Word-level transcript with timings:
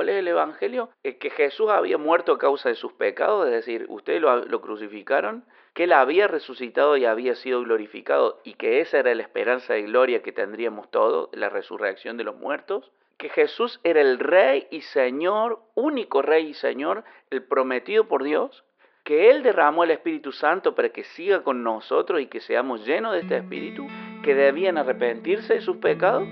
¿Cuál 0.00 0.08
es 0.08 0.16
el 0.16 0.28
Evangelio? 0.28 0.88
Es 1.02 1.16
que 1.16 1.28
Jesús 1.28 1.68
había 1.68 1.98
muerto 1.98 2.32
a 2.32 2.38
causa 2.38 2.70
de 2.70 2.74
sus 2.74 2.94
pecados, 2.94 3.44
es 3.44 3.52
decir, 3.52 3.84
ustedes 3.90 4.22
lo, 4.22 4.46
lo 4.46 4.62
crucificaron, 4.62 5.44
que 5.74 5.84
Él 5.84 5.92
había 5.92 6.26
resucitado 6.26 6.96
y 6.96 7.04
había 7.04 7.34
sido 7.34 7.60
glorificado 7.60 8.40
y 8.42 8.54
que 8.54 8.80
esa 8.80 9.00
era 9.00 9.14
la 9.14 9.20
esperanza 9.20 9.74
de 9.74 9.82
gloria 9.82 10.22
que 10.22 10.32
tendríamos 10.32 10.90
todos, 10.90 11.28
la 11.34 11.50
resurrección 11.50 12.16
de 12.16 12.24
los 12.24 12.34
muertos, 12.34 12.90
que 13.18 13.28
Jesús 13.28 13.78
era 13.84 14.00
el 14.00 14.18
Rey 14.18 14.68
y 14.70 14.80
Señor, 14.80 15.60
único 15.74 16.22
Rey 16.22 16.46
y 16.46 16.54
Señor, 16.54 17.04
el 17.28 17.42
prometido 17.42 18.08
por 18.08 18.24
Dios, 18.24 18.64
que 19.04 19.28
Él 19.28 19.42
derramó 19.42 19.84
el 19.84 19.90
Espíritu 19.90 20.32
Santo 20.32 20.74
para 20.74 20.88
que 20.88 21.04
siga 21.04 21.42
con 21.42 21.62
nosotros 21.62 22.22
y 22.22 22.26
que 22.26 22.40
seamos 22.40 22.86
llenos 22.86 23.12
de 23.12 23.18
este 23.20 23.36
Espíritu, 23.36 23.86
que 24.24 24.34
debían 24.34 24.78
arrepentirse 24.78 25.56
de 25.56 25.60
sus 25.60 25.76
pecados 25.76 26.26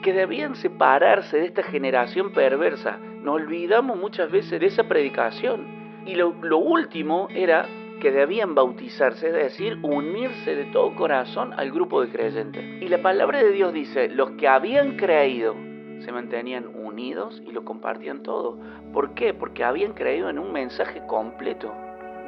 que 0.00 0.12
debían 0.12 0.54
separarse 0.54 1.38
de 1.38 1.46
esta 1.46 1.62
generación 1.62 2.32
perversa. 2.32 2.98
Nos 3.22 3.36
olvidamos 3.36 3.96
muchas 3.96 4.30
veces 4.30 4.60
de 4.60 4.66
esa 4.66 4.84
predicación. 4.84 5.78
Y 6.06 6.14
lo, 6.14 6.34
lo 6.42 6.58
último 6.58 7.28
era 7.30 7.66
que 8.00 8.10
debían 8.10 8.54
bautizarse, 8.54 9.28
es 9.28 9.34
decir, 9.34 9.78
unirse 9.82 10.54
de 10.54 10.66
todo 10.66 10.94
corazón 10.94 11.52
al 11.54 11.70
grupo 11.70 12.00
de 12.00 12.10
creyentes. 12.10 12.82
Y 12.82 12.88
la 12.88 13.02
palabra 13.02 13.42
de 13.42 13.50
Dios 13.50 13.72
dice, 13.72 14.08
los 14.08 14.30
que 14.32 14.48
habían 14.48 14.96
creído 14.96 15.54
se 16.00 16.12
mantenían 16.12 16.66
unidos 16.74 17.42
y 17.46 17.52
lo 17.52 17.64
compartían 17.64 18.22
todo. 18.22 18.58
¿Por 18.92 19.14
qué? 19.14 19.34
Porque 19.34 19.64
habían 19.64 19.92
creído 19.92 20.30
en 20.30 20.38
un 20.38 20.52
mensaje 20.52 21.02
completo 21.06 21.74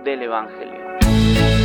del 0.05 0.23
Evangelio. 0.23 1.60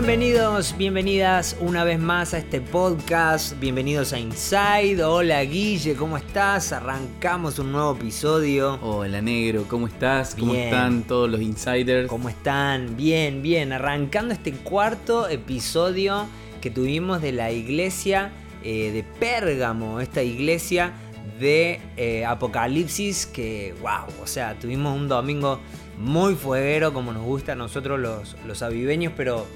Bienvenidos, 0.00 0.74
bienvenidas 0.78 1.58
una 1.60 1.84
vez 1.84 1.98
más 1.98 2.32
a 2.32 2.38
este 2.38 2.62
podcast. 2.62 3.60
Bienvenidos 3.60 4.14
a 4.14 4.18
Inside. 4.18 5.04
Hola 5.04 5.42
Guille, 5.42 5.94
¿cómo 5.94 6.16
estás? 6.16 6.72
Arrancamos 6.72 7.58
un 7.58 7.70
nuevo 7.70 7.92
episodio. 7.92 8.78
Hola 8.80 9.20
negro, 9.20 9.66
¿cómo 9.68 9.88
estás? 9.88 10.34
¿Cómo 10.36 10.52
Bien. 10.52 10.64
están 10.64 11.02
todos 11.02 11.28
los 11.28 11.42
insiders? 11.42 12.08
¿Cómo 12.08 12.30
están? 12.30 12.96
Bien, 12.96 13.42
bien. 13.42 13.74
Arrancando 13.74 14.32
este 14.32 14.52
cuarto 14.52 15.28
episodio 15.28 16.26
que 16.62 16.70
tuvimos 16.70 17.20
de 17.20 17.32
la 17.32 17.52
iglesia 17.52 18.32
eh, 18.64 18.92
de 18.92 19.02
Pérgamo, 19.02 20.00
esta 20.00 20.22
iglesia 20.22 20.94
de 21.38 21.78
eh, 21.98 22.24
Apocalipsis 22.24 23.26
que, 23.26 23.74
wow, 23.82 24.06
o 24.22 24.26
sea, 24.26 24.58
tuvimos 24.58 24.96
un 24.96 25.08
domingo 25.08 25.60
muy 25.98 26.36
fueguero 26.36 26.94
como 26.94 27.12
nos 27.12 27.22
gusta 27.22 27.52
a 27.52 27.54
nosotros 27.54 28.00
los, 28.00 28.34
los 28.46 28.62
aviveños, 28.62 29.12
pero 29.14 29.46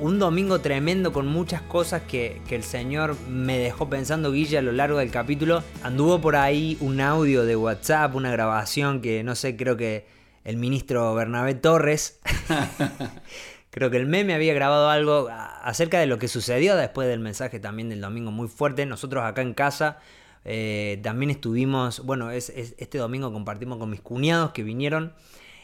un 0.00 0.18
domingo 0.18 0.60
tremendo 0.60 1.12
con 1.12 1.26
muchas 1.26 1.62
cosas 1.62 2.02
que, 2.02 2.40
que 2.48 2.56
el 2.56 2.62
Señor 2.62 3.16
me 3.28 3.58
dejó 3.58 3.90
pensando, 3.90 4.32
Guille, 4.32 4.58
a 4.58 4.62
lo 4.62 4.72
largo 4.72 4.98
del 4.98 5.10
capítulo. 5.10 5.62
Anduvo 5.82 6.20
por 6.20 6.36
ahí 6.36 6.76
un 6.80 7.00
audio 7.00 7.44
de 7.44 7.56
WhatsApp, 7.56 8.14
una 8.14 8.30
grabación 8.32 9.00
que 9.02 9.22
no 9.22 9.34
sé, 9.34 9.56
creo 9.56 9.76
que 9.76 10.06
el 10.44 10.56
ministro 10.56 11.14
Bernabé 11.14 11.54
Torres, 11.54 12.18
creo 13.70 13.90
que 13.90 13.96
el 13.98 14.06
meme 14.06 14.34
había 14.34 14.54
grabado 14.54 14.88
algo 14.88 15.28
acerca 15.62 15.98
de 16.00 16.06
lo 16.06 16.18
que 16.18 16.28
sucedió 16.28 16.76
después 16.76 17.08
del 17.08 17.20
mensaje 17.20 17.60
también 17.60 17.88
del 17.90 18.00
domingo 18.00 18.30
muy 18.30 18.48
fuerte. 18.48 18.86
Nosotros 18.86 19.24
acá 19.24 19.42
en 19.42 19.54
casa 19.54 19.98
eh, 20.44 20.98
también 21.02 21.30
estuvimos, 21.30 22.04
bueno, 22.04 22.30
es, 22.30 22.50
es- 22.50 22.74
este 22.78 22.98
domingo 22.98 23.32
compartimos 23.32 23.78
con 23.78 23.90
mis 23.90 24.00
cuñados 24.00 24.52
que 24.52 24.62
vinieron 24.62 25.12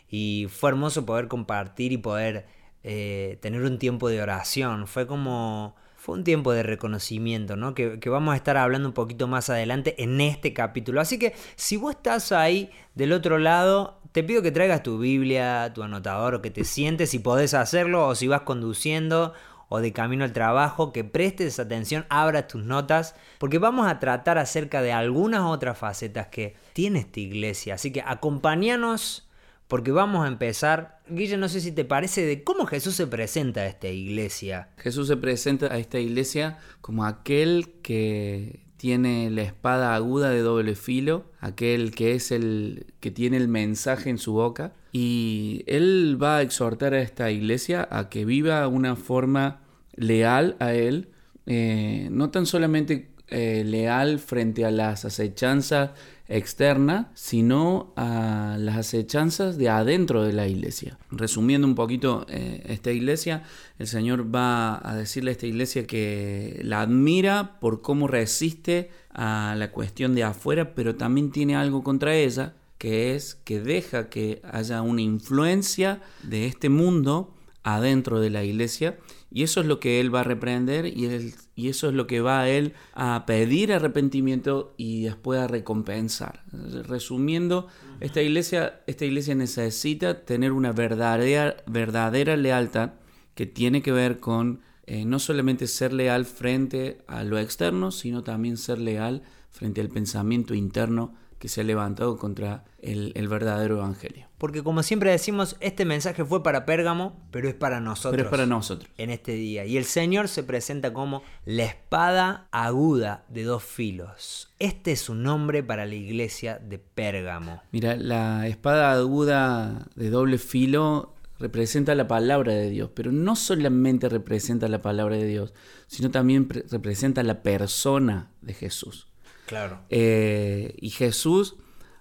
y 0.09 0.47
fue 0.51 0.71
hermoso 0.71 1.07
poder 1.07 1.29
compartir 1.29 1.93
y 1.93 1.97
poder 1.99 2.47
eh, 2.89 3.39
tener 3.43 3.63
un 3.63 3.81
tiempo 3.81 4.09
de 4.09 4.23
oración. 4.23 4.87
Fue 4.87 5.07
como... 5.07 5.75
Fue 5.97 6.15
un 6.15 6.23
tiempo 6.23 6.53
de 6.53 6.63
reconocimiento, 6.63 7.57
¿no? 7.57 7.75
Que, 7.75 7.99
que 7.99 8.09
vamos 8.09 8.33
a 8.33 8.37
estar 8.37 8.57
hablando 8.57 8.87
un 8.87 8.95
poquito 8.95 9.27
más 9.27 9.51
adelante 9.51 10.01
en 10.05 10.21
este 10.21 10.53
capítulo. 10.53 11.01
Así 11.01 11.19
que 11.19 11.35
si 11.57 11.77
vos 11.77 11.97
estás 11.97 12.31
ahí 12.31 12.71
del 12.95 13.13
otro 13.13 13.39
lado, 13.39 13.99
te 14.13 14.23
pido 14.23 14.41
que 14.41 14.53
traigas 14.53 14.85
tu 14.85 14.99
Biblia, 14.99 15.73
tu 15.75 15.83
anotador 15.83 16.37
o 16.37 16.43
que 16.43 16.53
te 16.53 16.63
sientes 16.63 17.11
si 17.11 17.19
podés 17.19 17.55
hacerlo 17.55 18.07
o 18.07 18.15
si 18.15 18.29
vas 18.29 18.43
conduciendo 18.43 19.33
o 19.69 19.81
de 19.81 19.93
camino 19.93 20.23
al 20.23 20.33
trabajo, 20.33 20.93
que 20.93 21.03
prestes 21.03 21.59
atención, 21.59 22.07
abras 22.09 22.47
tus 22.47 22.63
notas, 22.63 23.17
porque 23.39 23.59
vamos 23.59 23.89
a 23.89 23.99
tratar 23.99 24.39
acerca 24.39 24.81
de 24.81 24.93
algunas 24.93 25.41
otras 25.41 25.77
facetas 25.77 26.29
que 26.29 26.55
tiene 26.73 27.01
esta 27.01 27.19
iglesia. 27.19 27.75
Así 27.75 27.93
que 27.93 28.01
acompáñanos 28.07 29.26
porque 29.69 29.93
vamos 29.93 30.25
a 30.25 30.29
empezar. 30.29 31.01
Guille, 31.09 31.37
no 31.37 31.49
sé 31.49 31.61
si 31.61 31.73
te 31.73 31.85
parece 31.85 32.25
de 32.25 32.45
cómo 32.45 32.67
Jesús 32.67 32.95
se 32.95 33.07
presenta 33.07 33.61
a 33.61 33.67
esta 33.67 33.89
iglesia. 33.89 34.69
Jesús 34.77 35.09
se 35.09 35.17
presenta 35.17 35.73
a 35.73 35.79
esta 35.79 35.99
iglesia 35.99 36.59
como 36.81 37.05
aquel 37.05 37.75
que 37.83 38.67
tiene 38.77 39.31
la 39.31 39.43
espada 39.43 39.95
aguda 39.95 40.31
de 40.31 40.41
doble 40.41 40.75
filo, 40.75 41.25
aquel 41.41 41.93
que 41.93 42.15
es 42.15 42.31
el 42.31 42.87
que 43.01 43.11
tiene 43.11 43.37
el 43.37 43.49
mensaje 43.49 44.11
en 44.11 44.19
su 44.19 44.33
boca 44.33 44.75
y 44.93 45.65
él 45.67 46.19
va 46.23 46.39
a 46.39 46.43
exhortar 46.43 46.95
a 46.95 47.01
esta 47.01 47.31
iglesia 47.31 47.87
a 47.91 48.09
que 48.09 48.25
viva 48.25 48.67
una 48.69 48.97
forma 48.97 49.61
leal 49.95 50.57
a 50.59 50.75
él, 50.75 51.11
eh, 51.47 52.09
no 52.11 52.31
tan 52.31 52.47
solamente 52.47 53.11
eh, 53.29 53.63
leal 53.67 54.19
frente 54.19 54.65
a 54.65 54.71
las 54.71 55.05
acechanzas 55.05 55.91
externas, 56.29 57.07
sino 57.15 57.93
a 57.97 58.57
las 58.59 58.77
acechanzas 58.77 59.59
de 59.59 59.69
adentro 59.69 60.23
de 60.25 60.33
la 60.33 60.49
iglesia. 60.49 60.99
Resumiendo 61.11 61.67
un 61.67 61.75
poquito 61.75 62.27
eh, 62.29 62.63
esta 62.67 62.91
iglesia, 62.91 63.45
el 63.79 63.87
Señor 63.87 64.35
va 64.35 64.81
a 64.89 64.97
decirle 64.97 65.31
a 65.31 65.33
esta 65.33 65.47
iglesia 65.47 65.87
que 65.87 66.61
la 66.65 66.81
admira 66.83 67.59
por 67.61 67.81
cómo 67.81 68.09
resiste 68.09 68.91
a 69.11 69.55
la 69.57 69.71
cuestión 69.71 70.15
de 70.15 70.25
afuera, 70.25 70.75
pero 70.75 70.97
también 70.97 71.31
tiene 71.31 71.57
algo 71.57 71.83
contra 71.85 72.15
ella, 72.17 72.55
que 72.79 73.15
es 73.15 73.37
que 73.37 73.61
deja 73.61 74.09
que 74.09 74.43
haya 74.53 74.83
una 74.83 75.01
influencia 75.03 76.01
de 76.23 76.47
este 76.47 76.69
mundo 76.69 77.33
adentro 77.63 78.21
de 78.21 78.31
la 78.31 78.45
iglesia 78.45 78.97
y 79.31 79.43
eso 79.43 79.61
es 79.61 79.67
lo 79.67 79.81
que 79.81 79.99
él 80.01 80.15
va 80.15 80.21
a 80.21 80.25
reprender 80.25 80.87
y, 80.87 81.07
él- 81.07 81.35
y 81.57 81.71
eso 81.71 81.89
es 81.89 81.95
lo 81.95 82.07
que 82.07 82.21
va 82.21 82.41
a 82.41 82.49
él 82.51 82.75
a 82.93 83.25
pedir 83.27 83.73
arrepentimiento 83.73 84.75
y 84.77 85.05
después 85.05 85.41
a 85.41 85.49
recompensar. 85.49 86.45
Resumiendo, 86.53 87.67
esta 88.01 88.21
iglesia, 88.21 88.83
esta 88.87 89.07
iglesia 89.07 89.35
necesita 89.35 90.25
tener 90.27 90.53
una 90.53 90.73
verdadera, 90.73 91.57
verdadera 91.67 92.37
lealtad 92.37 92.91
que 93.35 93.47
tiene 93.47 93.83
que 93.83 93.91
ver 93.91 94.21
con 94.21 94.61
eh, 94.85 95.07
no 95.07 95.19
solamente 95.19 95.67
ser 95.67 95.95
leal 95.95 96.27
frente 96.27 96.99
a 97.07 97.25
lo 97.25 97.39
externo, 97.39 97.91
sino 97.91 98.23
también 98.23 98.59
ser 98.59 98.79
leal 98.79 99.23
frente 99.51 99.81
al 99.81 99.89
pensamiento 99.89 100.55
interno 100.55 101.15
que 101.39 101.49
se 101.49 101.61
ha 101.61 101.65
levantado 101.65 102.17
contra 102.17 102.65
el, 102.81 103.13
el 103.15 103.29
verdadero 103.29 103.77
evangelio. 103.77 104.27
Porque 104.39 104.63
como 104.63 104.83
siempre 104.83 105.11
decimos, 105.11 105.57
este 105.61 105.85
mensaje 105.85 106.25
fue 106.25 106.43
para 106.43 106.67
Pérgamo, 106.67 107.21
pero 107.31 107.49
es 107.49 107.55
para 107.55 107.81
nosotros. 107.81 108.13
Pero 108.13 108.25
es 108.25 108.31
para 108.31 108.47
nosotros. 108.47 108.91
En 108.97 109.11
este 109.11 109.33
día. 109.33 109.65
Y 109.65 109.77
el 109.77 109.85
Señor 109.85 110.29
se 110.29 110.43
presenta 110.43 110.93
como 110.93 111.23
la 111.45 111.65
espada 111.65 112.49
aguda 112.51 113.25
de 113.29 113.45
dos 113.45 113.65
filos. 113.65 114.51
Este 114.59 114.93
es 114.93 115.01
su 115.01 115.15
nombre 115.15 115.63
para 115.63 115.87
la 115.87 115.95
iglesia 115.95 116.59
de 116.59 116.79
Pérgamo. 116.79 117.63
Mira, 117.73 117.97
la 117.97 118.47
espada 118.47 118.93
aguda 118.93 119.87
de 119.95 120.11
doble 120.11 120.39
filo 120.39 121.15
representa 121.39 121.95
la 121.95 122.09
palabra 122.09 122.55
de 122.55 122.71
Dios, 122.71 122.91
pero 122.95 123.13
no 123.13 123.37
solamente 123.37 124.09
representa 124.09 124.69
la 124.69 124.81
palabra 124.81 125.17
de 125.17 125.27
Dios, 125.27 125.53
sino 125.87 126.11
también 126.11 126.49
pre- 126.49 126.65
representa 126.71 127.23
la 127.23 127.43
persona 127.43 128.31
de 128.41 128.55
Jesús. 128.55 129.09
Claro. 129.47 129.81
Eh, 129.91 130.75
y 130.81 130.91
Jesús 130.91 131.57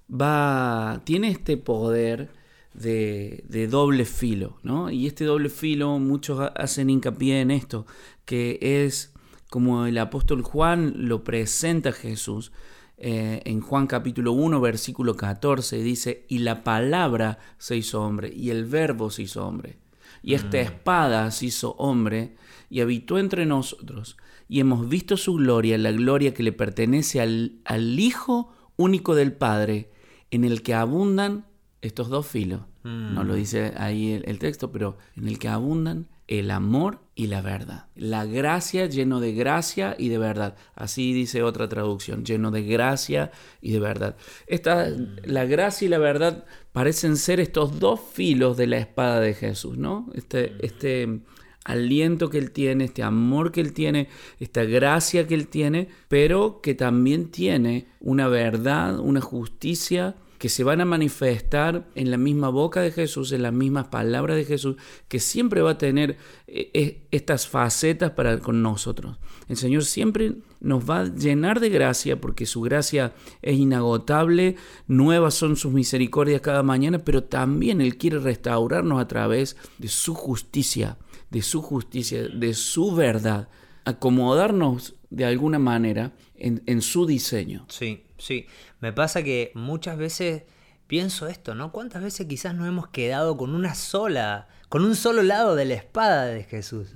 va, 0.10 1.02
tiene 1.06 1.30
este 1.30 1.58
poder 1.58 2.30
de, 2.74 3.44
de 3.48 3.68
doble 3.68 4.06
filo, 4.06 4.58
¿no? 4.64 4.90
Y 4.92 5.08
este 5.08 5.26
doble 5.26 5.50
filo, 5.50 5.98
muchos 6.00 6.40
ha- 6.40 6.48
hacen 6.48 6.90
hincapié 6.90 7.42
en 7.42 7.52
esto, 7.52 7.86
que 8.26 8.58
es 8.62 9.14
como 9.50 9.86
el 9.86 9.98
apóstol 9.98 10.42
Juan 10.42 10.94
lo 11.08 11.24
presenta 11.24 11.90
a 11.90 11.94
Jesús. 11.94 12.52
eh, 12.98 13.42
en 13.46 13.60
Juan 13.60 13.88
capítulo 13.88 14.32
1, 14.32 14.62
versículo 14.62 15.16
14, 15.18 15.84
dice, 15.84 16.26
y 16.30 16.40
la 16.40 16.64
palabra 16.64 17.40
se 17.58 17.76
hizo 17.76 18.02
hombre, 18.02 18.32
y 18.34 18.52
el 18.52 18.64
verbo 18.66 19.10
se 19.12 19.24
hizo 19.24 19.46
hombre. 19.46 19.78
Y 20.24 20.34
esta 20.34 20.60
espada 20.62 21.30
se 21.32 21.48
hizo 21.48 21.72
hombre 21.78 22.38
y 22.70 22.80
habitó 22.80 23.20
entre 23.20 23.46
nosotros. 23.46 24.16
Y 24.48 24.60
hemos 24.60 24.88
visto 24.88 25.18
su 25.18 25.36
gloria, 25.36 25.78
la 25.78 25.92
gloria 25.92 26.34
que 26.34 26.44
le 26.44 26.52
pertenece 26.52 27.22
al, 27.22 27.60
al 27.66 28.00
Hijo 28.00 28.54
único 28.76 29.16
del 29.16 29.34
Padre, 29.34 29.90
en 30.32 30.44
el 30.44 30.62
que 30.62 30.74
abundan 30.74 31.46
estos 31.82 32.10
dos 32.10 32.28
filos. 32.28 32.62
No 32.84 33.24
lo 33.24 33.34
dice 33.34 33.74
ahí 33.78 34.12
el, 34.12 34.26
el 34.28 34.38
texto, 34.38 34.72
pero 34.72 34.98
en 35.16 35.28
el 35.28 35.40
que 35.40 35.48
abundan 35.48 36.08
el 36.28 36.52
amor 36.52 37.00
y 37.14 37.28
la 37.28 37.42
verdad. 37.42 37.88
La 37.96 38.26
gracia 38.26 38.88
lleno 38.88 39.20
de 39.20 39.34
gracia 39.34 39.96
y 39.98 40.10
de 40.10 40.18
verdad. 40.18 40.56
Así 40.76 41.14
dice 41.14 41.44
otra 41.44 41.70
traducción, 41.70 42.26
lleno 42.26 42.52
de 42.52 42.64
gracia 42.64 43.32
y 43.62 43.72
de 43.72 43.80
verdad. 43.80 44.16
Esta, 44.48 44.88
la 45.24 45.46
gracia 45.46 45.86
y 45.86 45.90
la 45.90 45.98
verdad 45.98 46.46
parecen 46.72 47.18
ser 47.18 47.40
estos 47.40 47.80
dos 47.80 48.00
filos 48.14 48.58
de 48.58 48.68
la 48.68 48.78
espada 48.78 49.20
de 49.20 49.34
Jesús, 49.34 49.78
¿no? 49.78 50.10
Este, 50.14 50.56
este 50.66 51.22
aliento 51.66 52.30
que 52.30 52.38
Él 52.38 52.52
tiene, 52.52 52.86
este 52.86 53.04
amor 53.04 53.52
que 53.52 53.60
Él 53.60 53.74
tiene, 53.74 54.08
esta 54.40 54.64
gracia 54.64 55.28
que 55.28 55.36
Él 55.36 55.48
tiene, 55.48 55.90
pero 56.08 56.62
que 56.62 56.76
también 56.76 57.32
tiene 57.32 57.88
una 58.00 58.30
verdad, 58.30 59.00
una 59.00 59.20
justicia 59.20 60.16
que 60.38 60.50
se 60.50 60.64
van 60.64 60.82
a 60.82 60.86
manifestar 60.86 61.88
en 61.96 62.12
la 62.12 62.18
misma 62.18 62.50
boca 62.50 62.82
de 62.82 62.92
Jesús, 62.92 63.32
en 63.32 63.42
las 63.42 63.54
mismas 63.54 63.88
palabras 63.88 64.38
de 64.38 64.46
Jesús, 64.46 64.76
que 65.08 65.20
siempre 65.20 65.62
va 65.62 65.72
a 65.72 65.78
tener 65.78 66.18
eh, 66.48 66.70
eh, 66.74 67.08
estas 67.12 67.48
facetas 67.48 68.12
para 68.12 68.40
con 68.40 68.62
nosotros. 68.62 69.18
El 69.48 69.58
Señor 69.58 69.86
siempre 69.86 70.36
nos 70.60 70.90
va 70.90 71.02
a 71.02 71.06
llenar 71.06 71.60
de 71.60 71.70
gracia 71.70 72.20
porque 72.20 72.46
su 72.46 72.62
gracia 72.62 73.14
es 73.42 73.58
inagotable, 73.58 74.56
nuevas 74.88 75.36
son 75.36 75.56
sus 75.56 75.72
misericordias 75.72 76.42
cada 76.42 76.64
mañana, 76.64 77.00
pero 77.00 77.24
también 77.24 77.82
Él 77.82 77.98
quiere 77.98 78.20
restaurarnos 78.20 79.00
a 79.00 79.08
través 79.08 79.56
de 79.78 79.88
su 79.88 80.16
justicia, 80.16 80.98
de 81.36 81.42
su 81.42 81.62
justicia, 81.62 82.30
de 82.30 82.54
su 82.54 82.96
verdad, 82.96 83.50
acomodarnos 83.84 84.96
de 85.10 85.26
alguna 85.26 85.60
manera 85.60 86.14
en, 86.34 86.64
en 86.66 86.82
su 86.82 87.06
diseño. 87.06 87.66
Sí, 87.68 88.06
sí. 88.18 88.46
Me 88.80 88.94
pasa 88.94 89.22
que 89.22 89.52
muchas 89.54 89.98
veces 89.98 90.44
pienso 90.88 91.28
esto, 91.28 91.54
¿no? 91.54 91.74
¿Cuántas 91.74 92.02
veces 92.02 92.26
quizás 92.28 92.56
nos 92.56 92.70
hemos 92.70 92.88
quedado 92.88 93.36
con 93.36 93.54
una 93.54 93.76
sola, 93.76 94.48
con 94.70 94.86
un 94.86 94.96
solo 94.96 95.24
lado 95.24 95.56
de 95.56 95.66
la 95.66 95.74
espada 95.74 96.28
de 96.28 96.46
Jesús? 96.46 96.94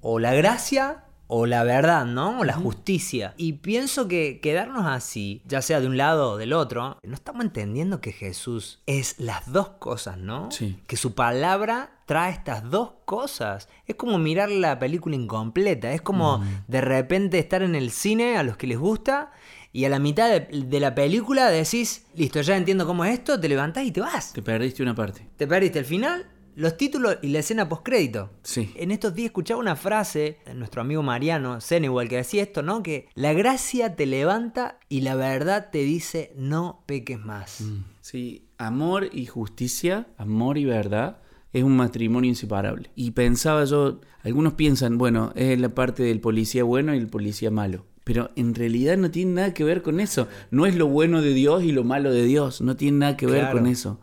O 0.00 0.20
la 0.20 0.34
gracia 0.34 1.06
o 1.26 1.46
la 1.46 1.64
verdad, 1.64 2.06
¿no? 2.06 2.40
O 2.40 2.44
la 2.44 2.54
justicia. 2.54 3.34
Y 3.36 3.54
pienso 3.54 4.06
que 4.06 4.40
quedarnos 4.40 4.86
así, 4.86 5.42
ya 5.46 5.62
sea 5.62 5.80
de 5.80 5.88
un 5.88 5.96
lado 5.96 6.32
o 6.32 6.36
del 6.36 6.52
otro, 6.52 6.98
no 7.02 7.14
estamos 7.14 7.44
entendiendo 7.44 8.00
que 8.00 8.12
Jesús 8.12 8.82
es 8.86 9.18
las 9.18 9.50
dos 9.52 9.70
cosas, 9.78 10.18
¿no? 10.18 10.50
Sí. 10.52 10.80
Que 10.86 10.96
su 10.96 11.14
palabra 11.14 11.99
trae 12.10 12.32
estas 12.32 12.68
dos 12.68 12.94
cosas. 13.04 13.68
Es 13.86 13.94
como 13.94 14.18
mirar 14.18 14.50
la 14.50 14.80
película 14.80 15.14
incompleta, 15.14 15.92
es 15.92 16.02
como 16.02 16.44
de 16.66 16.80
repente 16.80 17.38
estar 17.38 17.62
en 17.62 17.76
el 17.76 17.92
cine 17.92 18.36
a 18.36 18.42
los 18.42 18.56
que 18.56 18.66
les 18.66 18.78
gusta 18.78 19.30
y 19.72 19.84
a 19.84 19.88
la 19.88 20.00
mitad 20.00 20.28
de, 20.28 20.40
de 20.50 20.80
la 20.80 20.92
película 20.92 21.48
decís, 21.50 22.06
listo, 22.16 22.40
ya 22.40 22.56
entiendo 22.56 22.84
cómo 22.84 23.04
es 23.04 23.12
esto, 23.12 23.38
te 23.38 23.48
levantás 23.48 23.84
y 23.84 23.92
te 23.92 24.00
vas. 24.00 24.32
Te 24.32 24.42
perdiste 24.42 24.82
una 24.82 24.96
parte. 24.96 25.24
Te 25.36 25.46
perdiste 25.46 25.78
el 25.78 25.84
final, 25.84 26.26
los 26.56 26.76
títulos 26.76 27.18
y 27.22 27.28
la 27.28 27.38
escena 27.38 27.68
postcrédito. 27.68 28.30
Sí. 28.42 28.72
En 28.74 28.90
estos 28.90 29.14
días 29.14 29.26
escuchaba 29.26 29.60
una 29.60 29.76
frase 29.76 30.38
de 30.44 30.54
nuestro 30.54 30.80
amigo 30.80 31.04
Mariano 31.04 31.60
Senewell 31.60 32.08
que 32.08 32.16
decía 32.16 32.42
esto, 32.42 32.62
¿no? 32.62 32.82
Que 32.82 33.08
la 33.14 33.34
gracia 33.34 33.94
te 33.94 34.06
levanta 34.06 34.80
y 34.88 35.02
la 35.02 35.14
verdad 35.14 35.68
te 35.70 35.78
dice 35.84 36.32
no 36.34 36.82
peques 36.86 37.20
más. 37.20 37.62
Sí, 38.00 38.48
amor 38.58 39.10
y 39.12 39.26
justicia, 39.26 40.08
amor 40.18 40.58
y 40.58 40.64
verdad, 40.64 41.20
es 41.52 41.62
un 41.64 41.76
matrimonio 41.76 42.28
inseparable. 42.28 42.90
Y 42.94 43.10
pensaba 43.12 43.64
yo, 43.64 44.00
algunos 44.22 44.54
piensan, 44.54 44.98
bueno, 44.98 45.32
es 45.34 45.58
la 45.60 45.70
parte 45.70 46.02
del 46.02 46.20
policía 46.20 46.64
bueno 46.64 46.94
y 46.94 46.98
el 46.98 47.08
policía 47.08 47.50
malo. 47.50 47.86
Pero 48.04 48.30
en 48.36 48.54
realidad 48.54 48.96
no 48.96 49.10
tiene 49.10 49.32
nada 49.32 49.54
que 49.54 49.62
ver 49.64 49.82
con 49.82 50.00
eso. 50.00 50.26
No 50.50 50.66
es 50.66 50.74
lo 50.74 50.86
bueno 50.88 51.22
de 51.22 51.32
Dios 51.34 51.62
y 51.64 51.72
lo 51.72 51.84
malo 51.84 52.12
de 52.12 52.24
Dios. 52.24 52.60
No 52.60 52.74
tiene 52.76 52.98
nada 52.98 53.16
que 53.16 53.26
ver 53.26 53.40
Claro. 53.42 53.58
con 53.58 53.66
eso. 53.66 54.00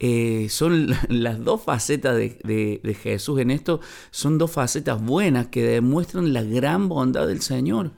Eh, 0.00 0.46
son 0.50 0.88
las 1.08 1.42
dos 1.42 1.62
facetas 1.62 2.14
de, 2.16 2.38
de- 2.44 2.80
de 2.84 2.94
Jesús 2.94 3.40
en 3.40 3.50
esto, 3.50 3.80
son 4.10 4.38
dos 4.38 4.50
facetas 4.52 5.02
buenas 5.02 5.48
que 5.48 5.62
demuestran 5.64 6.32
la 6.32 6.42
gran 6.42 6.88
bondad 6.88 7.26
del 7.26 7.40
Señor. 7.40 7.90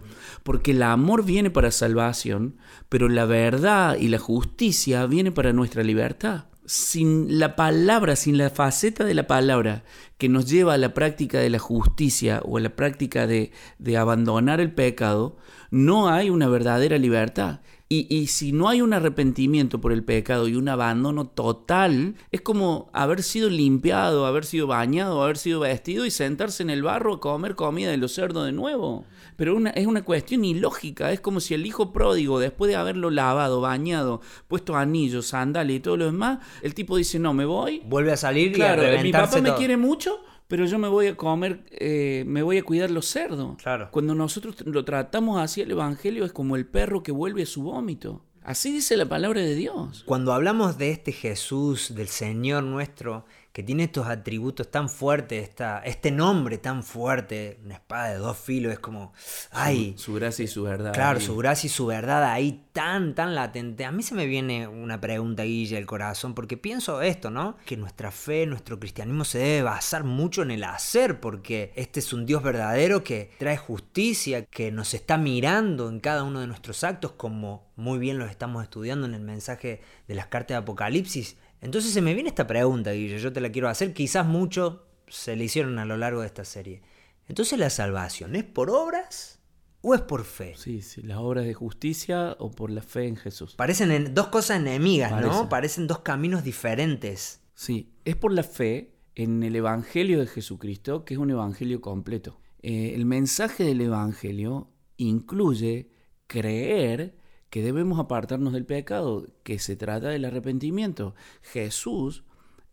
Porque 0.43 0.71
el 0.71 0.83
amor 0.83 1.25
viene 1.25 1.51
para 1.51 1.71
salvación, 1.71 2.57
pero 2.89 3.09
la 3.11 3.27
verdad 3.27 3.99
y 3.99 4.09
la 4.09 4.19
justicia 4.19 5.05
viene 5.07 5.31
para 5.33 5.53
nuestra 5.53 5.83
libertad. 5.83 6.45
Sin 6.71 7.41
la 7.41 7.57
palabra, 7.57 8.15
sin 8.15 8.39
la 8.39 8.49
faceta 8.49 9.03
de 9.03 9.13
la 9.13 9.27
palabra 9.27 9.83
que 10.19 10.29
nos 10.29 10.49
lleva 10.49 10.75
a 10.75 10.79
la 10.79 10.95
práctica 10.95 11.41
de 11.41 11.51
la 11.51 11.59
justicia 11.59 12.41
o 12.45 12.59
a 12.59 12.61
la 12.61 12.77
práctica 12.77 13.27
de, 13.27 13.51
abandonar 13.99 14.61
el 14.61 14.73
pecado, 14.73 15.37
no 15.73 16.09
hay 16.09 16.31
una 16.31 16.47
verdadera 16.47 16.97
libertad. 16.97 17.59
Y, 17.93 18.07
y 18.09 18.29
si 18.29 18.53
no 18.53 18.69
hay 18.69 18.83
un 18.83 18.93
arrepentimiento 18.93 19.81
por 19.81 19.91
el 19.91 20.05
pecado 20.05 20.47
y 20.47 20.55
un 20.55 20.69
abandono 20.69 21.27
total, 21.27 22.15
es 22.31 22.41
como 22.41 22.89
haber 22.93 23.25
sido 23.25 23.51
limpiado, 23.51 24.27
haber 24.27 24.45
sido 24.45 24.69
bañado, 24.69 25.21
haber 25.25 25.37
sido 25.37 25.59
vestido 25.59 26.07
y 26.07 26.13
sentarse 26.13 26.63
en 26.63 26.71
el 26.71 26.85
barro 26.85 27.15
a 27.15 27.21
comer 27.21 27.57
comida 27.57 27.91
de 27.91 27.97
los 27.97 28.13
cerdos 28.13 28.47
de 28.47 28.53
nuevo. 28.53 29.07
Pero 29.35 29.57
una, 29.57 29.71
es 29.71 29.89
una 29.89 30.05
cuestión 30.05 30.45
ilógica, 30.45 31.11
es 31.11 31.19
como 31.19 31.41
si 31.41 31.55
el 31.55 31.67
hijo 31.67 31.93
pródigo, 31.93 32.39
después 32.39 32.69
de 32.69 32.77
haberlo 32.77 33.11
lavado, 33.11 33.61
bañado, 33.61 34.21
puesto 34.47 34.77
anillos, 34.77 35.27
sandalias 35.27 35.79
y 35.79 35.81
todo 35.81 35.97
lo 35.97 36.05
demás, 36.05 36.39
el 36.63 36.75
tipo 36.75 36.97
dice, 36.97 37.19
no, 37.19 37.35
me 37.35 37.45
voy. 37.45 37.83
Vuelve 37.87 38.13
a 38.13 38.17
salir 38.17 38.53
Claro, 38.53 38.85
y 38.85 38.97
a 38.99 39.03
mi 39.03 39.11
papá 39.11 39.41
me 39.41 39.53
quiere 39.55 39.77
mucho, 39.77 40.21
pero 40.51 40.67
yo 40.67 40.81
me 40.81 40.89
voy 40.89 41.07
a 41.07 41.17
comer, 41.17 41.65
eh, 41.71 42.25
me 42.27 42.43
voy 42.43 42.59
a 42.59 42.65
cuidar 42.65 42.91
los 42.91 43.07
cerdos. 43.07 43.57
Claro. 43.63 43.89
Cuando 43.93 44.17
nosotros 44.17 44.57
lo 44.67 44.85
tratamos 44.85 45.41
así, 45.41 45.61
el 45.61 45.71
Evangelio 45.71 46.25
es 46.25 46.33
como 46.33 46.57
el 46.57 46.67
perro 46.67 47.05
que 47.05 47.13
vuelve 47.13 47.45
a 47.45 47.47
su 47.47 47.63
vómito. 47.63 48.25
Así 48.43 48.73
dice 48.73 48.97
la 48.97 49.07
palabra 49.07 49.41
de 49.43 49.55
Dios. 49.55 50.03
Cuando 50.07 50.33
hablamos 50.33 50.77
de 50.77 50.91
este 50.91 51.13
Jesús, 51.13 51.95
del 51.95 52.09
Señor 52.09 52.65
nuestro, 52.65 53.27
que 53.53 53.65
tiene 53.65 53.85
estos 53.85 54.07
atributos 54.07 54.71
tan 54.71 54.89
fuertes, 54.89 55.43
esta, 55.49 55.81
este 55.81 56.13
nombre 56.13 56.59
tan 56.59 56.85
fuerte, 56.85 57.59
una 57.65 57.75
espada 57.75 58.11
de 58.11 58.17
dos 58.19 58.39
filos, 58.39 58.73
es 58.73 58.79
como, 58.79 59.13
ay, 59.51 59.95
Su 59.99 60.15
gracia 60.15 60.45
y 60.45 60.49
su 60.49 60.63
verdad. 60.63 60.93
claro, 60.93 61.19
Y- 61.19 61.23
su 61.23 61.37
gracia 61.37 61.67
y 61.67 61.71
su 61.71 61.87
verdad 61.87 62.25
ahí 62.31 62.65
tan, 62.73 63.15
tan 63.17 63.35
latente. 63.35 63.85
A 63.85 63.91
mí 63.91 64.05
se 64.05 64.15
me 64.15 64.27
viene 64.27 64.69
una 64.69 65.01
pregunta, 65.01 65.43
Guille, 65.43 65.77
al 65.77 65.87
corazón, 65.87 66.35
porque 66.35 66.57
pienso 66.57 67.03
esto, 67.03 67.31
¿no? 67.31 67.57
Que 67.67 67.77
nuestra 67.77 68.13
fe, 68.13 68.47
nuestro 68.47 68.79
cristianismo 68.79 69.25
se 69.25 69.39
debe 69.39 69.63
basar 69.63 70.05
mucho 70.05 70.43
en 70.43 70.53
el 70.53 70.63
hacer, 70.63 71.19
porque 71.19 71.73
este 71.75 71.99
es 71.99 72.13
un 72.13 72.27
Dios 72.27 72.45
verdadero 72.45 73.03
que 73.03 73.33
trae 73.39 73.57
justicia, 73.57 74.45
que 74.45 74.71
nos 74.71 74.95
está 74.95 75.17
mirando 75.19 75.89
en 75.89 75.99
cada 75.99 76.23
uno 76.23 76.41
de 76.41 76.47
nuestros 76.47 76.85
actos, 76.85 77.13
como 77.13 77.69
muy 77.75 77.99
bien 77.99 78.19
los 78.19 78.31
estamos 78.31 78.63
estudiando 78.63 79.07
en 79.07 79.15
el 79.15 79.23
mensaje 79.23 79.81
de 80.07 80.15
las 80.15 80.27
cartas 80.27 80.55
de 80.55 80.59
Apocalipsis. 80.63 81.37
Entonces 81.61 81.93
se 81.93 82.01
me 82.01 82.15
viene 82.15 82.29
esta 82.31 82.47
pregunta, 82.47 82.93
Guille, 82.93 83.19
yo 83.19 83.33
te 83.33 83.41
la 83.41 83.51
quiero 83.53 83.69
hacer, 83.69 83.93
quizás 83.93 84.27
mucho 84.27 84.87
se 85.09 85.37
le 85.37 85.45
hicieron 85.45 85.79
a 85.79 85.85
lo 85.85 85.97
largo 85.97 86.21
de 86.21 86.27
esta 86.27 86.45
serie. 86.45 86.83
Entonces 87.29 87.59
la 87.59 87.71
salvación, 87.71 88.35
¿es 88.37 88.45
por 88.45 88.71
obras 88.71 89.41
o 89.83 89.95
es 89.95 90.01
por 90.01 90.25
fe? 90.25 90.55
Sí, 90.57 90.83
sí, 90.83 91.03
las 91.03 91.19
obras 91.19 91.45
de 91.45 91.55
justicia 91.55 92.37
o 92.39 92.51
por 92.51 92.71
la 92.71 92.83
fe 92.83 93.07
en 93.09 93.17
Jesús. 93.17 93.55
Parecen 93.57 93.91
en- 93.93 94.15
dos 94.15 94.29
cosas 94.29 94.59
enemigas, 94.61 95.11
Parece. 95.13 95.29
¿no? 95.33 95.49
Parecen 95.49 95.87
dos 95.87 96.01
caminos 96.01 96.45
diferentes. 96.45 97.41
Sí, 97.55 97.93
es 98.05 98.17
por 98.17 98.33
la 98.33 98.43
fe 98.43 98.95
en 99.15 99.43
el 99.43 99.55
Evangelio 99.57 100.19
de 100.21 100.27
Jesucristo, 100.27 101.05
que 101.05 101.15
es 101.15 101.21
un 101.21 101.31
Evangelio 101.31 101.81
completo. 101.81 102.41
Eh, 102.63 102.93
el 102.95 103.05
mensaje 103.07 103.65
del 103.65 103.81
Evangelio 103.83 104.71
incluye 104.97 105.91
creer 106.27 107.17
que 107.51 107.63
debemos 107.63 107.99
apartarnos 107.99 108.53
del 108.53 108.65
pecado, 108.65 109.27
que 109.43 109.59
se 109.59 109.77
trata 109.77 110.09
del 110.09 110.25
arrepentimiento. 110.25 111.15
Jesús, 111.43 112.23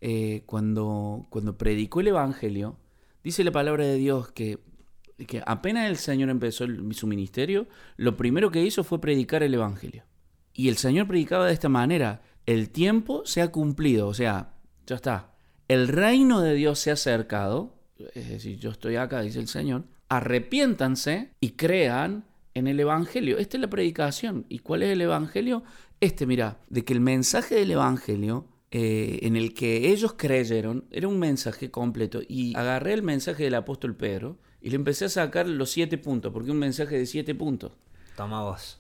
eh, 0.01 0.44
cuando, 0.46 1.25
cuando 1.30 1.58
predicó 1.58 2.00
el 2.00 2.10
Evangelio, 2.10 2.78
dice 3.24 3.44
la 3.44 3.51
palabra 3.51 3.86
de 3.86 3.96
Dios 3.96 4.32
que, 4.32 4.60
que 5.25 5.42
apenas 5.46 5.90
el 5.90 5.98
Señor 5.98 6.30
empezó 6.30 6.66
su 6.92 7.08
ministerio, 7.08 7.68
lo 7.98 8.16
primero 8.16 8.51
que 8.51 8.63
hizo 8.63 8.84
fue 8.84 9.01
predicar 9.01 9.42
el 9.42 9.56
Evangelio. 9.56 10.04
Y 10.54 10.70
el 10.70 10.78
Señor 10.78 11.08
predicaba 11.08 11.48
de 11.48 11.54
esta 11.54 11.70
manera, 11.70 12.22
el 12.46 12.70
tiempo 12.70 13.25
se 13.25 13.42
ha 13.42 13.51
cumplido, 13.51 14.08
o 14.08 14.13
sea, 14.13 14.54
ya 14.86 14.96
está. 14.96 15.34
El 15.68 15.88
reino 15.88 16.42
de 16.42 16.54
Dios 16.54 16.80
se 16.80 16.92
ha 16.92 16.94
acercado, 16.94 17.75
es 18.13 18.30
decir, 18.30 18.60
yo 18.60 18.70
estoy 18.70 18.96
acá, 18.96 19.22
dice 19.22 19.40
el 19.40 19.48
Señor, 19.48 19.86
arrepiéntanse 20.08 21.32
y 21.42 21.51
crean 21.51 22.26
en 22.58 22.68
el 22.68 22.80
Evangelio. 22.80 23.38
Esta 23.38 23.58
es 23.58 23.62
la 23.62 23.70
predicación. 23.70 24.46
¿Y 24.50 24.60
cuál 24.60 24.84
es 24.84 24.90
el 24.90 25.02
Evangelio? 25.02 25.64
Este, 26.00 26.26
mira, 26.26 26.60
de 26.70 26.84
que 26.84 26.94
el 26.94 27.00
mensaje 27.02 27.56
del 27.56 27.72
Evangelio 27.72 28.48
eh, 28.72 29.20
en 29.22 29.36
el 29.36 29.54
que 29.54 29.92
ellos 29.92 30.16
creyeron 30.18 30.86
era 30.92 31.08
un 31.08 31.20
mensaje 31.20 31.72
completo. 31.72 32.22
Y 32.28 32.56
agarré 32.56 32.94
el 32.94 33.04
mensaje 33.04 33.44
del 33.44 33.56
apóstol 33.56 33.96
Pedro 33.96 34.38
y 34.62 34.70
le 34.70 34.76
empecé 34.76 35.06
a 35.06 35.10
sacar 35.10 35.48
los 35.48 35.70
siete 35.70 35.98
puntos, 35.98 36.34
porque 36.34 36.52
un 36.52 36.60
mensaje 36.60 36.98
de 36.98 37.06
siete 37.06 37.34
puntos. 37.36 37.72
Toma 38.16 38.44
vos. 38.44 38.80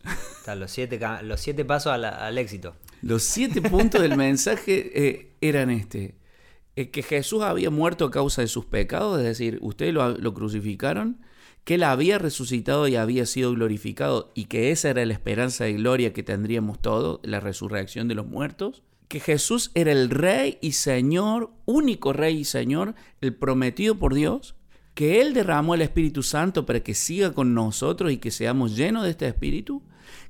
Los 0.57 0.71
siete, 0.71 0.99
los 1.23 1.39
siete 1.39 1.63
pasos 1.63 1.91
al, 1.93 2.05
al 2.05 2.37
éxito. 2.37 2.75
Los 3.01 3.23
siete 3.23 3.61
puntos 3.61 4.01
del 4.01 4.17
mensaje 4.17 4.91
eh, 4.95 5.35
eran 5.41 5.69
este. 5.69 6.15
eh, 6.77 6.91
que 6.91 7.03
Jesús 7.03 7.41
había 7.41 7.69
muerto 7.69 8.05
a 8.05 8.11
causa 8.11 8.41
de 8.41 8.47
sus 8.47 8.65
pecados, 8.65 9.17
es 9.19 9.25
decir, 9.25 9.57
ustedes 9.61 9.93
lo, 9.93 10.17
lo 10.17 10.33
crucificaron, 10.33 11.19
que 11.67 11.75
él 11.75 11.83
había 11.83 12.17
resucitado 12.17 12.87
y 12.87 12.95
había 12.95 13.25
sido 13.25 13.51
glorificado 13.51 14.31
y 14.33 14.45
que 14.45 14.71
esa 14.71 14.89
era 14.89 15.05
la 15.05 15.11
esperanza 15.11 15.65
de 15.65 15.73
gloria 15.73 16.13
que 16.13 16.23
tendríamos 16.23 16.81
todos, 16.81 17.19
la 17.23 17.41
resurrección 17.41 18.07
de 18.07 18.15
los 18.15 18.25
muertos, 18.25 18.83
que 19.09 19.19
Jesús 19.19 19.71
era 19.73 19.91
el 19.91 20.09
rey 20.09 20.59
y 20.61 20.71
señor, 20.71 21.51
único 21.65 22.13
rey 22.13 22.37
y 22.37 22.45
señor, 22.45 22.95
el 23.19 23.35
prometido 23.35 23.99
por 23.99 24.13
Dios, 24.13 24.55
que 24.93 25.19
Él 25.19 25.33
derramó 25.33 25.75
el 25.75 25.81
Espíritu 25.81 26.23
Santo 26.23 26.65
para 26.65 26.79
que 26.79 26.93
siga 26.93 27.33
con 27.33 27.53
nosotros 27.53 28.13
y 28.13 28.17
que 28.17 28.31
seamos 28.31 28.77
llenos 28.77 29.03
de 29.03 29.09
este 29.09 29.27
Espíritu, 29.27 29.83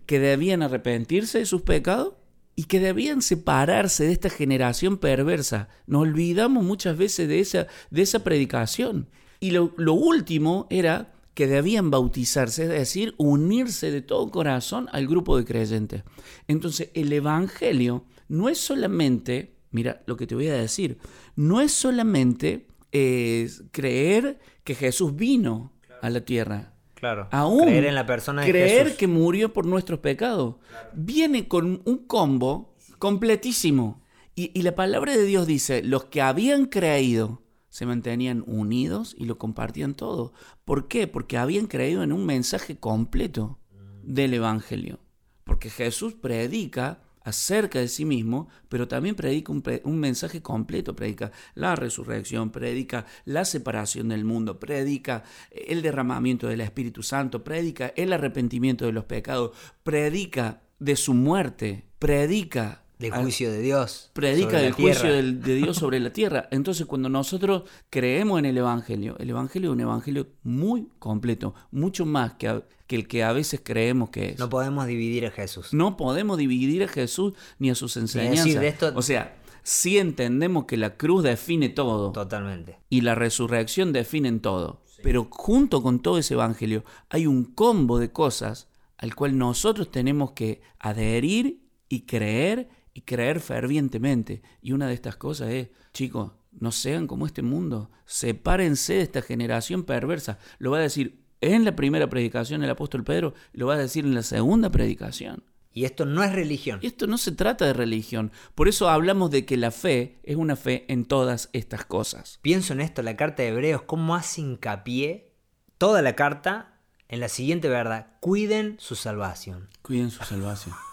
que 0.08 0.20
debían 0.20 0.64
arrepentirse 0.64 1.38
de 1.38 1.46
sus 1.46 1.62
pecados 1.62 2.16
y 2.56 2.64
que 2.64 2.80
debían 2.80 3.22
separarse 3.22 4.06
de 4.06 4.14
esta 4.14 4.32
generación 4.32 4.98
perversa. 4.98 5.70
Nos 5.86 6.02
olvidamos 6.02 6.64
muchas 6.64 6.98
veces 6.98 7.28
de 7.28 7.42
esa, 7.42 7.68
de 7.92 8.02
esa 8.02 8.24
predicación. 8.24 9.08
Y 9.40 9.52
lo, 9.52 9.76
lo 9.78 9.94
último 9.94 10.66
era 10.72 11.14
que 11.38 11.46
debían 11.46 11.92
bautizarse, 11.92 12.64
es 12.64 12.70
decir, 12.70 13.14
unirse 13.18 13.92
de 13.92 14.02
todo 14.02 14.32
corazón 14.32 14.90
al 14.92 15.06
grupo 15.06 15.38
de 15.38 15.46
creyentes. 15.46 16.02
Entonces, 16.48 16.90
el 16.96 17.14
Evangelio 17.14 18.06
no 18.28 18.50
es 18.50 18.58
solamente, 18.58 19.54
mira 19.70 20.02
lo 20.08 20.18
que 20.18 20.26
te 20.26 20.34
voy 20.34 20.48
a 20.48 20.56
decir, 20.56 20.98
no 21.36 21.62
es 21.62 21.72
solamente 21.72 22.66
eh, 22.92 23.48
creer 23.70 24.40
que 24.64 24.74
Jesús 24.74 25.16
vino 25.16 25.74
a 26.02 26.10
la 26.10 26.22
tierra. 26.22 26.74
Claro. 26.96 27.28
Aún 27.30 27.66
creer 27.66 27.86
en 27.86 27.94
la 27.94 28.08
persona 28.08 28.42
de 28.42 28.50
creer 28.50 28.86
Jesús. 28.86 28.98
que 28.98 29.06
murió 29.06 29.54
por 29.54 29.68
nuestros 29.68 30.00
pecados. 30.00 30.56
Viene 30.94 31.48
con 31.48 31.84
un 31.86 31.98
combo 32.08 32.74
completísimo. 32.98 34.02
Y, 34.34 34.50
y 34.60 34.64
la 34.64 34.74
palabra 34.74 35.16
de 35.16 35.24
Dios 35.24 35.46
dice, 35.46 35.84
los 35.84 36.06
que 36.06 36.20
habían 36.24 36.66
creído 36.66 37.44
se 37.78 37.86
mantenían 37.86 38.44
unidos 38.48 39.16
y 39.20 39.26
lo 39.26 39.38
compartían 39.38 39.94
todo. 39.94 40.34
¿Por 40.66 40.88
qué? 40.88 41.06
Porque 41.06 41.38
habían 41.38 41.68
creído 41.68 42.02
en 42.02 42.12
un 42.12 42.26
mensaje 42.26 42.80
completo 42.80 43.60
del 44.02 44.34
Evangelio. 44.34 45.00
Porque 45.44 45.70
Jesús 45.70 46.16
predica 46.16 47.04
acerca 47.24 47.78
de 47.78 47.88
sí 47.88 48.04
mismo, 48.04 48.50
pero 48.68 48.88
también 48.88 49.14
predica 49.14 49.52
un, 49.52 49.62
un 49.84 50.00
mensaje 50.00 50.42
completo, 50.42 50.96
predica 50.96 51.32
la 51.54 51.76
resurrección, 51.76 52.50
predica 52.50 53.06
la 53.26 53.46
separación 53.46 54.10
del 54.10 54.26
mundo, 54.26 54.60
predica 54.60 55.24
el 55.52 55.84
derramamiento 55.84 56.48
del 56.48 56.62
Espíritu 56.62 57.04
Santo, 57.04 57.44
predica 57.44 57.94
el 57.96 58.12
arrepentimiento 58.12 58.88
de 58.88 58.94
los 58.94 59.04
pecados, 59.04 59.52
predica 59.84 60.64
de 60.80 60.96
su 60.96 61.14
muerte, 61.14 61.86
predica 62.00 62.87
Del 63.00 63.12
juicio 63.12 63.52
de 63.52 63.62
Dios. 63.62 64.10
predica 64.14 64.58
del 64.60 64.72
juicio 64.74 65.12
del- 65.14 65.42
de 65.42 65.56
Dios 65.56 65.78
sobre 65.78 66.00
la 66.00 66.12
tierra. 66.12 66.48
Entonces, 66.52 66.86
cuando 66.88 67.10
nosotros 67.10 67.64
creemos 67.90 68.40
en 68.40 68.46
el 68.46 68.58
Evangelio, 68.58 69.16
el 69.20 69.30
Evangelio 69.30 69.70
es 69.70 69.74
un 69.74 69.82
Evangelio 69.82 70.28
muy 70.44 70.88
completo, 71.00 71.54
mucho 71.72 72.06
más 72.06 72.34
que, 72.34 72.48
a- 72.48 72.64
que 72.88 72.96
el 72.96 73.08
que 73.08 73.24
a 73.24 73.32
veces 73.34 73.62
creemos 73.64 74.10
que 74.10 74.30
es. 74.30 74.40
No 74.40 74.50
podemos 74.50 74.88
dividir 74.88 75.26
a 75.28 75.32
Jesús. 75.32 75.74
No 75.74 75.96
podemos 75.98 76.38
dividir 76.38 76.84
a 76.84 76.88
Jesús 76.88 77.34
ni 77.60 77.70
a 77.70 77.76
sus 77.76 77.98
enseñanzas. 77.98 78.46
decir, 78.46 78.60
de 78.60 78.68
esto- 78.70 78.92
O 78.96 79.02
sea, 79.02 79.38
sí 79.62 79.98
entendemos 80.00 80.66
que 80.66 80.78
la 80.78 80.96
cruz 80.98 81.22
define 81.24 81.70
todo 81.70 82.12
Totalmente. 82.14 82.78
y 82.90 83.02
la 83.02 83.14
resurrección 83.14 83.94
definen 83.94 84.40
todo. 84.40 84.82
Pero 85.04 85.28
junto 85.30 85.84
con 85.84 86.02
todo 86.02 86.18
ese 86.18 86.34
evangelio 86.34 86.84
hay 87.10 87.28
un 87.28 87.44
combo 87.44 88.00
de 88.00 88.12
cosas 88.12 88.68
al 88.98 89.14
cual 89.14 89.38
nosotros 89.38 89.92
tenemos 89.92 90.32
que 90.32 90.62
adherir 90.80 91.62
y 91.88 92.02
creer 92.08 92.70
y 92.98 93.02
creer 93.02 93.42
fervientemente. 93.42 94.42
Y 94.60 94.72
una 94.72 94.88
de 94.88 94.96
estas 94.96 95.18
cosas 95.18 95.50
es, 95.50 95.68
chicos, 95.94 96.32
no 96.52 96.72
sean 96.72 97.06
como 97.06 97.28
este 97.28 97.44
mundo, 97.44 97.92
sepárense 98.08 98.94
de 98.96 99.02
esta 99.02 99.22
generación 99.22 99.84
perversa. 99.84 100.40
Lo 100.58 100.72
va 100.72 100.80
a 100.80 100.82
decir 100.82 101.24
en 101.40 101.64
la 101.64 101.76
primera 101.76 102.10
predicación 102.10 102.64
el 102.64 102.72
apóstol 102.72 103.04
Pedro, 103.04 103.36
lo 103.54 103.68
va 103.68 103.76
a 103.76 103.78
decir 103.78 104.04
en 104.04 104.16
la 104.16 104.24
segunda 104.24 104.72
predicación. 104.72 105.44
Y 105.72 105.86
esto 105.86 106.08
no 106.08 106.24
es 106.24 106.34
religión. 106.34 106.80
Y 106.82 106.88
esto 106.88 107.06
no 107.06 107.20
se 107.20 107.34
trata 107.34 107.68
de 107.68 107.74
religión. 107.74 108.32
Por 108.56 108.68
eso 108.68 108.90
hablamos 108.90 109.30
de 109.30 109.46
que 109.46 109.58
la 109.58 109.70
fe 109.70 110.18
es 110.24 110.36
una 110.36 110.56
fe 110.56 110.92
en 110.92 111.06
todas 111.06 111.52
estas 111.54 111.86
cosas. 111.86 112.40
Pienso 112.42 112.74
en 112.74 112.82
esto, 112.82 113.04
la 113.04 113.16
carta 113.16 113.44
de 113.44 113.50
Hebreos, 113.50 113.84
cómo 113.84 114.16
hace 114.16 114.42
hincapié 114.42 115.36
toda 115.78 116.02
la 116.02 116.16
carta 116.16 116.80
en 117.10 117.20
la 117.20 117.30
siguiente 117.30 117.70
verdad. 117.70 118.08
Cuiden 118.22 118.76
su 118.80 118.96
salvación. 118.96 119.70
Cuiden 119.84 120.10
su 120.10 120.24
salvación. 120.24 120.74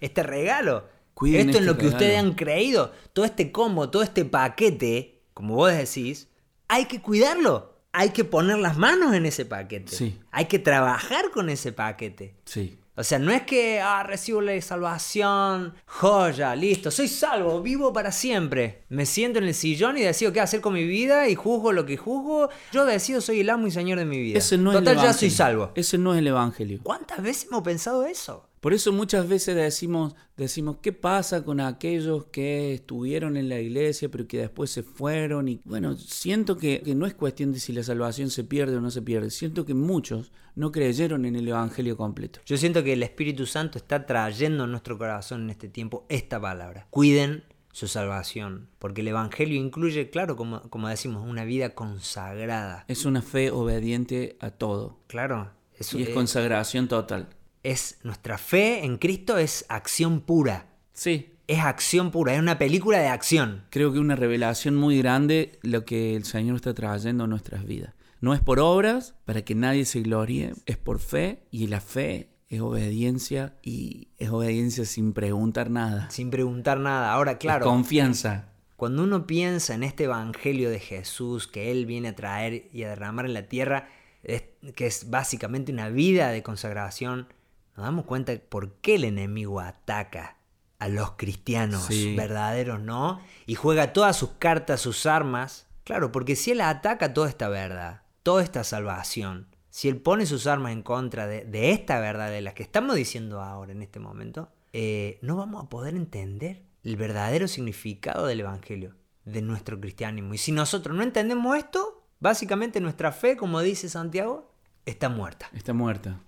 Este 0.00 0.24
regalo. 0.24 0.92
Cuiden 1.14 1.48
esto 1.48 1.58
en 1.58 1.64
este 1.64 1.72
lo 1.72 1.78
que 1.78 1.86
ustedes 1.86 2.18
han 2.18 2.34
creído. 2.34 2.92
Todo 3.12 3.24
este 3.24 3.52
combo, 3.52 3.88
todo 3.90 4.02
este 4.02 4.24
paquete, 4.24 5.22
como 5.32 5.54
vos 5.54 5.72
decís, 5.72 6.28
hay 6.68 6.86
que 6.86 7.00
cuidarlo. 7.00 7.72
Hay 7.92 8.10
que 8.10 8.24
poner 8.24 8.58
las 8.58 8.76
manos 8.76 9.14
en 9.14 9.24
ese 9.24 9.44
paquete. 9.44 9.94
Sí. 9.94 10.18
Hay 10.32 10.46
que 10.46 10.58
trabajar 10.58 11.30
con 11.30 11.48
ese 11.48 11.72
paquete. 11.72 12.34
Sí. 12.44 12.76
O 12.96 13.02
sea, 13.02 13.18
no 13.18 13.32
es 13.32 13.42
que 13.42 13.80
ah, 13.80 14.04
recibo 14.04 14.40
la 14.40 14.60
salvación, 14.60 15.74
joya, 15.84 16.54
listo, 16.54 16.92
soy 16.92 17.08
salvo, 17.08 17.60
vivo 17.60 17.92
para 17.92 18.12
siempre. 18.12 18.84
Me 18.88 19.04
siento 19.04 19.40
en 19.40 19.46
el 19.46 19.54
sillón 19.54 19.98
y 19.98 20.02
decido 20.02 20.32
qué 20.32 20.40
hacer 20.40 20.60
con 20.60 20.74
mi 20.74 20.84
vida 20.84 21.28
y 21.28 21.34
juzgo 21.34 21.72
lo 21.72 21.86
que 21.86 21.96
juzgo. 21.96 22.50
Yo 22.72 22.84
decido, 22.84 23.20
soy 23.20 23.40
el 23.40 23.50
amo 23.50 23.66
y 23.66 23.72
señor 23.72 23.98
de 23.98 24.04
mi 24.04 24.20
vida. 24.20 24.38
Ese 24.38 24.58
no 24.58 24.70
es 24.70 24.78
el 24.78 24.84
Total, 24.84 25.02
ya 25.02 25.12
soy 25.12 25.30
salvo. 25.30 25.72
Ese 25.74 25.98
no 25.98 26.14
es 26.14 26.20
el 26.20 26.28
evangelio. 26.28 26.78
¿Cuántas 26.84 27.20
veces 27.20 27.48
hemos 27.50 27.64
pensado 27.64 28.06
eso? 28.06 28.48
Por 28.64 28.72
eso 28.72 28.94
muchas 28.94 29.28
veces 29.28 29.54
decimos, 29.54 30.14
decimos, 30.38 30.78
¿qué 30.80 30.94
pasa 30.94 31.44
con 31.44 31.60
aquellos 31.60 32.24
que 32.32 32.72
estuvieron 32.72 33.36
en 33.36 33.50
la 33.50 33.60
iglesia 33.60 34.08
pero 34.08 34.26
que 34.26 34.38
después 34.38 34.70
se 34.70 34.82
fueron? 34.82 35.48
Y 35.48 35.60
bueno, 35.66 35.98
siento 35.98 36.56
que, 36.56 36.80
que 36.80 36.94
no 36.94 37.04
es 37.04 37.12
cuestión 37.12 37.52
de 37.52 37.60
si 37.60 37.74
la 37.74 37.82
salvación 37.82 38.30
se 38.30 38.42
pierde 38.42 38.78
o 38.78 38.80
no 38.80 38.90
se 38.90 39.02
pierde. 39.02 39.28
Siento 39.28 39.66
que 39.66 39.74
muchos 39.74 40.32
no 40.54 40.72
creyeron 40.72 41.26
en 41.26 41.36
el 41.36 41.46
evangelio 41.46 41.98
completo. 41.98 42.40
Yo 42.46 42.56
siento 42.56 42.82
que 42.82 42.94
el 42.94 43.02
Espíritu 43.02 43.44
Santo 43.44 43.76
está 43.76 44.06
trayendo 44.06 44.64
a 44.64 44.66
nuestro 44.66 44.96
corazón 44.96 45.42
en 45.42 45.50
este 45.50 45.68
tiempo 45.68 46.06
esta 46.08 46.40
palabra. 46.40 46.86
Cuiden 46.88 47.44
su 47.70 47.86
salvación, 47.86 48.70
porque 48.78 49.02
el 49.02 49.08
Evangelio 49.08 49.60
incluye, 49.60 50.08
claro, 50.08 50.36
como, 50.36 50.62
como 50.70 50.88
decimos, 50.88 51.28
una 51.28 51.44
vida 51.44 51.74
consagrada. 51.74 52.86
Es 52.88 53.04
una 53.04 53.20
fe 53.20 53.50
obediente 53.50 54.38
a 54.40 54.48
todo. 54.48 55.00
Claro, 55.06 55.50
Y 55.92 56.02
es 56.04 56.08
consagración 56.10 56.88
total. 56.88 57.28
Es 57.64 57.98
nuestra 58.04 58.38
fe 58.38 58.84
en 58.84 58.98
Cristo 58.98 59.36
es 59.38 59.64
acción 59.68 60.20
pura. 60.20 60.66
Sí, 60.92 61.30
Es 61.48 61.58
acción 61.60 62.10
pura, 62.10 62.32
es 62.34 62.40
una 62.40 62.56
película 62.58 62.98
de 63.00 63.08
acción. 63.08 63.64
creo 63.70 63.92
que 63.92 63.98
una 63.98 64.16
revelación 64.16 64.76
muy 64.76 64.96
grande 64.98 65.58
lo 65.62 65.84
que 65.84 66.14
el 66.16 66.24
Señor 66.24 66.56
está 66.56 66.72
trayendo 66.72 67.24
a 67.24 67.26
nuestras 67.26 67.64
vidas. 67.66 67.92
No 68.20 68.32
es 68.32 68.40
por 68.40 68.60
obras, 68.60 69.14
para 69.26 69.42
que 69.44 69.54
nadie 69.54 69.84
se 69.84 70.00
gloríe, 70.00 70.54
es 70.64 70.76
por 70.78 71.00
fe 71.00 71.42
y 71.50 71.66
la 71.66 71.80
fe 71.80 72.30
es 72.48 72.60
obediencia 72.60 73.54
y 73.62 74.08
es 74.18 74.30
obediencia 74.30 74.84
sin 74.86 75.12
preguntar 75.12 75.70
nada. 75.70 76.08
Sin 76.10 76.30
preguntar 76.30 76.78
nada. 76.80 77.12
Ahora, 77.12 77.36
claro, 77.38 77.66
confianza. 77.66 78.48
cuando 78.76 79.02
uno 79.02 79.26
piensa 79.26 79.74
en 79.74 79.82
este 79.82 80.04
Evangelio 80.04 80.70
de 80.70 80.78
Jesús 80.80 81.46
que 81.48 81.70
Él 81.70 81.84
viene 81.86 82.08
a 82.08 82.14
traer 82.16 82.68
y 82.72 82.84
a 82.84 82.88
derramar 82.90 83.26
en 83.26 83.34
la 83.34 83.48
tierra, 83.48 83.88
es- 84.22 84.44
que 84.74 84.86
es 84.86 85.10
básicamente 85.10 85.72
una 85.72 85.90
vida 85.90 86.30
de 86.30 86.42
consagración, 86.42 87.26
nos 87.76 87.84
damos 87.84 88.04
cuenta 88.04 88.32
de 88.32 88.38
por 88.38 88.72
qué 88.76 88.96
el 88.96 89.04
enemigo 89.04 89.60
ataca 89.60 90.36
a 90.78 90.88
los 90.88 91.12
cristianos 91.12 91.84
Sí. 91.84 92.14
verdaderos, 92.16 92.80
¿no? 92.80 93.20
Y 93.46 93.54
juega 93.54 93.92
todas 93.92 94.16
sus 94.16 94.30
cartas, 94.38 94.80
sus 94.80 95.06
armas. 95.06 95.66
Claro, 95.84 96.12
porque 96.12 96.36
si 96.36 96.50
Él 96.52 96.60
ataca 96.60 97.12
toda 97.14 97.28
esta 97.28 97.48
verdad, 97.48 98.02
toda 98.22 98.42
esta 98.42 98.64
salvación, 98.64 99.48
si 99.70 99.88
Él 99.88 99.96
pone 99.96 100.26
sus 100.26 100.46
armas 100.46 100.72
en 100.72 100.82
contra 100.82 101.26
de, 101.26 101.44
de 101.44 101.72
esta 101.72 101.98
verdad 102.00 102.30
de 102.30 102.40
la 102.42 102.54
que 102.54 102.62
estamos 102.62 102.96
diciendo 102.96 103.40
ahora 103.42 103.72
en 103.72 103.82
este 103.82 103.98
momento, 103.98 104.50
eh, 104.72 105.18
no 105.22 105.36
vamos 105.36 105.64
a 105.64 105.68
poder 105.68 105.94
entender 105.94 106.62
el 106.82 106.96
verdadero 106.96 107.48
significado 107.48 108.26
del 108.26 108.40
Evangelio, 108.40 108.94
de 109.24 109.40
nuestro 109.42 109.80
cristianismo. 109.80 110.34
Y 110.34 110.38
si 110.38 110.52
nosotros 110.52 110.96
no 110.96 111.02
entendemos 111.02 111.56
esto, 111.56 112.04
básicamente 112.20 112.80
nuestra 112.80 113.10
fe, 113.12 113.36
como 113.36 113.60
dice 113.60 113.88
Santiago, 113.88 114.50
está 114.84 115.08
muerta. 115.08 115.48
Está 115.54 115.72
muerta. 115.72 116.20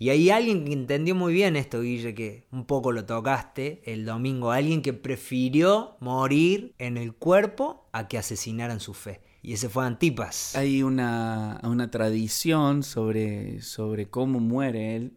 Y 0.00 0.10
hay 0.10 0.30
alguien 0.30 0.64
que 0.64 0.72
entendió 0.72 1.14
muy 1.16 1.32
bien 1.32 1.56
esto, 1.56 1.80
Guille, 1.80 2.14
que 2.14 2.46
un 2.52 2.66
poco 2.66 2.92
lo 2.92 3.04
tocaste 3.04 3.82
el 3.84 4.04
domingo, 4.04 4.52
alguien 4.52 4.80
que 4.80 4.92
prefirió 4.92 5.96
morir 5.98 6.74
en 6.78 6.96
el 6.96 7.14
cuerpo 7.14 7.88
a 7.92 8.06
que 8.06 8.16
asesinaran 8.16 8.78
su 8.78 8.94
fe. 8.94 9.20
Y 9.42 9.54
ese 9.54 9.68
fue 9.68 9.84
Antipas. 9.84 10.54
Hay 10.54 10.82
una, 10.82 11.60
una 11.64 11.90
tradición 11.90 12.84
sobre, 12.84 13.60
sobre 13.60 14.08
cómo 14.08 14.38
muere 14.38 14.94
él. 14.94 15.12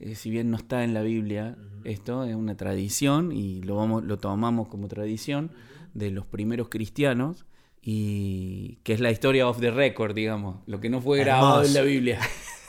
Eh, 0.00 0.16
si 0.16 0.30
bien 0.30 0.50
no 0.50 0.56
está 0.56 0.82
en 0.82 0.94
la 0.94 1.02
Biblia, 1.02 1.56
esto 1.84 2.24
es 2.24 2.34
una 2.34 2.56
tradición 2.56 3.30
y 3.30 3.62
lo, 3.62 3.76
vamos, 3.76 4.02
lo 4.02 4.18
tomamos 4.18 4.66
como 4.66 4.88
tradición 4.88 5.52
de 5.92 6.10
los 6.10 6.26
primeros 6.26 6.68
cristianos 6.70 7.46
y 7.80 8.78
que 8.82 8.94
es 8.94 9.00
la 9.00 9.12
historia 9.12 9.46
of 9.46 9.60
the 9.60 9.70
record, 9.70 10.14
digamos, 10.14 10.56
lo 10.66 10.80
que 10.80 10.88
no 10.88 11.00
fue 11.00 11.20
grabado 11.20 11.62
en 11.62 11.74
la 11.74 11.82
Biblia. 11.82 12.18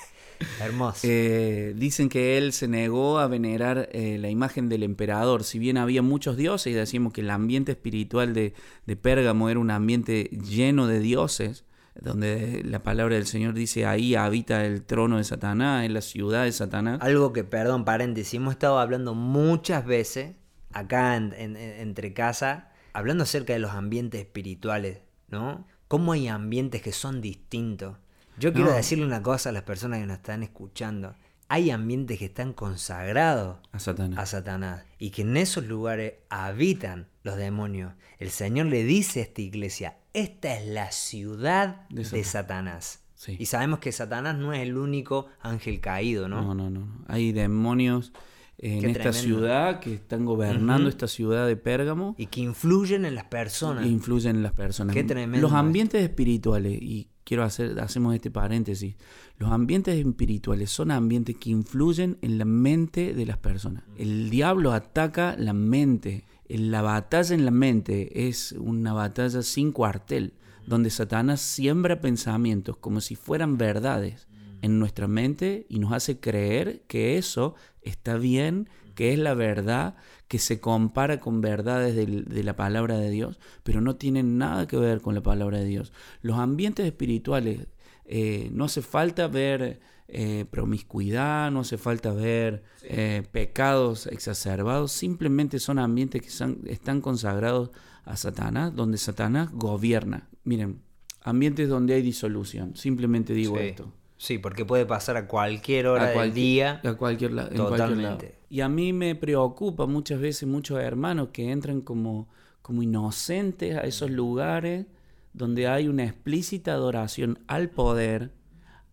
Hermoso. 0.59 1.01
Eh, 1.03 1.73
dicen 1.77 2.09
que 2.09 2.37
él 2.37 2.51
se 2.53 2.67
negó 2.67 3.19
a 3.19 3.27
venerar 3.27 3.89
eh, 3.91 4.17
la 4.19 4.29
imagen 4.29 4.69
del 4.69 4.83
emperador. 4.83 5.43
Si 5.43 5.59
bien 5.59 5.77
había 5.77 6.01
muchos 6.01 6.37
dioses 6.37 6.71
y 6.71 6.75
decimos 6.75 7.13
que 7.13 7.21
el 7.21 7.29
ambiente 7.29 7.71
espiritual 7.73 8.33
de, 8.33 8.53
de 8.85 8.95
Pérgamo 8.95 9.49
era 9.49 9.59
un 9.59 9.71
ambiente 9.71 10.25
lleno 10.25 10.87
de 10.87 10.99
dioses, 10.99 11.63
donde 11.99 12.61
la 12.65 12.83
palabra 12.83 13.15
del 13.15 13.25
Señor 13.25 13.53
dice 13.53 13.85
ahí 13.85 14.15
habita 14.15 14.65
el 14.65 14.83
trono 14.83 15.17
de 15.17 15.23
Satanás, 15.23 15.85
en 15.85 15.93
la 15.93 16.01
ciudad 16.01 16.43
de 16.43 16.51
Satanás. 16.51 16.99
Algo 17.01 17.31
que, 17.31 17.43
perdón, 17.45 17.85
paréntesis, 17.85 18.33
hemos 18.33 18.53
estado 18.53 18.79
hablando 18.79 19.13
muchas 19.13 19.85
veces 19.85 20.35
acá 20.73 21.15
en- 21.15 21.33
en- 21.37 21.55
en- 21.55 21.79
entre 21.79 22.13
casa, 22.13 22.71
hablando 22.91 23.23
acerca 23.23 23.53
de 23.53 23.59
los 23.59 23.71
ambientes 23.71 24.19
espirituales, 24.19 24.99
¿no? 25.29 25.65
Cómo 25.87 26.11
hay 26.11 26.27
ambientes 26.27 26.81
que 26.81 26.91
son 26.91 27.21
distintos. 27.21 27.97
Yo 28.39 28.53
quiero 28.53 28.69
No. 28.71 28.75
decirle 28.75 29.05
una 29.05 29.21
cosa 29.21 29.49
a 29.49 29.51
las 29.51 29.63
personas 29.63 29.99
que 29.99 30.05
nos 30.05 30.17
están 30.17 30.43
escuchando. 30.43 31.15
Hay 31.47 31.69
ambientes 31.69 32.17
que 32.17 32.25
están 32.25 32.53
consagrados 32.53 33.57
A 33.71 33.79
Satanás. 33.79 34.19
a 34.19 34.25
Satanás 34.25 34.83
y 34.97 35.11
que 35.11 35.21
en 35.21 35.37
esos 35.37 35.65
lugares 35.65 36.13
habitan 36.29 37.07
los 37.23 37.37
demonios. 37.37 37.93
El 38.17 38.29
Señor 38.31 38.67
le 38.67 38.83
dice 38.83 39.19
a 39.19 39.23
esta 39.23 39.41
iglesia, 39.41 39.97
esta 40.13 40.55
es 40.57 40.65
la 40.67 40.91
ciudad 40.91 41.87
De 41.89 42.03
de, 42.03 42.23
Satanás. 42.23 43.01
Sí. 43.15 43.35
Y 43.39 43.45
sabemos 43.45 43.79
que 43.79 43.91
Satanás 43.91 44.35
no 44.37 44.53
es 44.53 44.61
el 44.61 44.75
único 44.77 45.27
ángel 45.41 45.79
caído, 45.81 46.27
¿no? 46.27 46.41
No, 46.41 46.53
no, 46.55 46.69
no. 46.69 46.87
Hay 47.07 47.31
demonios 47.31 48.11
en 48.57 48.81
Qué 48.81 48.87
esta 48.87 49.11
tremendo. 49.11 49.21
ciudad 49.37 49.79
que 49.79 49.93
están 49.95 50.25
gobernando 50.25 50.89
esta 50.89 51.07
ciudad 51.07 51.45
de 51.45 51.57
Pérgamo 51.57 52.15
Y 52.17 52.27
que 52.27 52.41
influyen 52.41 53.05
en 53.05 53.13
las 53.15 53.25
personas. 53.25 53.85
influyen 53.85 54.37
en 54.37 54.43
las 54.43 54.53
personas. 54.53 54.93
Qué 54.95 55.03
tremendo 55.03 55.47
Los 55.47 55.53
ambientes 55.55 56.01
espirituales, 56.01 56.81
y 56.81 57.09
quiero 57.25 57.43
hacer, 57.43 57.77
hacemos 57.81 58.15
este 58.15 58.31
paréntesis, 58.31 58.95
los 59.37 59.51
ambientes 59.51 59.97
espirituales 59.97 60.69
son 60.69 60.91
ambientes 60.91 61.35
que 61.35 61.49
influyen 61.49 62.17
en 62.21 62.37
la 62.37 62.45
mente 62.45 63.13
de 63.13 63.25
las 63.25 63.37
personas. 63.37 63.83
El 63.97 64.29
diablo 64.29 64.71
ataca 64.71 65.35
la 65.37 65.51
mente. 65.51 66.23
La 66.47 66.83
batalla 66.83 67.35
en 67.35 67.43
la 67.43 67.51
mente 67.51 68.27
es 68.29 68.53
una 68.53 68.93
batalla 68.93 69.41
sin 69.41 69.71
cuartel, 69.71 70.35
donde 70.67 70.91
Satanás 70.91 71.41
siembra 71.41 71.99
pensamientos 71.99 72.77
como 72.77 73.01
si 73.01 73.15
fueran 73.15 73.57
verdades 73.57 74.27
en 74.61 74.79
nuestra 74.79 75.07
mente 75.07 75.65
y 75.69 75.79
nos 75.79 75.91
hace 75.91 76.19
creer 76.19 76.83
que 76.87 77.17
eso 77.17 77.55
está 77.81 78.17
bien, 78.17 78.69
que 78.95 79.13
es 79.13 79.19
la 79.19 79.33
verdad, 79.33 79.95
que 80.27 80.39
se 80.39 80.59
compara 80.59 81.19
con 81.19 81.41
verdades 81.41 81.95
de, 81.95 82.43
la 82.43 82.55
palabra 82.55 82.97
de 82.97 83.09
Dios, 83.11 83.39
pero 83.63 83.81
no 83.81 83.95
tienen 83.97 84.37
nada 84.37 84.67
que 84.67 84.77
ver 84.77 85.01
con 85.01 85.13
la 85.13 85.21
palabra 85.21 85.59
de 85.59 85.65
Dios. 85.65 85.93
Los 86.21 86.39
ambientes 86.39 86.85
espirituales, 86.85 87.67
eh, 88.05 88.49
no 88.51 88.65
hace 88.65 88.81
falta 88.81 89.27
ver 89.27 89.79
eh, 90.07 90.45
promiscuidad, 90.51 91.51
no 91.51 91.61
hace 91.61 91.77
falta 91.77 92.11
ver 92.13 92.63
eh, 92.83 93.23
pecados 93.31 94.05
exacerbados, 94.07 94.91
simplemente 94.91 95.57
son 95.59 95.79
ambientes 95.79 96.21
que 96.21 96.29
son- 96.29 96.61
están 96.67 97.01
consagrados 97.01 97.71
a 98.03 98.15
Satanás, 98.15 98.75
donde 98.75 98.97
Satanás 98.99 99.49
gobierna. 99.51 100.29
Miren, 100.43 100.81
ambientes 101.21 101.69
donde 101.69 101.95
hay 101.95 102.03
disolución, 102.03 102.75
simplemente 102.75 103.33
digo 103.33 103.57
Sí. 103.57 103.63
esto. 103.65 103.91
Sí, 104.25 104.39
porque 104.39 104.65
puede 104.65 104.87
pasar 104.87 105.17
a 105.17 105.27
cualquier 105.27 105.85
hora 105.85 106.03
A 106.03 106.05
del 106.07 106.15
cualquier- 106.15 106.33
día. 106.33 106.81
a 106.83 106.93
cualquier, 106.95 107.31
la- 107.31 107.43
en 107.43 107.57
cualquier 107.57 107.69
lado. 107.69 108.17
Totalmente. 108.17 108.39
Y 108.49 108.61
a 108.61 108.69
mí 108.69 108.91
me 108.91 109.13
preocupa 109.13 109.85
muchas 109.85 110.19
veces 110.19 110.47
muchos 110.49 110.79
hermanos 110.79 111.29
que 111.31 111.51
entran 111.51 111.81
como, 111.81 112.27
como 112.63 112.81
inocentes 112.81 113.77
a 113.77 113.81
esos 113.81 114.09
lugares 114.09 114.87
donde 115.33 115.67
hay 115.67 115.87
una 115.87 116.05
explícita 116.05 116.71
adoración 116.73 117.37
al 117.47 117.69
poder, 117.69 118.31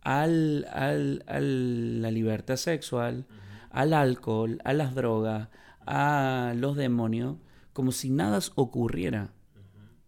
al, 0.03 0.67
al- 0.71 1.25
a 1.27 1.41
la 1.41 2.11
libertad 2.11 2.57
sexual, 2.57 3.25
al 3.71 3.95
alcohol, 3.95 4.59
a 4.65 4.75
las 4.75 4.95
drogas, 4.95 5.49
a 5.87 6.53
los 6.57 6.77
demonios, 6.77 7.37
como 7.73 7.91
si 7.93 8.11
nada 8.11 8.39
ocurriera. 8.57 9.31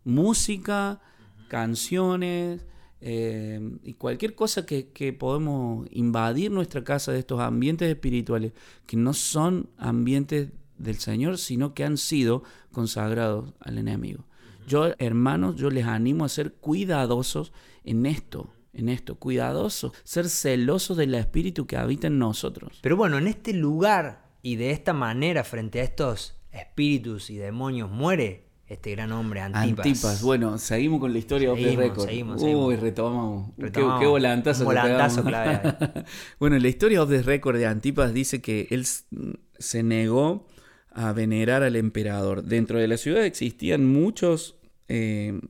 Música, 0.04 1.00
canciones 1.48 2.66
eh, 3.06 3.60
y 3.82 3.92
cualquier 3.92 4.34
cosa 4.34 4.64
que, 4.64 4.88
que 4.88 5.12
podemos 5.12 5.86
invadir 5.90 6.50
nuestra 6.50 6.82
casa 6.84 7.12
de 7.12 7.18
estos 7.18 7.38
ambientes 7.38 7.86
espirituales 7.90 8.52
que 8.86 8.96
no 8.96 9.12
son 9.12 9.68
ambientes 9.76 10.48
del 10.78 10.96
Señor, 10.96 11.36
sino 11.36 11.74
que 11.74 11.84
han 11.84 11.98
sido 11.98 12.44
consagrados 12.72 13.52
al 13.60 13.76
enemigo. 13.76 14.24
Yo, 14.66 14.94
hermanos, 14.98 15.56
yo 15.56 15.68
les 15.68 15.84
animo 15.84 16.24
a 16.24 16.30
ser 16.30 16.54
cuidadosos 16.54 17.52
en 17.84 18.06
esto, 18.06 18.54
en 18.72 18.88
esto, 18.88 19.16
cuidadosos, 19.16 19.92
ser 20.02 20.30
celosos 20.30 20.96
del 20.96 21.14
espíritu 21.14 21.66
que 21.66 21.76
habita 21.76 22.06
en 22.06 22.18
nosotros. 22.18 22.78
Pero 22.80 22.96
bueno, 22.96 23.18
en 23.18 23.26
este 23.26 23.52
lugar 23.52 24.30
y 24.40 24.56
de 24.56 24.70
esta 24.70 24.94
manera, 24.94 25.44
frente 25.44 25.82
a 25.82 25.84
estos 25.84 26.40
espíritus 26.50 27.28
y 27.28 27.36
demonios, 27.36 27.90
muere 27.90 28.43
este 28.74 28.90
gran 28.92 29.10
hombre 29.12 29.40
Antipas. 29.40 29.86
Antipas. 29.86 30.22
Bueno, 30.22 30.58
seguimos 30.58 31.00
con 31.00 31.12
la 31.12 31.18
historia 31.18 31.50
of 31.52 31.58
the 31.58 31.64
Seguimos, 31.64 31.84
record. 31.84 32.06
seguimos, 32.06 32.34
Uy, 32.36 32.40
seguimos. 32.48 32.80
retomamos. 32.80 33.50
Qué- 33.56 33.62
Retomamos. 33.62 34.00
Qué, 34.00 34.06
volantazo. 34.06 34.64
Volantazo 34.64 35.24
clave 35.24 35.74
bueno, 36.38 36.58
la 36.58 36.68
historia 36.68 37.02
of 37.02 37.10
the 37.10 37.22
record 37.22 37.56
de 37.56 37.66
Antipas 37.66 38.12
dice 38.14 38.40
que 38.40 38.68
él 38.70 38.84
se 39.58 39.82
negó 39.82 40.46
a 40.90 41.12
venerar 41.12 41.62
al 41.62 41.76
emperador. 41.76 42.44
Dentro 42.44 42.78
de 42.78 42.86
la 42.88 42.96
ciudad 42.96 43.24
existían 43.24 43.84
muchos, 43.86 44.56
eh, 44.88 45.40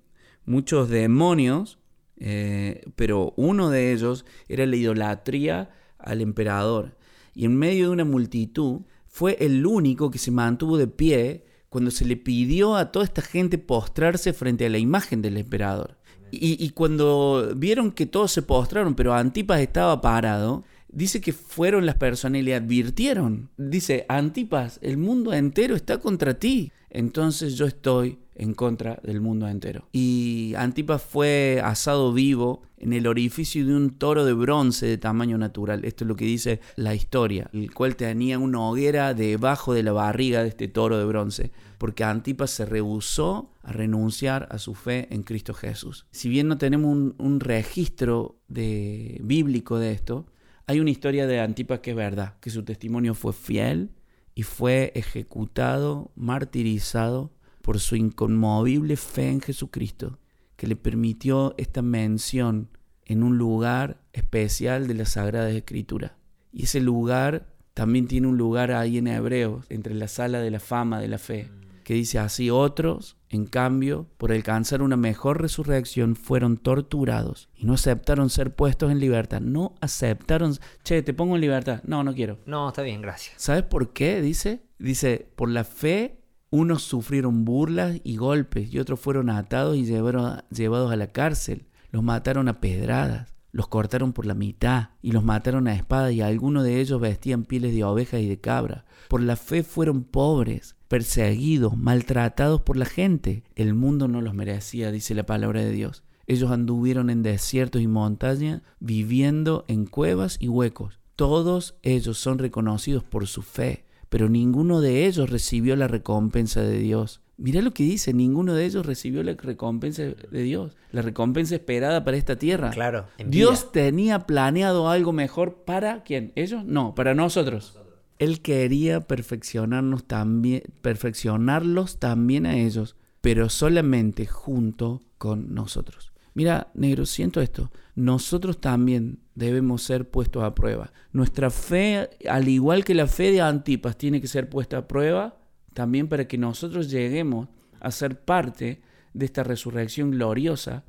muchos 0.46 0.88
demonios, 0.88 1.78
eh, 2.18 2.82
pero 2.96 3.34
uno 3.36 3.70
de 3.70 3.92
ellos 3.92 4.24
era 4.48 4.64
la 4.66 4.76
idolatría 4.76 5.70
al 5.98 6.20
emperador. 6.20 6.96
Y 7.34 7.44
en 7.46 7.56
medio 7.58 7.86
de 7.86 7.90
una 7.92 8.04
multitud 8.04 8.82
fue 9.06 9.36
el 9.40 9.66
único 9.66 10.10
que 10.10 10.18
se 10.18 10.30
mantuvo 10.30 10.76
de 10.78 10.86
pie 10.86 11.44
cuando 11.74 11.90
se 11.90 12.04
le 12.04 12.16
pidió 12.16 12.76
a 12.76 12.92
toda 12.92 13.04
esta 13.04 13.20
gente 13.20 13.58
postrarse 13.58 14.32
frente 14.32 14.64
a 14.64 14.70
la 14.70 14.78
imagen 14.78 15.22
del 15.22 15.36
emperador. 15.36 15.96
Y, 16.30 16.70
cuando 16.70 17.52
vieron 17.56 17.90
que 17.90 18.06
todos 18.06 18.30
se 18.30 18.42
postraron, 18.42 18.94
pero 18.94 19.12
Antipas 19.12 19.58
estaba 19.58 20.00
parado, 20.00 20.62
dice 20.94 21.20
que 21.20 21.32
fueron 21.32 21.86
las 21.86 21.96
personas 21.96 22.40
y 22.40 22.44
le 22.44 22.54
advirtieron. 22.54 23.50
Dice, 23.56 24.06
Antipas, 24.08 24.78
el 24.82 24.96
mundo 24.96 25.32
entero 25.32 25.74
está 25.74 25.98
contra 25.98 26.34
ti. 26.34 26.72
Entonces 26.90 27.56
yo 27.56 27.66
estoy 27.66 28.18
en 28.36 28.54
contra 28.54 29.00
del 29.02 29.20
mundo 29.20 29.48
entero. 29.48 29.88
Y 29.92 30.54
Antipas 30.56 31.02
fue 31.02 31.60
asado 31.62 32.12
vivo 32.12 32.62
en 32.78 32.92
el 32.92 33.06
orificio 33.06 33.66
de 33.66 33.74
un 33.74 33.90
toro 33.90 34.24
de 34.24 34.32
bronce 34.32 34.86
de 34.86 34.98
tamaño 34.98 35.36
natural. 35.36 35.84
Esto 35.84 36.04
es 36.04 36.08
lo 36.08 36.16
que 36.16 36.24
dice 36.24 36.60
la 36.76 36.94
historia, 36.94 37.50
el 37.52 37.72
cual 37.72 37.96
tenía 37.96 38.38
una 38.38 38.60
hoguera 38.60 39.14
debajo 39.14 39.74
de 39.74 39.82
la 39.82 39.92
barriga 39.92 40.42
de 40.42 40.50
este 40.50 40.68
toro 40.68 40.98
de 40.98 41.04
bronce, 41.04 41.50
porque 41.78 42.04
Antipas 42.04 42.50
se 42.50 42.64
rehusó 42.64 43.50
a 43.62 43.72
renunciar 43.72 44.48
a 44.50 44.58
su 44.58 44.74
fe 44.74 45.08
en 45.10 45.22
Cristo 45.22 45.54
Jesús. 45.54 46.06
Si 46.12 46.28
bien 46.28 46.46
no 46.46 46.58
tenemos 46.58 46.92
un, 46.92 47.14
un 47.18 47.40
registro 47.40 48.36
de, 48.48 49.20
bíblico 49.22 49.78
de 49.78 49.92
esto, 49.92 50.26
hay 50.66 50.80
una 50.80 50.90
historia 50.90 51.26
de 51.26 51.40
Antipas 51.40 51.80
que 51.80 51.90
es 51.90 51.96
verdad, 51.96 52.34
que 52.40 52.50
su 52.50 52.64
testimonio 52.64 53.14
fue 53.14 53.32
fiel 53.32 53.90
y 54.34 54.42
fue 54.42 54.92
ejecutado, 54.94 56.10
martirizado 56.16 57.32
por 57.62 57.78
su 57.80 57.96
inconmovible 57.96 58.96
fe 58.96 59.30
en 59.30 59.40
Jesucristo, 59.40 60.18
que 60.56 60.66
le 60.66 60.76
permitió 60.76 61.54
esta 61.58 61.82
mención 61.82 62.70
en 63.04 63.22
un 63.22 63.36
lugar 63.36 64.00
especial 64.12 64.86
de 64.86 64.94
la 64.94 65.04
Sagrada 65.04 65.50
Escritura. 65.50 66.16
Y 66.52 66.64
ese 66.64 66.80
lugar 66.80 67.54
también 67.74 68.06
tiene 68.06 68.28
un 68.28 68.38
lugar 68.38 68.72
ahí 68.72 68.98
en 68.98 69.08
Hebreos, 69.08 69.66
entre 69.68 69.94
la 69.94 70.08
sala 70.08 70.40
de 70.40 70.50
la 70.50 70.60
fama 70.60 71.00
de 71.00 71.08
la 71.08 71.18
fe, 71.18 71.50
que 71.84 71.94
dice 71.94 72.18
así, 72.18 72.50
otros, 72.50 73.16
en 73.28 73.46
cambio, 73.46 74.08
por 74.16 74.32
alcanzar 74.32 74.82
una 74.82 74.96
mejor 74.96 75.40
resurrección, 75.40 76.16
fueron 76.16 76.56
torturados 76.56 77.48
y 77.54 77.64
no 77.66 77.74
aceptaron 77.74 78.30
ser 78.30 78.54
puestos 78.54 78.90
en 78.90 78.98
libertad. 79.00 79.40
No 79.40 79.74
aceptaron, 79.80 80.54
che, 80.82 81.02
te 81.02 81.14
pongo 81.14 81.34
en 81.36 81.40
libertad. 81.42 81.82
No, 81.84 82.02
no 82.02 82.14
quiero. 82.14 82.38
No, 82.46 82.68
está 82.68 82.82
bien, 82.82 83.02
gracias. 83.02 83.34
¿Sabes 83.40 83.62
por 83.62 83.92
qué? 83.92 84.20
Dice, 84.20 84.62
dice, 84.78 85.30
por 85.36 85.48
la 85.50 85.64
fe 85.64 86.20
unos 86.50 86.82
sufrieron 86.82 87.44
burlas 87.44 88.00
y 88.04 88.16
golpes 88.16 88.72
y 88.72 88.78
otros 88.78 89.00
fueron 89.00 89.28
atados 89.30 89.76
y 89.76 89.84
llevaron- 89.84 90.42
llevados 90.50 90.92
a 90.92 90.96
la 90.96 91.08
cárcel. 91.08 91.66
Los 91.90 92.02
mataron 92.02 92.48
a 92.48 92.60
pedradas, 92.60 93.34
los 93.50 93.66
cortaron 93.68 94.12
por 94.12 94.24
la 94.26 94.34
mitad 94.34 94.90
y 95.02 95.12
los 95.12 95.24
mataron 95.24 95.66
a 95.68 95.74
espada 95.74 96.12
y 96.12 96.20
algunos 96.20 96.62
de 96.64 96.80
ellos 96.80 97.00
vestían 97.00 97.44
pieles 97.44 97.74
de 97.74 97.84
ovejas 97.84 98.20
y 98.20 98.28
de 98.28 98.40
cabra. 98.40 98.84
Por 99.08 99.20
la 99.20 99.36
fe 99.36 99.62
fueron 99.64 100.04
pobres, 100.04 100.76
perseguidos, 100.94 101.76
maltratados 101.76 102.60
por 102.60 102.76
la 102.76 102.84
gente. 102.84 103.42
El 103.56 103.74
mundo 103.74 104.06
no 104.06 104.20
los 104.20 104.32
merecía, 104.32 104.92
dice 104.92 105.16
la 105.16 105.26
palabra 105.26 105.60
de 105.60 105.72
Dios. 105.72 106.04
Ellos 106.28 106.52
anduvieron 106.52 107.10
en 107.10 107.24
desiertos 107.24 107.82
y 107.82 107.88
montañas, 107.88 108.62
viviendo 108.78 109.64
en 109.66 109.86
cuevas 109.86 110.36
y 110.38 110.46
huecos. 110.46 111.00
Todos 111.16 111.74
ellos 111.82 112.18
son 112.18 112.38
reconocidos 112.38 113.02
por 113.02 113.26
su 113.26 113.42
fe, 113.42 113.86
pero 114.08 114.28
ninguno 114.28 114.80
de 114.80 115.06
ellos 115.06 115.30
recibió 115.30 115.74
la 115.74 115.88
recompensa 115.88 116.62
de 116.62 116.78
Dios. 116.78 117.22
Mirá 117.38 117.60
lo 117.60 117.74
que 117.74 117.82
dice, 117.82 118.14
ninguno 118.14 118.54
de 118.54 118.64
ellos 118.64 118.86
recibió 118.86 119.24
la 119.24 119.34
recompensa 119.34 120.04
de 120.04 120.42
Dios, 120.44 120.76
la 120.92 121.02
recompensa 121.02 121.56
esperada 121.56 122.04
para 122.04 122.16
esta 122.16 122.36
tierra. 122.36 122.70
Claro, 122.70 123.06
Dios 123.26 123.72
tenía 123.72 124.20
planeado 124.20 124.88
algo 124.88 125.10
mejor 125.12 125.64
para 125.64 126.04
quién? 126.04 126.30
¿Ellos? 126.36 126.64
No, 126.64 126.94
para 126.94 127.16
nosotros. 127.16 127.80
Él 128.18 128.40
quería 128.40 129.00
perfeccionarnos 129.00 130.04
también, 130.04 130.62
perfeccionarlos 130.82 131.98
también 131.98 132.46
a 132.46 132.56
ellos, 132.56 132.96
pero 133.20 133.48
solamente 133.48 134.26
junto 134.26 135.02
con 135.18 135.54
nosotros. 135.54 136.12
Mira, 136.34 136.68
negro, 136.74 137.06
siento 137.06 137.40
esto. 137.40 137.70
Nosotros 137.94 138.60
también 138.60 139.20
debemos 139.34 139.82
ser 139.82 140.10
puestos 140.10 140.42
a 140.42 140.54
prueba. 140.54 140.92
Nuestra 141.12 141.50
fe, 141.50 142.10
al 142.28 142.48
igual 142.48 142.84
que 142.84 142.94
la 142.94 143.06
fe 143.06 143.30
de 143.30 143.40
Antipas, 143.40 143.96
tiene 143.96 144.20
que 144.20 144.26
ser 144.26 144.48
puesta 144.48 144.78
a 144.78 144.88
prueba 144.88 145.38
también 145.74 146.08
para 146.08 146.26
que 146.26 146.38
nosotros 146.38 146.90
lleguemos 146.90 147.48
a 147.80 147.90
ser 147.90 148.20
parte 148.20 148.80
de 149.12 149.26
esta 149.26 149.42
resurrección 149.44 150.10
gloriosa, 150.12 150.84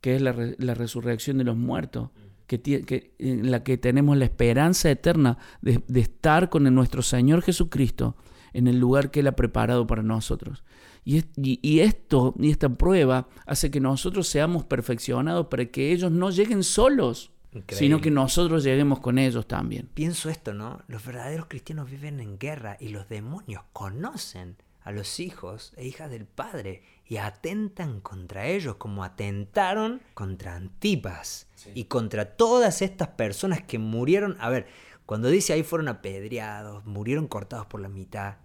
que 0.00 0.16
es 0.16 0.22
la, 0.22 0.34
la 0.58 0.74
resurrección 0.74 1.38
de 1.38 1.44
los 1.44 1.56
muertos, 1.56 2.10
que, 2.58 2.82
que- 2.84 3.14
en 3.18 3.50
la 3.50 3.62
que 3.62 3.78
tenemos 3.78 4.16
la 4.16 4.24
esperanza 4.24 4.90
eterna 4.90 5.38
de, 5.62 5.82
de 5.86 6.00
estar 6.00 6.48
con 6.50 6.64
nuestro 6.74 7.02
Señor 7.02 7.42
Jesucristo 7.42 8.16
en 8.52 8.66
el 8.66 8.78
lugar 8.80 9.10
que 9.10 9.20
Él 9.20 9.28
ha 9.28 9.36
preparado 9.36 9.86
para 9.86 10.02
nosotros. 10.02 10.64
Y, 11.04 11.24
y, 11.36 11.80
esto, 11.80 12.34
y 12.38 12.50
esta 12.50 12.68
prueba 12.68 13.28
hace 13.46 13.70
que 13.70 13.80
nosotros 13.80 14.28
seamos 14.28 14.64
perfeccionados 14.64 15.46
para 15.46 15.64
que 15.66 15.92
ellos 15.92 16.10
no 16.12 16.30
lleguen 16.30 16.62
solos, 16.62 17.30
sino 17.68 18.00
que 18.00 18.10
nosotros 18.10 18.62
lleguemos 18.64 19.00
con 19.00 19.18
ellos 19.18 19.46
también. 19.48 19.88
Pienso 19.94 20.28
esto, 20.30 20.52
¿no? 20.54 20.82
Los 20.88 21.04
verdaderos 21.04 21.46
cristianos 21.48 21.90
viven 21.90 22.20
en 22.20 22.38
guerra 22.38 22.76
y 22.78 22.88
los 22.90 23.08
demonios 23.08 23.62
conocen 23.72 24.56
a 24.82 24.92
los 24.92 25.20
hijos 25.20 25.72
e 25.76 25.86
hijas 25.86 26.10
del 26.10 26.26
Padre 26.26 26.82
y 27.06 27.18
atentan 27.18 28.00
contra 28.00 28.46
ellos 28.46 28.76
como 28.76 29.04
atentaron 29.04 30.00
contra 30.14 30.56
Antipas 30.56 31.48
y 31.74 31.84
contra 31.84 32.36
todas 32.36 32.82
estas 32.82 33.08
personas 33.08 33.62
que 33.62 33.78
murieron. 33.78 34.36
A 34.40 34.48
ver, 34.48 34.66
cuando 35.06 35.28
dice 35.28 35.52
ahí 35.52 35.62
fueron 35.62 35.88
apedreados, 35.88 36.86
murieron 36.86 37.26
cortados 37.26 37.66
por 37.66 37.80
la 37.80 37.88
mitad, 37.88 38.36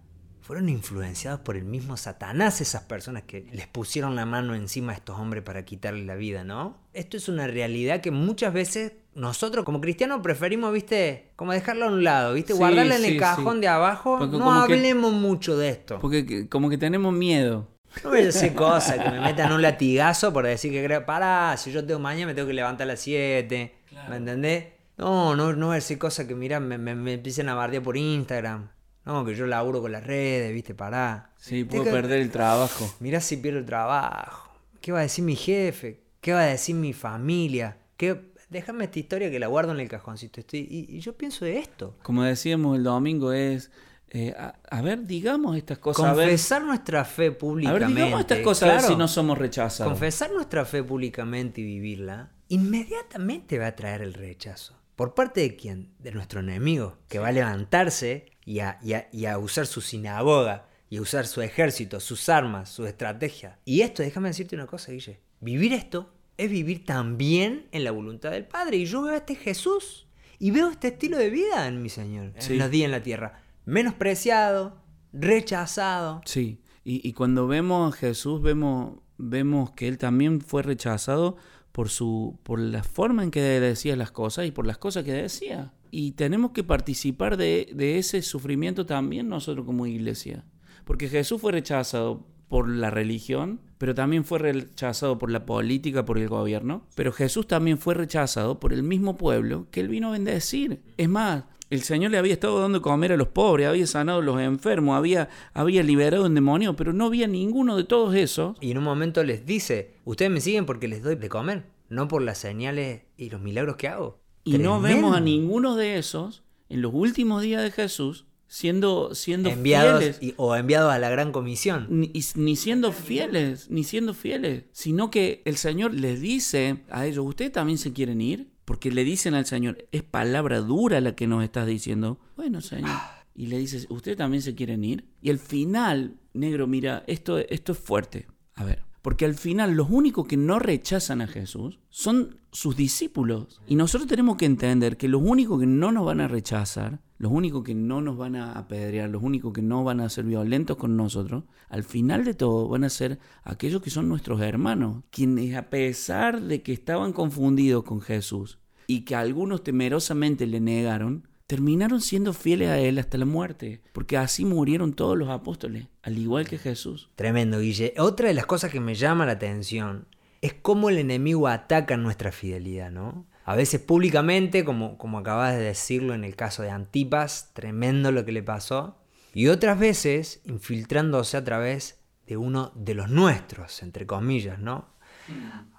fueron 0.46 0.68
influenciados 0.68 1.40
por 1.40 1.56
el 1.56 1.64
mismo 1.64 1.96
Satanás 1.96 2.60
esas 2.60 2.84
personas 2.84 3.24
que 3.24 3.48
les 3.52 3.66
pusieron 3.66 4.14
la 4.14 4.26
mano 4.26 4.54
encima 4.54 4.92
a 4.92 4.94
estos 4.94 5.18
hombres 5.18 5.42
para 5.42 5.64
quitarle 5.64 6.04
la 6.04 6.14
vida, 6.14 6.44
¿no? 6.44 6.78
Esto 6.92 7.16
es 7.16 7.28
una 7.28 7.48
realidad 7.48 8.00
que 8.00 8.12
muchas 8.12 8.52
veces 8.52 8.92
nosotros 9.16 9.64
como 9.64 9.80
cristianos 9.80 10.20
preferimos, 10.22 10.72
viste, 10.72 11.32
como 11.34 11.50
dejarla 11.50 11.86
a 11.86 11.88
un 11.88 12.04
lado, 12.04 12.34
viste, 12.34 12.52
guardarla 12.52 12.94
en 12.94 13.04
el 13.04 13.18
cajón 13.18 13.60
de 13.60 13.66
abajo. 13.66 14.24
no 14.24 14.52
hablemos 14.52 15.12
mucho 15.12 15.58
de 15.58 15.70
esto. 15.70 15.98
Porque 15.98 16.48
como 16.48 16.70
que 16.70 16.78
tenemos 16.78 17.12
miedo. 17.12 17.66
No 18.04 18.10
voy 18.10 18.20
a 18.20 18.24
decir 18.26 18.54
cosas, 18.54 19.00
que 19.00 19.10
me 19.10 19.20
metan 19.20 19.52
un 19.52 19.62
latigazo 19.62 20.32
por 20.32 20.46
decir 20.46 20.70
que 20.70 20.84
creo, 20.84 21.04
pará, 21.04 21.56
si 21.56 21.72
yo 21.72 21.84
tengo 21.84 21.98
mañana 21.98 22.26
me 22.26 22.34
tengo 22.34 22.46
que 22.46 22.54
levantar 22.54 22.84
a 22.84 22.92
las 22.92 23.00
7, 23.00 23.74
¿me 24.08 24.16
entendés? 24.16 24.66
No, 24.96 25.34
no, 25.34 25.54
no 25.54 25.66
voy 25.66 25.72
a 25.72 25.76
decir 25.76 25.98
cosas 25.98 26.26
que, 26.26 26.36
mira, 26.36 26.60
me, 26.60 26.78
me, 26.78 26.94
me 26.94 27.14
empiecen 27.14 27.48
a 27.48 27.54
bardear 27.54 27.82
por 27.82 27.96
Instagram. 27.96 28.75
No, 29.06 29.24
que 29.24 29.36
yo 29.36 29.46
laburo 29.46 29.80
con 29.80 29.92
las 29.92 30.04
redes, 30.04 30.52
viste, 30.52 30.74
pará. 30.74 31.30
Sí, 31.36 31.62
puedo 31.62 31.84
perder 31.84 32.20
el 32.20 32.30
trabajo. 32.32 32.92
Mirá 32.98 33.20
si 33.20 33.36
pierdo 33.36 33.60
el 33.60 33.64
trabajo. 33.64 34.52
¿Qué 34.80 34.90
va 34.90 34.98
a 34.98 35.02
decir 35.02 35.24
mi 35.24 35.36
jefe? 35.36 36.02
¿Qué 36.20 36.32
va 36.32 36.40
a 36.40 36.46
decir 36.46 36.74
mi 36.74 36.92
familia? 36.92 37.78
¿Qué... 37.96 38.34
Déjame 38.50 38.84
esta 38.84 38.98
historia 38.98 39.30
que 39.30 39.38
la 39.38 39.46
guardo 39.46 39.72
en 39.72 39.78
el 39.78 39.88
cajoncito. 39.88 40.40
Estoy... 40.40 40.66
Y, 40.68 40.98
yo 40.98 41.16
pienso 41.16 41.44
de 41.44 41.58
esto. 41.58 41.96
Como 42.02 42.24
decíamos 42.24 42.76
el 42.76 42.82
domingo, 42.82 43.32
es... 43.32 43.70
Eh, 44.10 44.34
a, 44.36 44.82
ver, 44.82 45.06
digamos 45.06 45.56
estas 45.56 45.78
cosas. 45.78 46.14
Confesar 46.14 46.62
nuestra 46.62 47.04
fe 47.04 47.30
públicamente. 47.30 47.84
A 47.84 47.88
ver, 47.88 47.96
digamos 47.96 48.20
estas 48.20 48.38
cosas 48.40 48.70
a 48.70 48.72
ver 48.72 48.82
si 48.82 48.96
no 48.96 49.06
somos 49.06 49.38
rechazados. 49.38 49.92
Confesar 49.92 50.32
nuestra 50.32 50.64
fe 50.64 50.82
públicamente 50.82 51.60
y 51.60 51.64
vivirla, 51.64 52.30
inmediatamente 52.48 53.58
va 53.58 53.68
a 53.68 53.76
traer 53.76 54.02
el 54.02 54.14
rechazo. 54.14 54.76
¿Por 54.96 55.14
parte 55.14 55.42
de 55.42 55.56
quién? 55.56 55.92
De 55.98 56.10
nuestro 56.10 56.40
enemigo, 56.40 56.96
que 57.08 57.18
va 57.18 57.28
a 57.28 57.32
levantarse 57.32 58.32
y 58.46 58.60
a, 58.60 59.38
usar 59.38 59.66
su 59.66 59.82
sinagoga, 59.82 60.68
y 60.88 60.96
a 60.96 61.02
usar 61.02 61.26
su 61.26 61.42
ejército, 61.42 62.00
sus 62.00 62.28
armas, 62.28 62.70
su 62.70 62.86
estrategia. 62.86 63.58
Y 63.64 63.82
esto, 63.82 64.02
déjame 64.02 64.28
decirte 64.28 64.54
una 64.54 64.66
cosa, 64.66 64.92
Guille. 64.92 65.20
Vivir 65.40 65.74
esto 65.74 66.14
es 66.38 66.50
vivir 66.50 66.84
también 66.84 67.66
en 67.72 67.84
la 67.84 67.90
voluntad 67.90 68.30
del 68.30 68.46
Padre. 68.46 68.78
Y 68.78 68.86
yo 68.86 69.02
veo 69.02 69.12
a 69.12 69.18
este 69.18 69.34
Jesús 69.34 70.06
y 70.38 70.50
veo 70.50 70.70
este 70.70 70.88
estilo 70.88 71.18
de 71.18 71.28
vida 71.28 71.66
en 71.66 71.82
mi 71.82 71.88
Señor, 71.88 72.32
en 72.34 72.58
los 72.58 72.70
días 72.70 72.86
en 72.86 72.92
la 72.92 73.02
tierra. 73.02 73.42
Menospreciado, 73.64 74.80
rechazado. 75.12 76.22
Sí, 76.24 76.62
y, 76.84 77.12
cuando 77.14 77.48
vemos 77.48 77.92
a 77.92 77.98
Jesús, 77.98 78.40
vemos, 78.40 79.00
vemos 79.18 79.72
que 79.72 79.88
Él 79.88 79.98
también 79.98 80.40
fue 80.40 80.62
rechazado 80.62 81.36
por, 81.76 81.90
su, 81.90 82.38
por 82.42 82.58
la 82.58 82.82
forma 82.82 83.22
en 83.22 83.30
que 83.30 83.42
decía 83.42 83.96
las 83.96 84.10
cosas 84.10 84.46
y 84.46 84.50
por 84.50 84.66
las 84.66 84.78
cosas 84.78 85.04
que 85.04 85.12
decía. 85.12 85.74
Y 85.90 86.12
tenemos 86.12 86.52
que 86.52 86.64
participar 86.64 87.36
de, 87.36 87.68
ese 87.98 88.22
sufrimiento 88.22 88.86
también 88.86 89.28
nosotros 89.28 89.66
como 89.66 89.86
iglesia. 89.86 90.42
Porque 90.86 91.10
Jesús 91.10 91.38
fue 91.38 91.52
rechazado 91.52 92.24
por 92.48 92.66
la 92.66 92.88
religión, 92.88 93.60
pero 93.76 93.94
también 93.94 94.24
fue 94.24 94.38
rechazado 94.38 95.18
por 95.18 95.30
la 95.30 95.44
política, 95.44 96.06
por 96.06 96.16
el 96.16 96.30
gobierno. 96.30 96.86
Pero 96.94 97.12
Jesús 97.12 97.46
también 97.46 97.76
fue 97.76 97.92
rechazado 97.92 98.58
por 98.58 98.72
el 98.72 98.82
mismo 98.82 99.18
pueblo 99.18 99.66
que 99.70 99.80
él 99.80 99.88
vino 99.88 100.08
a 100.08 100.12
bendecir. 100.12 100.80
Es 100.96 101.10
más, 101.10 101.44
el 101.70 101.82
Señor 101.82 102.10
le 102.10 102.18
había 102.18 102.32
estado 102.32 102.60
dando 102.60 102.80
comer 102.80 103.12
a 103.12 103.16
los 103.16 103.28
pobres, 103.28 103.68
había 103.68 103.86
sanado 103.86 104.20
a 104.20 104.22
los 104.22 104.40
enfermos, 104.40 104.96
había, 104.96 105.28
había 105.52 105.82
liberado 105.82 106.26
un 106.26 106.34
demonio, 106.34 106.76
pero 106.76 106.92
no 106.92 107.06
había 107.06 107.26
ninguno 107.26 107.76
de 107.76 107.84
todos 107.84 108.14
esos. 108.14 108.56
Y 108.60 108.70
en 108.70 108.78
un 108.78 108.84
momento 108.84 109.24
les 109.24 109.46
dice, 109.46 109.94
ustedes 110.04 110.30
me 110.30 110.40
siguen 110.40 110.66
porque 110.66 110.88
les 110.88 111.02
doy 111.02 111.16
de 111.16 111.28
comer, 111.28 111.64
no 111.88 112.08
por 112.08 112.22
las 112.22 112.38
señales 112.38 113.02
y 113.16 113.30
los 113.30 113.40
milagros 113.40 113.76
que 113.76 113.88
hago. 113.88 114.20
Y 114.44 114.58
no 114.58 114.80
vemos 114.80 115.16
a 115.16 115.20
ninguno 115.20 115.74
de 115.74 115.98
esos 115.98 116.44
en 116.68 116.82
los 116.82 116.92
últimos 116.94 117.42
días 117.42 117.62
de 117.62 117.72
Jesús 117.72 118.26
siendo, 118.48 119.14
siendo 119.14 119.48
enviados 119.48 120.16
fieles. 120.16 120.34
o 120.36 120.54
enviados 120.54 120.92
a 120.92 120.98
la 120.98 121.10
gran 121.10 121.32
comisión. 121.32 121.86
Ni, 121.90 122.12
ni, 122.36 122.56
siendo 122.56 122.92
fieles, 122.92 123.68
ni 123.70 123.84
siendo 123.84 124.14
fieles, 124.14 124.64
sino 124.72 125.10
que 125.10 125.42
el 125.44 125.56
Señor 125.56 125.94
les 125.94 126.20
dice 126.20 126.84
a 126.90 127.06
ellos, 127.06 127.24
¿ustedes 127.26 127.52
también 127.52 127.78
se 127.78 127.92
quieren 127.92 128.20
ir? 128.20 128.48
Porque 128.66 128.90
le 128.90 129.04
dicen 129.04 129.32
al 129.34 129.46
Señor, 129.46 129.86
es 129.92 130.02
palabra 130.02 130.60
dura 130.60 131.00
la 131.00 131.14
que 131.14 131.26
nos 131.26 131.42
estás 131.42 131.66
diciendo. 131.66 132.18
Bueno, 132.36 132.60
Señor. 132.60 132.90
Y 133.34 133.46
le 133.46 133.58
dices, 133.58 133.86
¿ustedes 133.88 134.18
también 134.18 134.42
se 134.42 134.54
quieren 134.54 134.82
ir? 134.82 135.04
Y 135.22 135.30
al 135.30 135.38
final, 135.38 136.16
negro, 136.34 136.66
mira, 136.66 137.04
esto, 137.06 137.38
esto 137.38 137.72
es 137.72 137.78
fuerte. 137.78 138.26
A 138.54 138.64
ver, 138.64 138.82
porque 139.06 139.24
al 139.24 139.34
final 139.34 139.76
los 139.76 139.88
únicos 139.88 140.26
que 140.26 140.36
no 140.36 140.58
rechazan 140.58 141.20
a 141.20 141.28
Jesús 141.28 141.78
son 141.90 142.40
sus 142.50 142.76
discípulos. 142.76 143.62
Y 143.68 143.76
nosotros 143.76 144.08
tenemos 144.08 144.36
que 144.36 144.46
entender 144.46 144.96
que 144.96 145.06
los 145.06 145.22
únicos 145.22 145.60
que 145.60 145.66
no 145.66 145.92
nos 145.92 146.04
van 146.04 146.20
a 146.20 146.26
rechazar, 146.26 146.98
los 147.16 147.30
únicos 147.30 147.62
que 147.62 147.76
no 147.76 148.00
nos 148.00 148.16
van 148.16 148.34
a 148.34 148.54
apedrear, 148.54 149.08
los 149.08 149.22
únicos 149.22 149.52
que 149.52 149.62
no 149.62 149.84
van 149.84 150.00
a 150.00 150.08
ser 150.08 150.24
violentos 150.24 150.76
con 150.76 150.96
nosotros, 150.96 151.44
al 151.68 151.84
final 151.84 152.24
de 152.24 152.34
todo 152.34 152.66
van 152.66 152.82
a 152.82 152.88
ser 152.88 153.20
aquellos 153.44 153.80
que 153.80 153.90
son 153.90 154.08
nuestros 154.08 154.40
hermanos, 154.40 155.04
quienes 155.12 155.54
a 155.54 155.70
pesar 155.70 156.42
de 156.42 156.62
que 156.62 156.72
estaban 156.72 157.12
confundidos 157.12 157.84
con 157.84 158.00
Jesús 158.00 158.58
y 158.88 159.02
que 159.02 159.14
algunos 159.14 159.62
temerosamente 159.62 160.48
le 160.48 160.58
negaron, 160.58 161.28
terminaron 161.46 162.00
siendo 162.00 162.32
fieles 162.32 162.68
a 162.68 162.78
Él 162.78 162.98
hasta 162.98 163.18
la 163.18 163.24
muerte, 163.24 163.80
porque 163.92 164.16
así 164.16 164.44
murieron 164.44 164.94
todos 164.94 165.16
los 165.16 165.28
apóstoles, 165.28 165.86
al 166.02 166.18
igual 166.18 166.48
que 166.48 166.58
Jesús. 166.58 167.10
Tremendo, 167.14 167.60
Guille. 167.60 167.94
Otra 167.98 168.28
de 168.28 168.34
las 168.34 168.46
cosas 168.46 168.70
que 168.70 168.80
me 168.80 168.94
llama 168.94 169.26
la 169.26 169.32
atención 169.32 170.06
es 170.40 170.54
cómo 170.54 170.88
el 170.88 170.98
enemigo 170.98 171.48
ataca 171.48 171.96
nuestra 171.96 172.32
fidelidad, 172.32 172.90
¿no? 172.90 173.26
A 173.44 173.54
veces 173.54 173.80
públicamente, 173.80 174.64
como, 174.64 174.98
como 174.98 175.18
acabas 175.18 175.54
de 175.56 175.62
decirlo 175.62 176.14
en 176.14 176.24
el 176.24 176.34
caso 176.34 176.62
de 176.62 176.70
Antipas, 176.70 177.52
tremendo 177.54 178.10
lo 178.10 178.24
que 178.24 178.32
le 178.32 178.42
pasó, 178.42 178.98
y 179.32 179.48
otras 179.48 179.78
veces 179.78 180.40
infiltrándose 180.46 181.36
a 181.36 181.44
través 181.44 182.00
de 182.26 182.36
uno 182.36 182.72
de 182.74 182.94
los 182.94 183.08
nuestros, 183.08 183.82
entre 183.82 184.04
comillas, 184.04 184.58
¿no? 184.58 184.88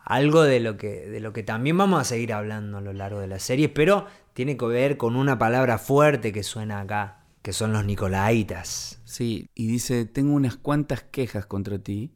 Algo 0.07 0.43
de 0.43 0.61
lo 0.61 0.77
que, 0.77 1.05
de 1.05 1.19
lo 1.19 1.33
que 1.33 1.43
también 1.43 1.77
vamos 1.77 1.99
a 1.99 2.05
seguir 2.05 2.31
hablando 2.31 2.77
a 2.77 2.81
lo 2.81 2.93
largo 2.93 3.19
de 3.19 3.27
la 3.27 3.39
serie, 3.39 3.67
pero 3.67 4.05
tiene 4.31 4.55
que 4.55 4.65
ver 4.65 4.95
con 4.95 5.17
una 5.17 5.37
palabra 5.37 5.77
fuerte 5.77 6.31
que 6.31 6.43
suena 6.43 6.79
acá, 6.79 7.25
que 7.41 7.51
son 7.51 7.73
los 7.73 7.83
nicolaitas. 7.83 9.01
Sí, 9.03 9.49
y 9.53 9.67
dice, 9.67 10.05
tengo 10.05 10.33
unas 10.33 10.55
cuantas 10.55 11.03
quejas 11.03 11.45
contra 11.45 11.77
ti. 11.77 12.13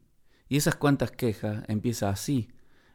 Y 0.48 0.56
esas 0.56 0.74
cuantas 0.74 1.10
quejas 1.10 1.64
empieza 1.68 2.08
así, 2.08 2.48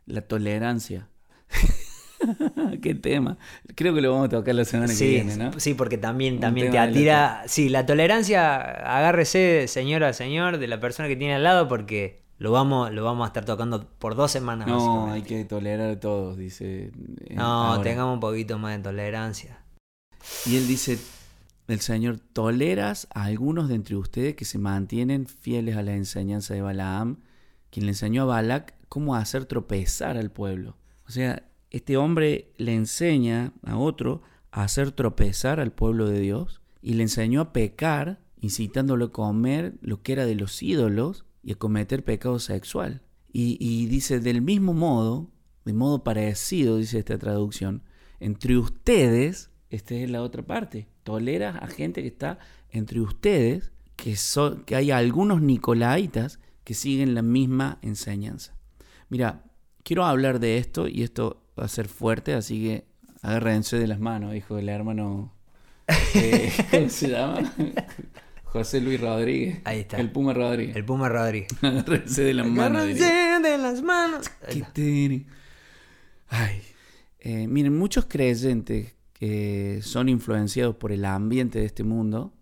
la 0.07 0.21
tolerancia. 0.21 1.09
Qué 2.81 2.95
tema. 2.95 3.37
Creo 3.75 3.93
que 3.93 4.01
lo 4.01 4.13
vamos 4.13 4.25
a 4.25 4.29
tocar 4.29 4.55
la 4.55 4.65
semana 4.65 4.95
que 4.95 5.07
viene, 5.07 5.37
¿no? 5.37 5.59
Sí, 5.59 5.75
porque 5.75 5.99
también, 5.99 6.39
también 6.39 6.71
te 6.71 6.79
atira. 6.79 7.43
Sí, 7.45 7.69
la 7.69 7.85
tolerancia, 7.85 8.61
agárrese, 8.61 9.67
señora, 9.67 10.13
señor, 10.13 10.57
de 10.57 10.67
la 10.67 10.79
persona 10.79 11.07
que 11.07 11.15
tiene 11.15 11.35
al 11.35 11.43
lado, 11.43 11.67
porque 11.67 12.25
lo 12.39 12.51
vamos, 12.51 12.91
lo 12.91 13.03
vamos 13.03 13.25
a 13.25 13.27
estar 13.27 13.45
tocando 13.45 13.89
por 13.97 14.15
dos 14.15 14.31
semanas. 14.31 14.67
No, 14.67 15.11
hay 15.11 15.23
que 15.23 15.43
tolerar 15.45 15.89
a 15.89 15.99
todos, 15.99 16.37
dice. 16.37 16.91
Eh, 17.25 17.35
no, 17.35 17.81
tengamos 17.81 18.13
un 18.13 18.19
poquito 18.19 18.59
más 18.59 18.77
de 18.77 18.83
tolerancia. 18.83 19.63
Y 20.45 20.57
él 20.57 20.67
dice, 20.67 20.99
el 21.67 21.79
Señor, 21.79 22.19
toleras 22.19 23.07
a 23.13 23.23
algunos 23.23 23.69
de 23.69 23.75
entre 23.75 23.95
ustedes 23.95 24.35
que 24.35 24.45
se 24.45 24.59
mantienen 24.59 25.25
fieles 25.25 25.77
a 25.77 25.81
la 25.81 25.95
enseñanza 25.95 26.53
de 26.53 26.61
Balaam, 26.61 27.17
quien 27.71 27.85
le 27.85 27.91
enseñó 27.91 28.23
a 28.23 28.25
Balac 28.25 28.75
cómo 28.87 29.15
hacer 29.15 29.45
tropezar 29.45 30.15
al 30.15 30.31
pueblo. 30.31 30.77
O 31.07 31.11
sea, 31.11 31.43
este 31.71 31.97
hombre 31.97 32.53
le 32.57 32.75
enseña 32.75 33.53
a 33.65 33.77
otro 33.77 34.21
a 34.51 34.63
hacer 34.63 34.91
tropezar 34.91 35.59
al 35.59 35.71
pueblo 35.71 36.07
de 36.07 36.19
Dios 36.19 36.61
y 36.81 36.93
le 36.93 37.03
enseñó 37.03 37.41
a 37.41 37.53
pecar, 37.53 38.19
incitándolo 38.39 39.05
a 39.05 39.11
comer 39.11 39.73
lo 39.81 40.03
que 40.03 40.13
era 40.13 40.25
de 40.25 40.35
los 40.35 40.61
ídolos 40.61 41.25
y 41.47 41.53
a 41.53 41.55
cometer 41.55 42.03
pecado 42.03 42.39
sexual. 42.39 43.01
Y, 43.31 43.85
dice, 43.85 44.19
del 44.19 44.41
mismo 44.41 44.73
modo, 44.73 45.29
de 45.63 45.71
modo 45.71 46.03
parecido, 46.03 46.75
dice 46.75 46.99
esta 46.99 47.17
traducción, 47.17 47.83
entre 48.19 48.57
ustedes, 48.57 49.49
esta 49.69 49.95
es 49.95 50.09
la 50.09 50.23
otra 50.23 50.43
parte, 50.43 50.89
tolera 51.03 51.51
a 51.51 51.67
gente 51.67 52.01
que 52.01 52.09
está 52.09 52.39
entre 52.69 52.99
ustedes, 52.99 53.71
que, 53.95 54.17
son, 54.17 54.65
que 54.65 54.75
hay 54.75 54.91
algunos 54.91 55.41
nicolaitas 55.41 56.41
que 56.65 56.73
siguen 56.73 57.15
la 57.15 57.21
misma 57.21 57.79
enseñanza. 57.81 58.57
Mira, 59.07 59.45
quiero 59.83 60.03
hablar 60.03 60.41
de 60.41 60.57
esto 60.57 60.89
y 60.89 61.03
esto 61.03 61.45
va 61.57 61.63
a 61.63 61.69
ser 61.69 61.87
fuerte, 61.87 62.33
así 62.33 62.61
que 62.61 62.87
agárrense 63.21 63.79
de 63.79 63.87
las 63.87 64.01
manos, 64.01 64.35
hijo 64.35 64.57
del 64.57 64.67
hermano. 64.67 65.33
Eh, 66.13 66.51
¿Cómo 66.69 66.89
se 66.89 67.09
llama? 67.09 67.53
José 68.57 68.81
Luis 68.81 68.99
Rodríguez. 68.99 69.59
Ahí 69.65 69.79
está. 69.81 69.97
El 69.97 70.11
Puma 70.11 70.33
Rodríguez. 70.33 70.75
El 70.75 70.85
Puma 70.85 71.09
Rodríguez. 71.09 71.49
Agárrense 71.61 72.23
de 72.23 72.33
las 72.33 72.47
manos. 72.47 72.81
Agárrense 72.81 73.05
de 73.49 73.57
las 73.57 73.81
manos. 73.81 74.29
Que 74.49 74.63
tiene- 74.73 75.25
Ay. 76.29 76.61
Eh, 77.19 77.47
miren, 77.47 77.77
muchos 77.77 78.05
creyentes 78.05 78.93
que 79.13 79.79
son 79.81 80.09
influenciados 80.09 80.75
por 80.75 80.91
el 80.91 81.03
ambiente 81.05 81.59
de 81.59 81.65
este 81.65 81.83
mundo 81.83 82.33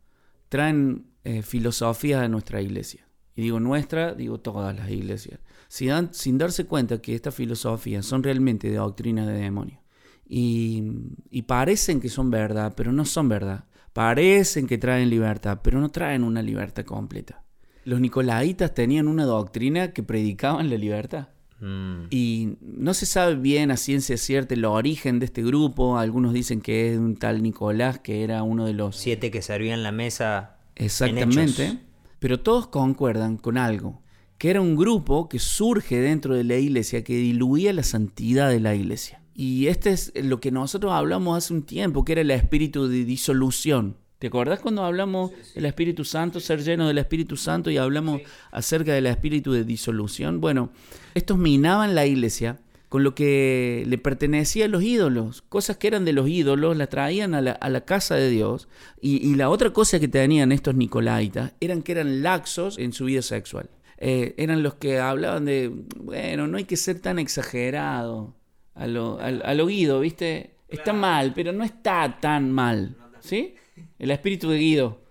traen 0.49 1.06
eh, 1.23 1.41
filosofías 1.41 2.21
a 2.21 2.28
nuestra 2.28 2.62
iglesia. 2.62 3.08
Y 3.36 3.41
digo 3.43 3.60
nuestra, 3.60 4.13
digo 4.13 4.39
todas 4.39 4.75
las 4.75 4.89
iglesias. 4.89 5.39
Sin, 5.67 5.88
dan- 5.89 6.13
sin 6.13 6.38
darse 6.38 6.65
cuenta 6.65 7.01
que 7.01 7.15
estas 7.15 7.34
filosofías 7.36 8.06
son 8.06 8.23
realmente 8.23 8.69
de 8.69 8.75
doctrina 8.75 9.25
de 9.28 9.34
demonio. 9.39 9.82
Y, 10.28 10.84
y 11.30 11.43
parecen 11.43 11.99
que 11.99 12.10
son 12.10 12.30
verdad, 12.32 12.73
pero 12.75 12.91
no 12.91 13.06
son 13.06 13.30
verdad. 13.30 13.65
Parecen 13.95 14.67
que 14.67 14.77
traen 14.77 15.10
libertad, 15.10 15.62
pero 15.63 15.79
no 15.79 15.88
traen 15.88 16.25
una 16.25 16.41
libertad 16.41 16.84
completa. 16.84 17.45
Los 17.86 18.01
nicolaitas 18.01 18.73
tenían 18.73 19.08
una 19.08 19.23
doctrina 19.23 19.93
que 19.93 20.03
predicaban 20.03 20.69
la 20.69 20.75
libertad. 20.75 21.29
Mm. 21.62 22.08
Y 22.10 22.58
no 22.60 22.93
se 22.93 23.05
sabe 23.05 23.36
bien 23.36 23.71
a 23.71 23.77
ciencia 23.77 24.17
cierta 24.17 24.53
el 24.53 24.65
origen 24.65 25.19
de 25.19 25.27
este 25.27 25.43
grupo. 25.43 25.97
Algunos 25.97 26.34
dicen 26.34 26.60
que 26.60 26.88
es 26.88 26.91
de 26.95 26.99
un 26.99 27.15
tal 27.15 27.41
Nicolás, 27.41 27.99
que 27.99 28.25
era 28.25 28.43
uno 28.43 28.65
de 28.65 28.73
los... 28.73 28.97
Siete 28.97 29.31
que 29.31 29.41
servían 29.41 29.81
la 29.81 29.93
mesa. 29.93 30.58
en 30.75 30.88
Exactamente. 30.88 31.79
Pero 32.19 32.41
todos 32.41 32.67
concuerdan 32.67 33.38
con 33.38 33.58
algo. 33.58 34.01
Que 34.38 34.49
era 34.49 34.60
un 34.60 34.75
grupo 34.75 35.29
que 35.29 35.39
surge 35.39 36.01
dentro 36.01 36.36
de 36.36 36.43
la 36.43 36.58
iglesia 36.58 37.01
que 37.05 37.15
diluía 37.15 37.71
la 37.71 37.84
santidad 37.84 38.49
de 38.49 38.60
la 38.60 38.75
iglesia. 38.75 39.21
Y 39.35 39.67
este 39.67 39.91
es 39.91 40.13
lo 40.15 40.39
que 40.39 40.49
nosotros 40.49 40.93
hablamos 40.93 41.37
hace 41.37 41.53
un 41.53 41.63
tiempo, 41.63 42.05
que 42.05 42.13
era 42.13 42.21
el 42.21 42.31
espíritu 42.31 42.87
de 42.87 43.03
disolución. 43.03 43.97
¿Te 44.17 44.27
acordás 44.27 44.61
cuando 44.61 44.83
hablamos 44.83 45.31
del 45.53 45.65
Espíritu 45.65 46.05
Santo, 46.05 46.39
ser 46.39 46.63
lleno 46.63 46.87
del 46.87 46.97
Espíritu 46.97 47.35
Santo 47.35 47.69
y 47.69 47.77
hablamos 47.77 48.21
acerca 48.49 48.93
del 48.93 49.07
espíritu 49.07 49.51
de 49.51 49.65
disolución? 49.65 50.39
Bueno, 50.39 50.71
estos 51.13 51.37
minaban 51.37 51.95
la 51.95 52.05
iglesia 52.05 52.57
con 52.87 53.03
lo 53.03 53.13
que 53.13 53.83
le 53.87 53.97
pertenecía 53.97 54.65
a 54.65 54.67
los 54.69 54.83
ídolos. 54.83 55.41
Cosas 55.41 55.75
que 55.75 55.87
eran 55.87 56.05
de 56.05 56.13
los 56.13 56.29
ídolos 56.29 56.77
las 56.77 56.87
traían 56.87 57.35
a 57.35 57.41
la, 57.41 57.51
a 57.51 57.69
la 57.69 57.81
casa 57.81 58.15
de 58.15 58.29
Dios. 58.29 58.69
Y, 59.01 59.17
y 59.17 59.35
la 59.35 59.49
otra 59.49 59.73
cosa 59.73 59.99
que 59.99 60.07
tenían 60.07 60.53
estos 60.53 60.75
nicolaitas 60.75 61.51
eran 61.59 61.83
que 61.83 61.91
eran 61.91 62.23
laxos 62.23 62.77
en 62.77 62.93
su 62.93 63.05
vida 63.05 63.21
sexual. 63.21 63.69
Eh, 63.97 64.33
eran 64.37 64.63
los 64.63 64.75
que 64.75 64.99
hablaban 64.99 65.43
de, 65.43 65.71
bueno, 65.97 66.47
no 66.47 66.57
hay 66.57 66.63
que 66.63 66.77
ser 66.77 66.99
tan 66.99 67.19
exagerado 67.19 68.33
a 68.75 68.88
lo, 68.88 69.19
a, 69.19 69.25
a 69.25 69.53
lo 69.53 69.67
Guido, 69.67 69.99
¿viste? 69.99 70.57
Está 70.67 70.93
mal, 70.93 71.33
pero 71.33 71.51
no 71.51 71.63
está 71.63 72.17
tan 72.19 72.51
mal. 72.51 72.95
¿Sí? 73.19 73.55
El 73.97 74.11
espíritu 74.11 74.49
de 74.49 74.57
Guido. 74.57 75.01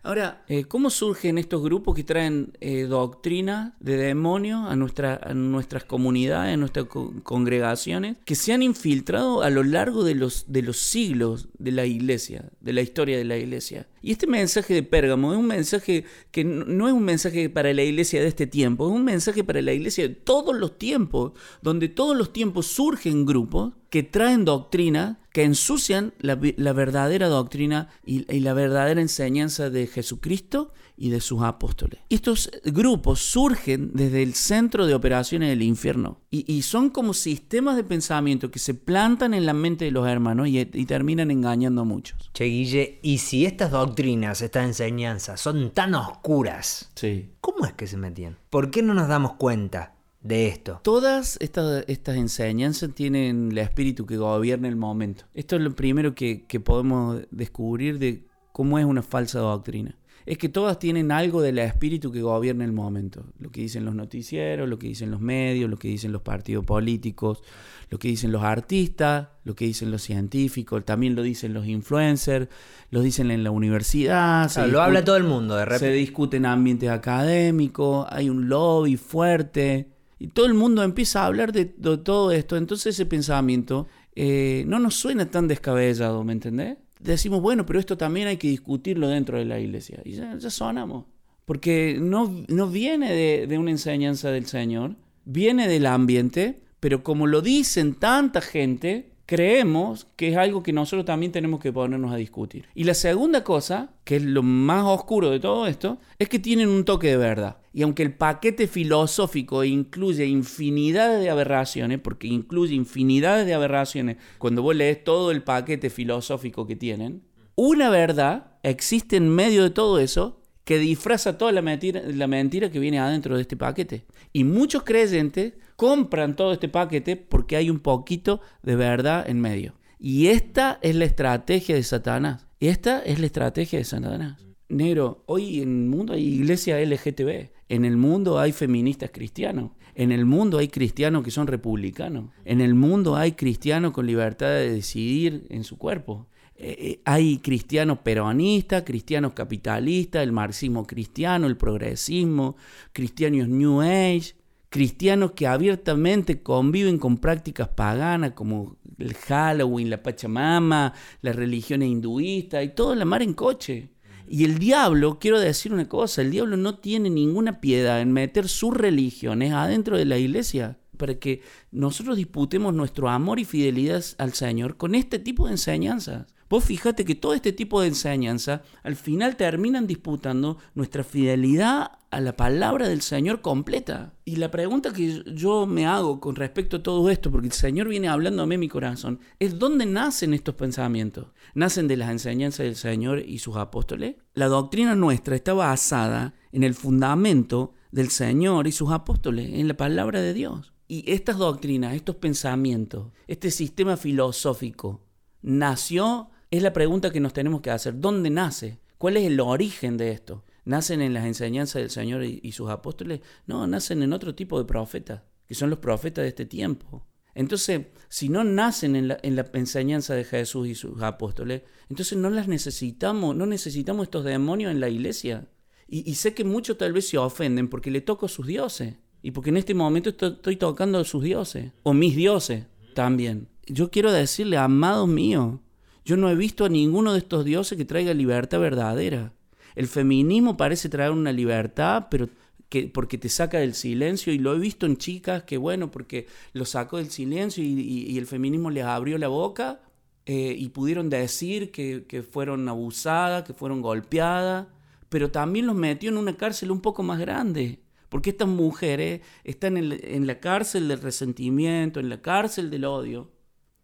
Ahora, 0.05 0.43
eh, 0.47 0.65
¿cómo 0.65 0.91
surgen 0.91 1.39
estos 1.39 1.63
grupos 1.63 1.95
que 1.95 2.03
traen 2.03 2.53
eh, 2.61 2.83
doctrina 2.83 3.75
de 3.79 3.97
demonio 3.97 4.59
a, 4.67 4.75
nuestra, 4.75 5.19
nuestras 5.33 5.83
comunidades, 5.83 6.53
a 6.53 6.57
nuestras 6.57 6.85
co- 6.85 7.11
congregaciones, 7.23 8.15
que 8.23 8.35
se 8.35 8.53
han 8.53 8.61
infiltrado 8.61 9.41
a 9.41 9.49
lo 9.49 9.63
largo 9.63 10.03
de 10.03 10.13
los, 10.13 10.45
de 10.47 10.61
los 10.61 10.77
siglos 10.77 11.47
de 11.57 11.71
la 11.71 11.87
iglesia, 11.87 12.51
de 12.61 12.73
la 12.73 12.81
historia 12.83 13.17
de 13.17 13.25
la 13.25 13.37
iglesia? 13.37 13.87
Y 14.03 14.11
este 14.11 14.27
mensaje 14.27 14.75
de 14.75 14.83
Pérgamo 14.83 15.33
es 15.33 15.39
un 15.39 15.47
mensaje 15.47 16.05
que 16.29 16.43
no 16.43 16.87
es 16.87 16.93
un 16.93 17.03
mensaje 17.03 17.49
para 17.49 17.73
la 17.73 17.81
iglesia 17.81 18.21
de 18.21 18.27
este 18.27 18.45
tiempo, 18.45 18.87
es 18.87 18.93
un 18.93 19.05
mensaje 19.05 19.43
para 19.43 19.63
la 19.63 19.73
iglesia 19.73 20.07
de 20.07 20.13
todos 20.13 20.55
los 20.55 20.77
tiempos, 20.77 21.31
donde 21.63 21.89
todos 21.89 22.15
los 22.15 22.31
tiempos 22.31 22.67
surgen 22.67 23.25
grupos 23.25 23.73
que 23.89 24.03
traen 24.03 24.45
doctrina, 24.45 25.19
que 25.31 25.43
ensucian 25.43 26.13
la, 26.19 26.39
la 26.57 26.73
verdadera 26.73 27.27
doctrina 27.27 27.89
y, 28.05 28.31
y 28.33 28.39
la 28.39 28.53
verdadera 28.53 29.01
enseñanza 29.01 29.69
de 29.69 29.87
Jesucristo 29.87 30.71
y 30.97 31.09
de 31.09 31.19
sus 31.19 31.41
apóstoles. 31.41 31.99
Estos 32.09 32.49
grupos 32.63 33.19
surgen 33.19 33.91
desde 33.93 34.23
el 34.23 34.33
centro 34.33 34.85
de 34.85 34.93
operaciones 34.93 35.49
del 35.49 35.61
infierno 35.61 36.21
y, 36.31 36.49
y 36.51 36.61
son 36.61 36.89
como 36.89 37.13
sistemas 37.13 37.75
de 37.75 37.83
pensamiento 37.83 38.49
que 38.49 38.59
se 38.59 38.75
plantan 38.75 39.33
en 39.33 39.45
la 39.45 39.53
mente 39.53 39.83
de 39.83 39.91
los 39.91 40.07
hermanos 40.07 40.47
y, 40.47 40.57
y 40.59 40.85
terminan 40.85 41.31
engañando 41.31 41.81
a 41.81 41.85
muchos. 41.85 42.31
Che, 42.33 42.45
Guille, 42.45 42.99
y 43.03 43.17
si 43.17 43.45
estas 43.45 43.71
doctrinas, 43.71 44.41
estas 44.41 44.65
enseñanzas 44.65 45.41
son 45.41 45.71
tan 45.71 45.95
oscuras, 45.95 46.91
Sí. 46.95 47.31
¿cómo 47.41 47.65
es 47.65 47.73
que 47.73 47.87
se 47.87 47.97
metían? 47.97 48.37
¿Por 48.49 48.71
qué 48.71 48.81
no 48.81 48.93
nos 48.93 49.09
damos 49.09 49.33
cuenta 49.33 49.94
de 50.25 50.47
esto? 50.47 50.79
Todas 50.83 51.37
estas, 51.39 51.85
estas 51.87 52.17
enseñanzas 52.17 52.93
tienen 52.93 53.51
el 53.51 53.57
espíritu 53.59 54.05
que 54.05 54.17
gobierna 54.17 54.67
el 54.67 54.75
momento. 54.75 55.25
Esto 55.33 55.55
es 55.55 55.61
lo 55.61 55.75
primero 55.75 56.15
que, 56.15 56.45
que 56.45 56.59
podemos 56.59 57.21
descubrir 57.29 57.99
de 57.99 58.25
cómo 58.51 58.79
es 58.79 58.85
una 58.85 59.03
falsa 59.03 59.39
doctrina. 59.39 59.95
Es 60.25 60.39
que 60.39 60.49
todas 60.49 60.79
tienen 60.79 61.11
algo 61.11 61.43
del 61.43 61.59
espíritu 61.59 62.11
que 62.11 62.23
gobierna 62.23 62.65
el 62.65 62.71
momento. 62.71 63.25
Lo 63.37 63.51
que 63.51 63.61
dicen 63.61 63.85
los 63.85 63.93
noticieros, 63.93 64.67
lo 64.67 64.79
que 64.79 64.87
dicen 64.87 65.11
los 65.11 65.21
medios, 65.21 65.69
lo 65.69 65.77
que 65.77 65.87
dicen 65.87 66.11
los 66.11 66.23
partidos 66.23 66.65
políticos, 66.65 67.43
lo 67.91 67.99
que 67.99 68.07
dicen 68.07 68.31
los 68.31 68.41
artistas, 68.41 69.27
lo 69.43 69.55
que 69.55 69.65
dicen 69.65 69.91
los 69.91 70.01
científicos, 70.01 70.83
también 70.83 71.13
lo 71.15 71.21
dicen 71.21 71.53
los 71.53 71.67
influencers, 71.67 72.47
lo 72.89 73.01
dicen 73.01 73.29
en 73.29 73.43
la 73.43 73.51
universidad. 73.51 74.47
se 74.47 74.55
Claro, 74.61 74.71
lo 74.71 74.81
habla 74.81 75.05
todo 75.05 75.17
el 75.17 75.25
mundo, 75.25 75.55
de 75.55 75.61
se 75.61 75.69
repente. 75.69 75.91
discute 75.91 76.37
en 76.37 76.47
ambientes 76.47 76.89
académicos, 76.89 78.07
hay 78.09 78.31
un 78.31 78.49
lobby 78.49 78.97
fuerte 78.97 79.94
y 80.17 80.27
todo 80.27 80.45
el 80.45 80.53
mundo 80.53 80.83
empieza 80.83 81.23
a 81.23 81.25
hablar 81.27 81.51
de, 81.51 81.65
todo 81.65 82.31
esto. 82.31 82.57
Entonces 82.57 82.95
ese 82.95 83.05
pensamiento 83.05 83.87
eh, 84.15 84.63
no 84.67 84.79
nos 84.79 84.95
suena 84.95 85.29
tan 85.29 85.47
descabellado, 85.47 86.23
¿me 86.23 86.33
entendés? 86.33 86.77
Decimos, 86.99 87.41
bueno, 87.41 87.65
pero 87.65 87.79
esto 87.79 87.97
también 87.97 88.27
hay 88.27 88.37
que 88.37 88.47
discutirlo 88.47 89.09
dentro 89.09 89.37
de 89.37 89.45
la 89.45 89.59
iglesia. 89.59 90.01
Y 90.05 90.13
ya, 90.13 90.37
ya 90.37 90.49
sonamos. 90.49 91.05
Porque 91.45 91.97
no, 91.99 92.43
no 92.47 92.69
viene 92.69 93.11
de, 93.11 93.45
de 93.47 93.57
una 93.57 93.71
enseñanza 93.71 94.31
del 94.31 94.47
Señor, 94.47 94.95
viene 95.25 95.67
del 95.67 95.85
ambiente, 95.85 96.61
pero 96.79 97.03
como 97.03 97.27
lo 97.27 97.41
dicen 97.41 97.95
tanta 97.95 98.41
gente, 98.41 99.11
creemos 99.25 100.07
que 100.15 100.29
es 100.29 100.37
algo 100.37 100.63
que 100.63 100.73
nosotros 100.73 101.05
también 101.05 101.31
tenemos 101.31 101.59
que 101.59 101.73
ponernos 101.73 102.13
a 102.13 102.17
discutir. 102.17 102.67
Y 102.75 102.83
la 102.83 102.93
segunda 102.93 103.43
cosa, 103.43 103.93
que 104.03 104.17
es 104.17 104.23
lo 104.23 104.43
más 104.43 104.85
oscuro 104.85 105.31
de 105.31 105.39
todo 105.39 105.67
esto, 105.67 105.97
es 106.19 106.29
que 106.29 106.39
tienen 106.39 106.69
un 106.69 106.85
toque 106.85 107.07
de 107.07 107.17
verdad. 107.17 107.57
Y 107.73 107.81
aunque 107.81 108.03
el 108.03 108.13
paquete 108.13 108.67
filosófico 108.67 109.63
incluye 109.63 110.25
infinidad 110.25 111.19
de 111.19 111.29
aberraciones, 111.29 111.99
porque 111.99 112.27
incluye 112.27 112.75
infinidades 112.75 113.45
de 113.45 113.53
aberraciones, 113.53 114.17
cuando 114.37 114.61
vos 114.61 114.75
lees 114.75 115.03
todo 115.03 115.31
el 115.31 115.43
paquete 115.43 115.89
filosófico 115.89 116.67
que 116.67 116.75
tienen, 116.75 117.23
una 117.55 117.89
verdad 117.89 118.57
existe 118.63 119.15
en 119.15 119.29
medio 119.29 119.63
de 119.63 119.69
todo 119.71 119.99
eso 119.99 120.41
que 120.65 120.79
disfraza 120.79 121.37
toda 121.37 121.51
la 121.51 121.61
mentira, 121.61 122.01
la 122.05 122.27
mentira 122.27 122.71
que 122.71 122.79
viene 122.79 122.99
adentro 122.99 123.35
de 123.35 123.43
este 123.43 123.55
paquete. 123.55 124.05
Y 124.33 124.43
muchos 124.43 124.83
creyentes 124.83 125.53
compran 125.75 126.35
todo 126.35 126.53
este 126.53 126.69
paquete 126.69 127.15
porque 127.15 127.55
hay 127.55 127.69
un 127.69 127.79
poquito 127.79 128.41
de 128.63 128.75
verdad 128.75 129.29
en 129.29 129.39
medio. 129.41 129.73
Y 129.99 130.27
esta 130.27 130.79
es 130.81 130.95
la 130.95 131.05
estrategia 131.05 131.75
de 131.75 131.83
Satanás. 131.83 132.47
Esta 132.59 132.99
es 132.99 133.19
la 133.19 133.25
estrategia 133.25 133.79
de 133.79 133.85
Satanás. 133.85 134.41
Negro, 134.69 135.23
hoy 135.27 135.61
en 135.61 135.83
el 135.83 135.89
mundo 135.89 136.13
hay 136.13 136.25
iglesia 136.25 136.79
LGTB. 136.79 137.51
En 137.69 137.85
el 137.85 137.97
mundo 137.97 138.39
hay 138.39 138.51
feministas 138.51 139.09
cristianos. 139.11 139.71
En 139.95 140.11
el 140.11 140.25
mundo 140.25 140.57
hay 140.57 140.67
cristianos 140.67 141.23
que 141.23 141.31
son 141.31 141.47
republicanos. 141.47 142.29
En 142.43 142.61
el 142.61 142.75
mundo 142.75 143.15
hay 143.15 143.33
cristianos 143.33 143.91
con 143.91 144.05
libertad 144.05 144.47
de 144.47 144.71
decidir 144.71 145.47
en 145.49 145.63
su 145.63 145.77
cuerpo. 145.77 146.27
Eh, 146.57 146.75
eh, 146.79 147.01
hay 147.05 147.39
cristianos 147.39 147.99
peronistas, 147.99 148.83
cristianos 148.83 149.33
capitalistas, 149.33 150.23
el 150.23 150.31
marxismo 150.31 150.85
cristiano, 150.85 151.47
el 151.47 151.57
progresismo, 151.57 152.55
cristianos 152.93 153.49
New 153.49 153.81
Age, 153.81 154.35
cristianos 154.75 155.31
que 155.31 155.47
abiertamente 155.47 156.43
conviven 156.43 156.97
con 156.97 157.15
prácticas 157.15 157.69
paganas 157.69 158.33
como 158.33 158.75
el 158.97 159.13
Halloween, 159.13 159.89
la 159.89 160.03
Pachamama, 160.03 160.91
las 161.21 161.33
religiones 161.33 161.87
hinduistas 161.87 162.65
y 162.65 162.75
todo 162.75 162.93
la 162.93 163.05
mar 163.05 163.21
en 163.21 163.33
coche. 163.35 163.91
Y 164.27 164.43
el 164.43 164.59
diablo, 164.59 165.17
quiero 165.17 165.39
decir 165.39 165.71
una 165.71 165.87
cosa, 165.87 166.21
el 166.21 166.31
diablo 166.31 166.57
no 166.57 166.79
tiene 166.79 167.09
ninguna 167.09 167.61
piedad 167.61 168.01
en 168.01 168.11
meter 168.11 168.49
sus 168.49 168.75
religiones 168.75 169.53
adentro 169.53 169.97
de 169.97 170.03
la 170.03 170.17
iglesia 170.17 170.77
para 170.97 171.15
que 171.15 171.41
nosotros 171.71 172.17
disputemos 172.17 172.73
nuestro 172.73 173.07
amor 173.07 173.39
y 173.39 173.45
fidelidad 173.45 174.03
al 174.17 174.33
Señor 174.33 174.75
con 174.75 174.93
este 174.93 175.19
tipo 175.19 175.45
de 175.45 175.53
enseñanzas. 175.53 176.25
Vos 176.49 176.63
fíjate 176.63 177.05
que 177.05 177.15
todo 177.15 177.33
este 177.33 177.53
tipo 177.53 177.81
de 177.81 177.87
enseñanzas 177.87 178.61
al 178.83 178.95
final 178.95 179.35
terminan 179.35 179.87
disputando 179.87 180.57
nuestra 180.75 181.03
fidelidad 181.03 181.91
a 182.11 182.21
la 182.21 182.37
palabra 182.37 182.87
del 182.87 183.01
Señor 183.01 183.41
completa. 183.41 184.13
Y 184.23 184.35
la 184.35 184.51
pregunta 184.51 184.93
que 184.93 185.23
yo 185.33 185.65
me 185.65 185.85
hago 185.85 186.19
con 186.19 186.35
respecto 186.35 186.77
a 186.77 186.83
todo 186.83 187.09
esto, 187.09 187.31
porque 187.31 187.47
el 187.47 187.53
Señor 187.53 187.89
viene 187.89 188.07
hablándome 188.07 188.55
en 188.55 188.61
mi 188.61 188.69
corazón, 188.69 189.19
es 189.39 189.57
¿dónde 189.57 189.85
nacen 189.85 190.33
estos 190.33 190.55
pensamientos? 190.55 191.27
¿Nacen 191.55 191.87
de 191.87 191.97
las 191.97 192.11
enseñanzas 192.11 192.65
del 192.65 192.75
Señor 192.75 193.19
y 193.19 193.39
sus 193.39 193.57
apóstoles? 193.57 194.15
La 194.33 194.47
doctrina 194.47 194.95
nuestra 194.95 195.35
está 195.35 195.53
basada 195.53 196.35
en 196.51 196.63
el 196.63 196.75
fundamento 196.75 197.73
del 197.91 198.09
Señor 198.09 198.67
y 198.67 198.71
sus 198.71 198.91
apóstoles, 198.91 199.49
en 199.53 199.67
la 199.67 199.75
palabra 199.75 200.21
de 200.21 200.33
Dios. 200.33 200.73
Y 200.87 201.11
estas 201.11 201.37
doctrinas, 201.37 201.95
estos 201.95 202.17
pensamientos, 202.17 203.11
este 203.27 203.49
sistema 203.49 203.97
filosófico, 203.97 205.01
nació 205.41 206.29
es 206.55 206.63
la 206.63 206.73
pregunta 206.73 207.11
que 207.11 207.19
nos 207.19 207.33
tenemos 207.33 207.61
que 207.61 207.71
hacer. 207.71 207.99
¿Dónde 207.99 208.29
nace? 208.29 208.79
¿Cuál 208.97 209.17
es 209.17 209.25
el 209.25 209.39
origen 209.39 209.97
de 209.97 210.11
esto? 210.11 210.43
¿Nacen 210.63 211.01
en 211.01 211.13
las 211.13 211.25
enseñanzas 211.25 211.81
del 211.81 211.89
Señor 211.89 212.23
y, 212.23 212.51
sus 212.51 212.69
apóstoles? 212.69 213.21
No, 213.45 213.67
nacen 213.67 214.01
en 214.01 214.13
otro 214.13 214.33
tipo 214.33 214.57
de 214.57 214.65
profetas, 214.65 215.21
que 215.47 215.55
son 215.55 215.69
los 215.69 215.79
profetas 215.79 216.23
de 216.23 216.29
este 216.29 216.45
tiempo. 216.45 217.05
Entonces, 217.35 217.87
si 218.07 218.29
no 218.29 218.43
nacen 218.43 218.95
en 218.95 219.09
la, 219.09 219.19
en 219.21 219.35
la, 219.35 219.45
enseñanza 219.53 220.15
de 220.15 220.23
Jesús 220.23 220.67
y 220.67 220.75
sus 220.75 221.01
apóstoles, 221.01 221.63
entonces 221.89 222.17
no 222.17 222.29
las 222.29 222.47
necesitamos, 222.47 223.35
no 223.35 223.45
necesitamos 223.45 224.05
estos 224.05 224.23
demonios 224.23 224.71
en 224.71 224.79
la 224.79 224.89
iglesia. 224.89 225.47
Y, 225.87 226.15
sé 226.15 226.33
que 226.33 226.43
muchos 226.43 226.77
tal 226.77 226.93
vez 226.93 227.07
se 227.07 227.17
ofenden 227.17 227.67
porque 227.67 227.91
le 227.91 228.01
toco 228.01 228.27
sus 228.27 228.47
dioses. 228.47 228.95
Y 229.21 229.31
porque 229.31 229.49
en 229.49 229.57
este 229.57 229.73
momento 229.73 230.09
estoy, 230.09 230.55
tocando 230.55 230.99
a 230.99 231.03
sus 231.03 231.23
dioses. 231.23 231.71
O 231.83 231.93
mis 231.93 232.15
dioses 232.15 232.65
también. 232.95 233.49
Yo 233.67 233.91
quiero 233.91 234.11
decirle, 234.11 234.57
amados 234.57 235.07
míos, 235.07 235.59
yo 236.05 236.17
no 236.17 236.29
he 236.29 236.35
visto 236.35 236.65
a 236.65 236.69
ninguno 236.69 237.13
de 237.13 237.19
estos 237.19 237.43
dioses 237.43 237.77
que 237.77 237.85
traiga 237.85 238.13
libertad 238.13 238.59
verdadera. 238.59 239.33
El 239.75 239.87
feminismo 239.87 240.55
parece 240.55 240.87
traer 240.87 241.11
una 241.11 241.33
libertad, 241.33 242.07
pero 242.09 242.29
que, 242.69 242.87
porque 242.87 243.17
te 243.17 243.27
saca 243.27 243.59
del 243.59 243.73
silencio, 243.73 244.31
y 244.31 244.37
lo 244.37 244.55
he 244.55 244.59
visto 244.59 244.85
en 244.85 244.97
chicas 244.97 245.43
que, 245.43 245.57
bueno, 245.57 245.91
porque 245.91 246.27
lo 246.53 246.65
sacó 246.65 246.97
del 246.97 247.09
silencio 247.09 247.63
y, 247.63 248.17
el 248.17 248.25
feminismo 248.25 248.69
les 248.69 248.85
abrió 248.85 249.17
la 249.17 249.27
boca 249.27 249.81
eh, 250.25 250.55
y 250.57 250.69
pudieron 250.69 251.09
decir 251.09 251.71
que, 251.71 252.05
que 252.07 252.23
fueron 252.23 252.67
abusadas, 252.69 253.43
que 253.43 253.53
fueron 253.53 253.81
golpeadas, 253.81 254.67
pero 255.09 255.31
también 255.31 255.67
los 255.67 255.75
metió 255.75 256.09
en 256.09 256.17
una 256.17 256.37
cárcel 256.37 256.71
un 256.71 256.81
poco 256.81 257.03
más 257.03 257.19
grande. 257.19 257.79
Porque 258.09 258.29
estas 258.29 258.47
mujeres 258.47 259.21
están 259.43 259.77
en, 259.77 260.27
la 260.27 260.39
cárcel 260.39 260.87
del 260.87 261.01
resentimiento, 261.01 261.99
en 261.99 262.09
la 262.09 262.21
cárcel 262.21 262.69
del 262.69 262.85
odio, 262.85 263.31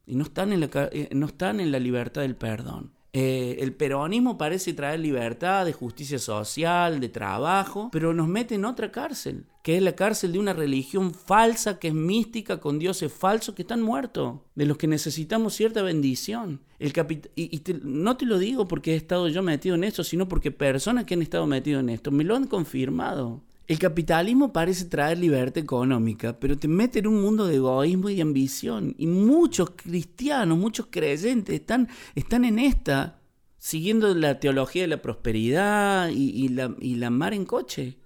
y 0.05 0.15
no 0.15 0.23
están 0.23 0.53
en 0.53 0.61
la, 0.61 0.69
eh, 0.73 1.09
no 1.13 1.27
están 1.27 1.59
en 1.59 1.71
la 1.71 1.79
libertad 1.79 2.21
del 2.21 2.35
perdón. 2.35 2.91
Eh, 3.13 3.57
el 3.59 3.73
peronismo 3.73 4.37
parece 4.37 4.73
traer 4.73 5.01
libertad, 5.01 5.65
de 5.65 5.73
justicia 5.73 6.17
social, 6.17 7.01
de 7.01 7.09
trabajo, 7.09 7.89
pero 7.91 8.13
nos 8.13 8.29
mete 8.29 8.55
en 8.55 8.63
otra 8.63 8.89
cárcel, 8.89 9.45
que 9.63 9.75
es 9.75 9.83
la 9.83 9.95
cárcel 9.95 10.31
de 10.31 10.39
una 10.39 10.53
religión 10.53 11.13
falsa, 11.13 11.77
que 11.77 11.89
es 11.89 11.93
mística, 11.93 12.61
con 12.61 12.79
dioses 12.79 13.11
falsos 13.11 13.53
que 13.53 13.63
están 13.63 13.81
muertos, 13.81 14.39
de 14.55 14.65
los 14.65 14.77
que 14.77 14.87
necesitamos 14.87 15.55
cierta 15.55 15.81
bendición. 15.81 16.61
El 16.79 16.93
y, 17.35 17.61
no 17.83 18.15
te 18.15 18.25
lo 18.25 18.39
digo 18.39 18.67
porque 18.69 18.93
he 18.93 18.95
estado 18.95 19.27
yo 19.27 19.43
metido 19.43 19.75
en 19.75 19.83
esto, 19.83 20.05
sino 20.05 20.29
porque 20.29 20.51
personas 20.51 21.03
que 21.03 21.15
han 21.15 21.21
estado 21.21 21.45
metidas 21.47 21.81
en 21.81 21.89
esto 21.89 22.11
me 22.11 22.23
lo 22.23 22.37
han 22.37 22.47
confirmado. 22.47 23.41
El 23.71 23.79
capitalismo 23.79 24.51
parece 24.51 24.83
traer 24.83 25.17
libertad 25.17 25.63
económica, 25.63 26.37
pero 26.37 26.57
te 26.57 26.67
mete 26.67 26.99
en 26.99 27.07
un 27.07 27.21
mundo 27.21 27.47
de 27.47 27.55
egoísmo 27.55 28.09
y 28.09 28.19
ambición. 28.19 28.93
Y 28.97 29.07
muchos 29.07 29.69
cristianos, 29.77 30.57
muchos 30.57 30.87
creyentes 30.89 31.55
están, 31.55 31.87
están 32.13 32.43
en 32.43 32.59
esta, 32.59 33.21
siguiendo 33.57 34.13
la 34.13 34.41
teología 34.41 34.81
de 34.81 34.89
la 34.89 35.01
prosperidad 35.01 36.09
y, 36.09 36.49
la, 36.49 36.75
y 36.81 36.95
la, 36.95 37.09
mar 37.11 37.33
en 37.33 37.45
coche. 37.45 37.97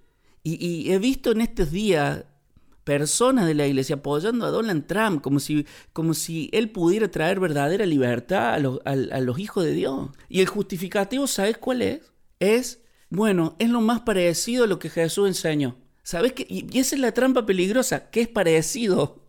Y, 0.44 0.92
he 0.92 1.00
visto 1.00 1.32
en 1.32 1.40
estos 1.40 1.72
días 1.72 2.26
personas 2.84 3.48
de 3.48 3.54
la 3.54 3.66
iglesia 3.66 3.96
apoyando 3.96 4.46
a 4.46 4.52
Donald 4.52 4.86
Trump 4.86 5.20
como 5.20 5.40
si, 5.40 5.66
como 5.92 6.14
si 6.14 6.48
él 6.52 6.70
pudiera 6.70 7.10
traer 7.10 7.40
verdadera 7.40 7.86
libertad 7.86 8.54
a 8.54 8.60
los, 8.60 8.78
a 8.84 8.94
los 9.20 9.38
hijos 9.40 9.64
de 9.64 9.72
Dios. 9.72 10.10
Y 10.28 10.42
el 10.42 10.46
justificativo, 10.46 11.26
¿sabes 11.26 11.58
cuál 11.58 11.82
es? 11.82 12.12
Es 12.38 12.85
bueno, 13.10 13.56
es 13.58 13.70
lo 13.70 13.80
más 13.80 14.00
parecido 14.00 14.64
a 14.64 14.66
lo 14.66 14.78
que 14.78 14.90
Jesús 14.90 15.28
enseñó. 15.28 15.76
¿Sabes 16.02 16.32
qué? 16.32 16.46
Y 16.48 16.78
esa 16.78 16.94
es 16.94 17.00
la 17.00 17.12
trampa 17.12 17.46
peligrosa, 17.46 18.10
que 18.10 18.20
es 18.20 18.28
parecido. 18.28 19.24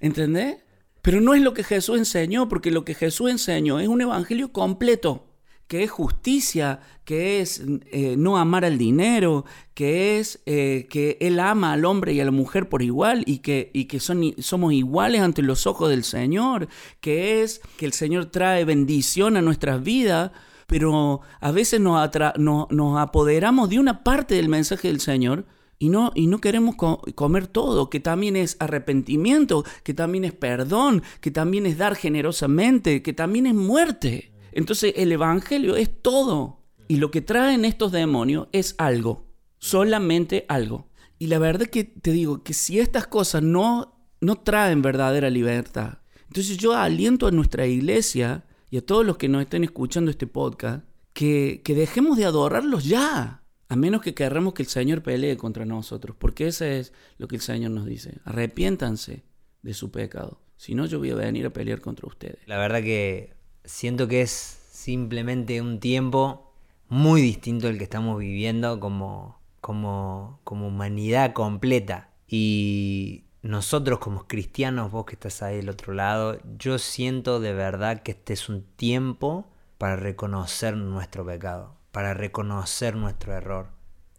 ¿Entendés? 0.00 0.58
Pero 1.02 1.20
no 1.20 1.34
es 1.34 1.42
lo 1.42 1.54
que 1.54 1.64
Jesús 1.64 1.98
enseñó, 1.98 2.48
porque 2.48 2.70
lo 2.70 2.84
que 2.84 2.94
Jesús 2.94 3.30
enseñó 3.30 3.80
es 3.80 3.88
un 3.88 4.00
evangelio 4.00 4.52
completo, 4.52 5.26
que 5.66 5.82
es 5.82 5.90
justicia, 5.90 6.80
que 7.04 7.40
es 7.40 7.62
eh, 7.92 8.16
no 8.18 8.36
amar 8.36 8.64
al 8.64 8.76
dinero, 8.76 9.44
que 9.74 10.18
es 10.18 10.40
eh, 10.44 10.86
que 10.90 11.16
Él 11.20 11.40
ama 11.40 11.72
al 11.72 11.84
hombre 11.84 12.12
y 12.12 12.20
a 12.20 12.24
la 12.24 12.30
mujer 12.30 12.68
por 12.68 12.82
igual 12.82 13.22
y 13.26 13.38
que, 13.38 13.70
y 13.72 13.86
que 13.86 14.00
son, 14.00 14.34
somos 14.38 14.72
iguales 14.72 15.22
ante 15.22 15.42
los 15.42 15.66
ojos 15.66 15.88
del 15.88 16.04
Señor, 16.04 16.68
que 17.00 17.42
es 17.42 17.60
que 17.76 17.86
el 17.86 17.92
Señor 17.92 18.26
trae 18.26 18.64
bendición 18.64 19.36
a 19.36 19.42
nuestras 19.42 19.82
vidas 19.82 20.32
pero 20.70 21.20
a 21.40 21.50
veces 21.50 21.80
nos, 21.80 22.08
nos 22.38 22.98
apoderamos 23.00 23.68
de 23.70 23.80
una 23.80 24.04
parte 24.04 24.36
del 24.36 24.48
mensaje 24.48 24.86
del 24.86 25.00
Señor 25.00 25.44
y 25.80 25.88
no, 25.88 26.12
y 26.14 26.28
no 26.28 26.40
queremos 26.40 26.76
comer 26.76 27.48
todo, 27.48 27.90
que 27.90 27.98
también 27.98 28.36
es 28.36 28.56
arrepentimiento, 28.60 29.64
que 29.82 29.94
también 29.94 30.22
es 30.22 30.32
perdón, 30.32 31.02
que 31.20 31.32
también 31.32 31.66
es 31.66 31.76
dar 31.76 31.96
generosamente, 31.96 33.02
que 33.02 33.12
también 33.12 33.48
es 33.48 33.54
muerte. 33.54 34.30
Entonces 34.52 34.94
el 34.94 35.10
Evangelio 35.10 35.74
es 35.74 35.90
todo. 36.00 36.60
Y 36.86 36.98
lo 36.98 37.10
que 37.10 37.20
traen 37.20 37.64
estos 37.64 37.90
demonios 37.90 38.46
es 38.52 38.76
algo, 38.78 39.26
solamente 39.58 40.46
algo. 40.48 40.86
Y 41.18 41.26
la 41.26 41.40
verdad 41.40 41.66
que 41.66 41.82
te 41.82 42.12
digo 42.12 42.44
que 42.44 42.54
si 42.54 42.78
estas 42.78 43.08
cosas 43.08 43.42
no, 43.42 44.06
no 44.20 44.36
traen 44.36 44.82
verdadera 44.82 45.30
libertad, 45.30 45.98
entonces 46.28 46.58
yo 46.58 46.74
aliento 46.74 47.26
a 47.26 47.32
nuestra 47.32 47.66
iglesia 47.66 48.44
y 48.70 48.78
a 48.78 48.86
todos 48.86 49.04
los 49.04 49.16
que 49.16 49.28
nos 49.28 49.42
estén 49.42 49.64
escuchando 49.64 50.10
este 50.10 50.26
podcast 50.26 50.84
que, 51.12 51.60
que 51.64 51.74
dejemos 51.74 52.16
de 52.16 52.24
adorarlos 52.24 52.84
ya. 52.84 53.42
A 53.68 53.76
menos 53.76 54.00
que 54.00 54.14
querramos 54.14 54.54
que 54.54 54.62
el 54.62 54.68
Señor 54.68 55.02
pelee 55.02 55.36
contra 55.36 55.64
nosotros, 55.64 56.16
porque 56.18 56.48
eso 56.48 56.64
es 56.64 56.92
lo 57.18 57.28
que 57.28 57.36
el 57.36 57.42
Señor 57.42 57.70
nos 57.70 57.86
dice. 57.86 58.18
Arrepiéntanse 58.24 59.22
de 59.62 59.74
su 59.74 59.92
pecado. 59.92 60.40
Si 60.56 60.74
no, 60.74 60.86
yo 60.86 60.98
voy 60.98 61.10
a 61.10 61.14
venir 61.14 61.46
a 61.46 61.50
pelear 61.50 61.80
contra 61.80 62.08
ustedes. 62.08 62.38
La 62.46 62.58
verdad 62.58 62.82
que 62.82 63.34
siento 63.64 64.08
que 64.08 64.22
es 64.22 64.32
simplemente 64.70 65.60
un 65.60 65.78
tiempo 65.78 66.52
muy 66.88 67.22
distinto 67.22 67.68
al 67.68 67.78
que 67.78 67.84
estamos 67.84 68.18
viviendo 68.18 68.80
como, 68.80 69.40
como, 69.60 70.40
como 70.42 70.66
humanidad 70.66 71.32
completa. 71.32 72.10
Y 72.26 73.24
nosotros 73.42 73.98
como 74.00 74.26
cristianos, 74.26 74.90
vos 74.92 75.06
que 75.06 75.14
estás 75.14 75.42
ahí 75.42 75.56
del 75.56 75.70
otro 75.70 75.94
lado, 75.94 76.38
yo 76.58 76.78
siento 76.78 77.40
de 77.40 77.52
verdad 77.52 78.02
que 78.02 78.12
este 78.12 78.34
es 78.34 78.48
un 78.48 78.64
tiempo 78.76 79.48
para 79.78 79.96
reconocer 79.96 80.76
nuestro 80.76 81.24
pecado, 81.24 81.74
para 81.90 82.12
reconocer 82.12 82.96
nuestro 82.96 83.32
error. 83.32 83.68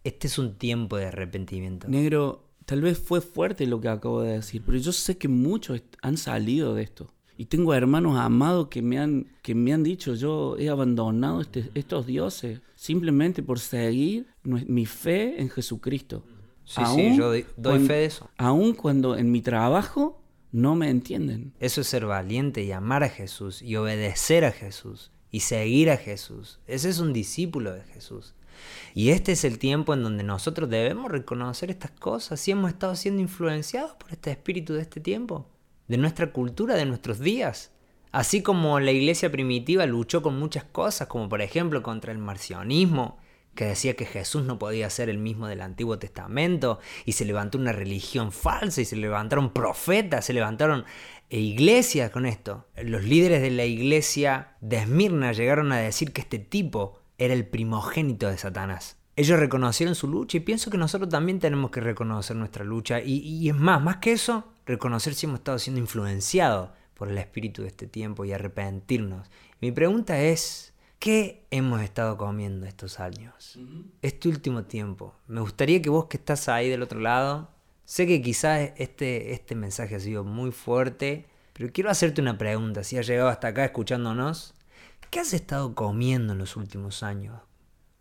Este 0.03 0.25
es 0.27 0.39
un 0.39 0.55
tiempo 0.55 0.97
de 0.97 1.05
arrepentimiento. 1.05 1.87
Negro, 1.87 2.49
tal 2.65 2.81
vez 2.81 2.97
fue 2.97 3.21
fuerte 3.21 3.67
lo 3.67 3.79
que 3.79 3.89
acabo 3.89 4.21
de 4.21 4.33
decir, 4.33 4.63
pero 4.65 4.79
yo 4.79 4.91
sé 4.91 5.17
que 5.17 5.27
muchos 5.27 5.83
han 6.01 6.17
salido 6.17 6.73
de 6.73 6.83
esto. 6.83 7.07
Y 7.37 7.45
tengo 7.45 7.73
hermanos 7.73 8.17
amados 8.17 8.67
que 8.67 8.81
me 8.81 8.99
han, 8.99 9.27
que 9.41 9.53
me 9.55 9.73
han 9.73 9.83
dicho, 9.83 10.15
yo 10.15 10.57
he 10.57 10.69
abandonado 10.69 11.41
este, 11.41 11.69
estos 11.75 12.05
dioses 12.07 12.61
simplemente 12.75 13.43
por 13.43 13.59
seguir 13.59 14.27
mi 14.43 14.85
fe 14.87 15.39
en 15.39 15.49
Jesucristo. 15.49 16.23
Sí, 16.71 16.81
sí, 16.95 17.17
yo 17.17 17.33
doy, 17.57 17.85
fe 17.85 17.93
de 17.93 18.05
eso. 18.05 18.29
Aún 18.37 18.73
cuando 18.73 19.17
en 19.17 19.29
mi 19.29 19.41
trabajo 19.41 20.21
no 20.53 20.75
me 20.75 20.89
entienden. 20.89 21.53
Eso 21.59 21.81
es 21.81 21.87
ser 21.87 22.05
valiente 22.05 22.63
y 22.63 22.71
amar 22.71 23.03
a 23.03 23.09
Jesús 23.09 23.61
y 23.61 23.75
obedecer 23.75 24.45
a 24.45 24.51
Jesús 24.51 25.11
y 25.31 25.41
seguir 25.41 25.89
a 25.89 25.97
Jesús. 25.97 26.59
Ese 26.67 26.89
es 26.89 26.99
un 26.99 27.11
discípulo 27.11 27.73
de 27.73 27.83
Jesús. 27.83 28.35
Y 28.93 29.09
este 29.09 29.33
es 29.33 29.43
el 29.43 29.59
tiempo 29.59 29.93
en 29.93 30.03
donde 30.03 30.23
nosotros 30.23 30.69
debemos 30.69 31.11
reconocer 31.11 31.71
estas 31.71 31.91
cosas 31.91 32.39
si 32.39 32.51
hemos 32.51 32.71
estado 32.71 32.95
siendo 32.95 33.21
influenciados 33.21 33.93
por 33.93 34.11
este 34.11 34.31
espíritu 34.31 34.73
de 34.73 34.81
este 34.81 35.01
tiempo, 35.01 35.47
de 35.89 35.97
nuestra 35.97 36.31
cultura, 36.31 36.75
de 36.75 36.85
nuestros 36.85 37.19
días. 37.19 37.71
Así 38.13 38.41
como 38.41 38.79
la 38.79 38.91
iglesia 38.91 39.29
primitiva 39.29 39.85
luchó 39.85 40.21
con 40.21 40.39
muchas 40.39 40.63
cosas, 40.63 41.07
como 41.07 41.27
por 41.27 41.41
ejemplo 41.41 41.81
contra 41.83 42.11
el 42.11 42.17
marcionismo, 42.17 43.17
que 43.55 43.65
decía 43.65 43.95
que 43.95 44.05
Jesús 44.05 44.43
no 44.43 44.57
podía 44.57 44.89
ser 44.89 45.09
el 45.09 45.17
mismo 45.17 45.47
del 45.47 45.61
Antiguo 45.61 45.99
Testamento, 45.99 46.79
y 47.05 47.13
se 47.13 47.25
levantó 47.25 47.57
una 47.57 47.73
religión 47.73 48.31
falsa, 48.31 48.81
y 48.81 48.85
se 48.85 48.95
levantaron 48.95 49.53
profetas, 49.53 50.25
se 50.25 50.33
levantaron 50.33 50.85
iglesias 51.29 52.11
con 52.11 52.25
esto. 52.25 52.67
Los 52.81 53.03
líderes 53.03 53.41
de 53.41 53.51
la 53.51 53.65
iglesia 53.65 54.55
de 54.61 54.77
Esmirna 54.77 55.31
llegaron 55.31 55.71
a 55.71 55.77
decir 55.77 56.13
que 56.13 56.21
este 56.21 56.39
tipo 56.39 56.99
era 57.17 57.33
el 57.33 57.45
primogénito 57.45 58.27
de 58.27 58.37
Satanás. 58.37 58.97
Ellos 59.15 59.39
reconocieron 59.39 59.95
su 59.95 60.07
lucha 60.07 60.37
y 60.37 60.41
pienso 60.41 60.71
que 60.71 60.77
nosotros 60.77 61.09
también 61.09 61.39
tenemos 61.39 61.69
que 61.71 61.81
reconocer 61.81 62.35
nuestra 62.35 62.63
lucha 62.63 63.01
y, 63.01 63.19
y 63.19 63.49
es 63.49 63.55
más, 63.55 63.81
más 63.81 63.97
que 63.97 64.13
eso, 64.13 64.51
reconocer 64.65 65.13
si 65.13 65.25
hemos 65.25 65.39
estado 65.39 65.59
siendo 65.59 65.79
influenciados 65.79 66.69
por 66.93 67.09
el 67.09 67.17
espíritu 67.17 67.63
de 67.63 67.67
este 67.67 67.87
tiempo 67.87 68.25
y 68.25 68.31
arrepentirnos. 68.31 69.29
Mi 69.59 69.71
pregunta 69.71 70.21
es, 70.21 70.70
¿Qué 71.01 71.47
hemos 71.49 71.81
estado 71.81 72.15
comiendo 72.15 72.67
estos 72.67 72.99
años? 72.99 73.57
Este 74.03 74.29
último 74.29 74.65
tiempo. 74.65 75.15
Me 75.25 75.41
gustaría 75.41 75.81
que 75.81 75.89
vos 75.89 76.05
que 76.05 76.17
estás 76.17 76.47
ahí 76.47 76.69
del 76.69 76.83
otro 76.83 76.99
lado, 76.99 77.49
sé 77.85 78.05
que 78.05 78.21
quizás 78.21 78.73
este, 78.77 79.33
este 79.33 79.55
mensaje 79.55 79.95
ha 79.95 79.99
sido 79.99 80.23
muy 80.23 80.51
fuerte, 80.51 81.25
pero 81.53 81.73
quiero 81.73 81.89
hacerte 81.89 82.21
una 82.21 82.37
pregunta. 82.37 82.83
Si 82.83 82.99
has 82.99 83.07
llegado 83.07 83.29
hasta 83.29 83.47
acá 83.47 83.65
escuchándonos, 83.65 84.53
¿qué 85.09 85.19
has 85.19 85.33
estado 85.33 85.73
comiendo 85.73 86.33
en 86.33 86.37
los 86.37 86.55
últimos 86.55 87.01
años? 87.01 87.41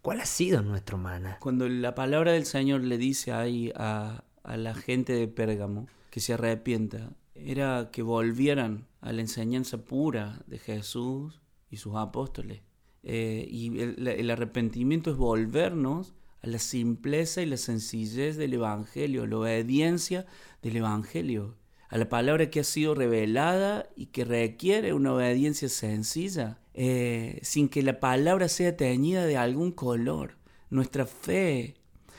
¿Cuál 0.02 0.20
ha 0.20 0.26
sido 0.26 0.60
nuestro 0.60 0.98
maná? 0.98 1.38
Cuando 1.40 1.70
la 1.70 1.94
palabra 1.94 2.32
del 2.32 2.44
Señor 2.44 2.82
le 2.82 2.98
dice 2.98 3.32
ahí 3.32 3.72
a, 3.76 4.24
a 4.42 4.56
la 4.58 4.74
gente 4.74 5.14
de 5.14 5.26
Pérgamo 5.26 5.86
que 6.10 6.20
se 6.20 6.34
arrepienta, 6.34 7.08
era 7.34 7.88
que 7.92 8.02
volvieran 8.02 8.88
a 9.00 9.14
la 9.14 9.22
enseñanza 9.22 9.78
pura 9.78 10.42
de 10.46 10.58
Jesús 10.58 11.40
y 11.70 11.78
sus 11.78 11.96
apóstoles. 11.96 12.60
Eh, 13.02 13.46
y 13.50 13.80
el, 13.80 14.30
arrepentimiento 14.30 15.10
es 15.10 15.16
volvernos 15.16 16.14
a 16.42 16.46
la 16.46 16.58
simpleza 16.58 17.42
y 17.42 17.46
la 17.46 17.56
sencillez 17.56 18.36
del 18.36 18.54
Evangelio, 18.54 19.26
la 19.26 19.38
obediencia 19.38 20.26
del 20.62 20.76
Evangelio, 20.76 21.56
a 21.88 21.98
la 21.98 22.08
palabra 22.08 22.50
que 22.50 22.60
ha 22.60 22.64
sido 22.64 22.94
revelada 22.94 23.88
y 23.96 24.06
que 24.06 24.24
requiere 24.24 24.92
una 24.92 25.14
obediencia 25.14 25.68
sencilla, 25.68 26.58
eh, 26.74 27.40
sin 27.42 27.68
que 27.68 27.82
la 27.82 28.00
palabra 28.00 28.48
sea 28.48 28.76
teñida 28.76 29.24
de 29.24 29.36
algún 29.36 29.72
color. 29.72 30.36
Nuestra 30.68 31.04
fe, 31.04 31.74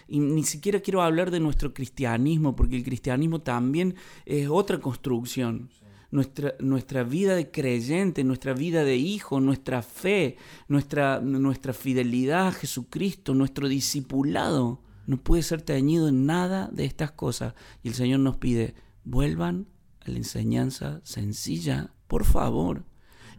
y 0.07 0.19
ni 0.19 0.43
siquiera 0.43 0.81
quiero 0.81 1.01
hablar 1.01 1.31
de 1.31 1.39
nuestro 1.39 1.73
cristianismo, 1.73 2.55
porque 2.55 2.75
el 2.75 2.83
cristianismo 2.83 3.41
también 3.41 3.95
es 4.25 4.49
otra 4.49 4.79
construcción 4.79 5.69
nuestra, 6.11 6.55
nuestra 6.59 7.03
vida 7.03 7.35
de 7.35 7.49
creyente, 7.49 8.23
nuestra 8.23 8.53
vida 8.53 8.83
de 8.83 8.97
hijo, 8.97 9.39
nuestra 9.39 9.81
fe, 9.81 10.37
nuestra, 10.67 11.19
nuestra 11.21 11.73
fidelidad 11.73 12.47
a 12.47 12.51
Jesucristo, 12.51 13.33
nuestro 13.33 13.67
discipulado, 13.67 14.81
no 15.07 15.17
puede 15.17 15.41
ser 15.41 15.61
teñido 15.61 16.07
en 16.09 16.25
nada 16.25 16.69
de 16.71 16.85
estas 16.85 17.11
cosas. 17.11 17.53
Y 17.83 17.89
el 17.89 17.95
Señor 17.95 18.19
nos 18.19 18.37
pide, 18.37 18.75
vuelvan 19.03 19.67
a 20.05 20.11
la 20.11 20.17
enseñanza 20.17 21.01
sencilla, 21.03 21.93
por 22.07 22.25
favor. 22.25 22.85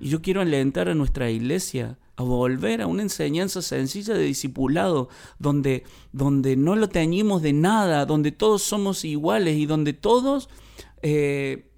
Y 0.01 0.09
yo 0.09 0.21
quiero 0.21 0.41
alentar 0.41 0.89
a 0.89 0.95
nuestra 0.95 1.31
iglesia 1.31 1.99
a 2.17 2.23
volver 2.25 2.83
a 2.83 2.87
una 2.87 3.03
enseñanza 3.03 3.63
sencilla 3.63 4.15
de 4.15 4.25
discipulado, 4.25 5.09
donde, 5.39 5.85
donde 6.13 6.57
no 6.57 6.77
lo 6.77 6.89
teñimos 6.89 7.43
de 7.43 7.53
nada, 7.53 8.05
donde 8.05 8.33
todos 8.33 8.63
somos 8.63 9.05
iguales 9.05 9.57
y 9.57 9.67
donde 9.67 9.93
todos 9.93 10.49
eh, 11.03 11.72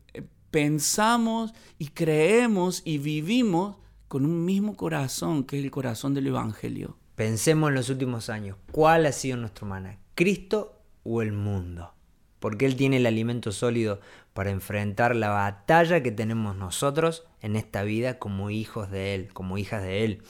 pensamos 0.54 1.52
y 1.80 1.88
creemos 1.88 2.82
y 2.84 2.98
vivimos 2.98 3.74
con 4.06 4.24
un 4.24 4.44
mismo 4.44 4.76
corazón, 4.76 5.42
que 5.42 5.58
es 5.58 5.64
el 5.64 5.72
corazón 5.72 6.14
del 6.14 6.28
Evangelio. 6.28 6.96
Pensemos 7.16 7.70
en 7.70 7.74
los 7.74 7.90
últimos 7.90 8.30
años, 8.30 8.56
¿cuál 8.70 9.06
ha 9.06 9.10
sido 9.10 9.36
nuestro 9.36 9.66
maná? 9.66 9.98
¿Cristo 10.14 10.80
o 11.02 11.22
el 11.22 11.32
mundo? 11.32 11.92
Porque 12.38 12.66
Él 12.66 12.76
tiene 12.76 12.98
el 12.98 13.06
alimento 13.06 13.50
sólido 13.50 13.98
para 14.32 14.50
enfrentar 14.50 15.16
la 15.16 15.30
batalla 15.30 16.04
que 16.04 16.12
tenemos 16.12 16.54
nosotros 16.54 17.24
en 17.40 17.56
esta 17.56 17.82
vida 17.82 18.20
como 18.20 18.50
hijos 18.50 18.92
de 18.92 19.16
Él, 19.16 19.32
como 19.32 19.58
hijas 19.58 19.82
de 19.82 20.04
Él. 20.04 20.22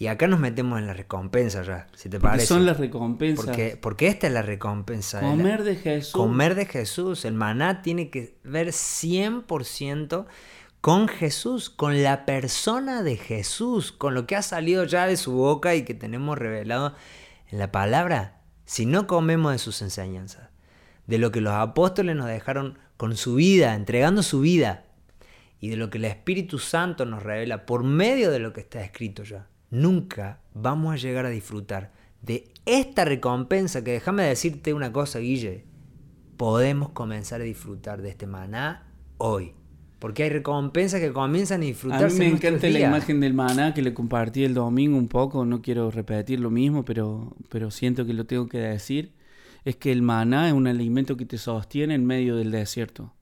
Y 0.00 0.06
acá 0.06 0.26
nos 0.26 0.40
metemos 0.40 0.78
en 0.78 0.86
la 0.86 0.94
recompensa 0.94 1.62
ya, 1.62 1.86
si 1.94 2.08
te 2.08 2.18
parece. 2.18 2.46
son 2.46 2.64
las 2.64 2.78
recompensas. 2.78 3.44
Porque, 3.44 3.76
porque 3.78 4.08
esta 4.08 4.28
es 4.28 4.32
la 4.32 4.40
recompensa. 4.40 5.20
Comer 5.20 5.62
de 5.62 5.76
Jesús. 5.76 6.12
Comer 6.12 6.54
de 6.54 6.64
Jesús. 6.64 7.26
El 7.26 7.34
maná 7.34 7.82
tiene 7.82 8.08
que 8.08 8.38
ver 8.42 8.68
100% 8.68 10.24
con 10.80 11.06
Jesús, 11.06 11.68
con 11.68 12.02
la 12.02 12.24
persona 12.24 13.02
de 13.02 13.18
Jesús, 13.18 13.92
con 13.92 14.14
lo 14.14 14.26
que 14.26 14.36
ha 14.36 14.42
salido 14.42 14.84
ya 14.84 15.06
de 15.06 15.18
su 15.18 15.32
boca 15.32 15.74
y 15.74 15.84
que 15.84 15.92
tenemos 15.92 16.38
revelado 16.38 16.94
en 17.50 17.58
la 17.58 17.70
palabra. 17.70 18.40
Si 18.64 18.86
no 18.86 19.06
comemos 19.06 19.52
de 19.52 19.58
sus 19.58 19.82
enseñanzas, 19.82 20.48
de 21.08 21.18
lo 21.18 21.30
que 21.30 21.42
los 21.42 21.52
apóstoles 21.52 22.16
nos 22.16 22.26
dejaron 22.26 22.78
con 22.96 23.18
su 23.18 23.34
vida, 23.34 23.74
entregando 23.74 24.22
su 24.22 24.40
vida, 24.40 24.86
y 25.60 25.68
de 25.68 25.76
lo 25.76 25.90
que 25.90 25.98
el 25.98 26.06
Espíritu 26.06 26.58
Santo 26.58 27.04
nos 27.04 27.22
revela 27.22 27.66
por 27.66 27.84
medio 27.84 28.30
de 28.30 28.38
lo 28.38 28.54
que 28.54 28.62
está 28.62 28.82
escrito 28.82 29.24
ya 29.24 29.46
nunca 29.70 30.40
vamos 30.54 30.92
a 30.92 30.96
llegar 30.96 31.26
a 31.26 31.30
disfrutar 31.30 31.92
de 32.22 32.52
esta 32.66 33.04
recompensa 33.04 33.82
que 33.82 33.92
déjame 33.92 34.24
decirte 34.24 34.74
una 34.74 34.92
cosa, 34.92 35.18
Guille, 35.18 35.64
podemos 36.36 36.90
comenzar 36.90 37.40
a 37.40 37.44
disfrutar 37.44 38.02
de 38.02 38.10
este 38.10 38.26
maná 38.26 38.86
hoy. 39.18 39.54
Porque 39.98 40.22
hay 40.22 40.30
recompensas 40.30 40.98
que 41.00 41.12
comienzan 41.12 41.60
a 41.60 41.64
disfrutarse. 41.64 42.16
A 42.16 42.18
mí 42.18 42.18
me 42.18 42.36
encanta 42.36 42.68
la 42.70 42.80
imagen 42.80 43.20
del 43.20 43.34
maná 43.34 43.74
que 43.74 43.82
le 43.82 43.92
compartí 43.92 44.44
el 44.44 44.54
domingo 44.54 44.96
un 44.96 45.08
poco. 45.08 45.44
No 45.44 45.60
quiero 45.60 45.90
repetir 45.90 46.40
lo 46.40 46.50
mismo, 46.50 46.86
pero, 46.86 47.36
pero 47.50 47.70
siento 47.70 48.06
que 48.06 48.14
lo 48.14 48.24
tengo 48.24 48.48
que 48.48 48.58
decir. 48.58 49.12
Es 49.66 49.76
que 49.76 49.92
el 49.92 50.00
maná 50.00 50.48
es 50.48 50.54
un 50.54 50.66
alimento 50.66 51.18
que 51.18 51.26
te 51.26 51.36
sostiene 51.36 51.94
en 51.94 52.06
medio 52.06 52.36
del 52.36 52.50
desierto. 52.50 53.12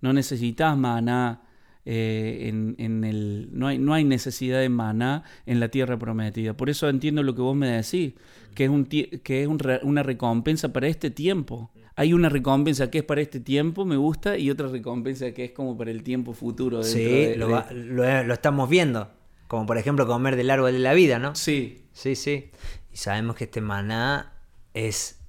No 0.00 0.12
necesitas 0.12 0.76
maná 0.78 1.42
eh, 1.90 2.48
en, 2.76 3.02
el, 3.02 3.48
no, 3.50 3.66
hay, 3.66 3.78
no 3.78 3.94
hay 3.94 4.04
necesidad 4.04 4.60
de 4.60 4.68
maná 4.68 5.22
en 5.46 5.58
la 5.58 5.70
tierra 5.70 5.98
prometida. 5.98 6.54
Por 6.54 6.68
eso 6.68 6.86
entiendo 6.90 7.22
lo 7.22 7.34
que 7.34 7.40
vos 7.40 7.56
me 7.56 7.68
decís, 7.68 8.12
que 8.54 8.64
es, 8.64 8.70
un, 8.70 8.84
que 8.84 9.42
es 9.42 9.48
una 9.48 10.02
recompensa 10.02 10.70
para 10.70 10.86
este 10.86 11.10
tiempo. 11.10 11.70
Hay 11.96 12.12
una 12.12 12.28
recompensa 12.28 12.90
que 12.90 12.98
es 12.98 13.04
para 13.04 13.22
este 13.22 13.40
tiempo, 13.40 13.86
me 13.86 13.96
gusta, 13.96 14.36
y 14.36 14.50
otra 14.50 14.68
recompensa 14.68 15.32
que 15.32 15.46
es 15.46 15.52
como 15.52 15.78
para 15.78 15.90
el 15.90 16.02
tiempo 16.02 16.34
futuro. 16.34 16.82
Sí, 16.82 17.32
lo, 17.36 17.64
lo, 17.72 18.34
estamos 18.34 18.68
viendo. 18.68 19.08
Como 19.46 19.64
por 19.64 19.78
ejemplo 19.78 20.06
comer 20.06 20.36
del 20.36 20.50
árbol 20.50 20.72
de 20.72 20.80
la 20.80 20.92
vida, 20.92 21.18
¿no? 21.18 21.34
Sí. 21.36 21.86
Sí, 21.94 22.16
sí. 22.16 22.50
Y 22.92 22.98
sabemos 22.98 23.34
que 23.34 23.44
este 23.44 23.62
maná 23.62 24.34
es 24.74 25.20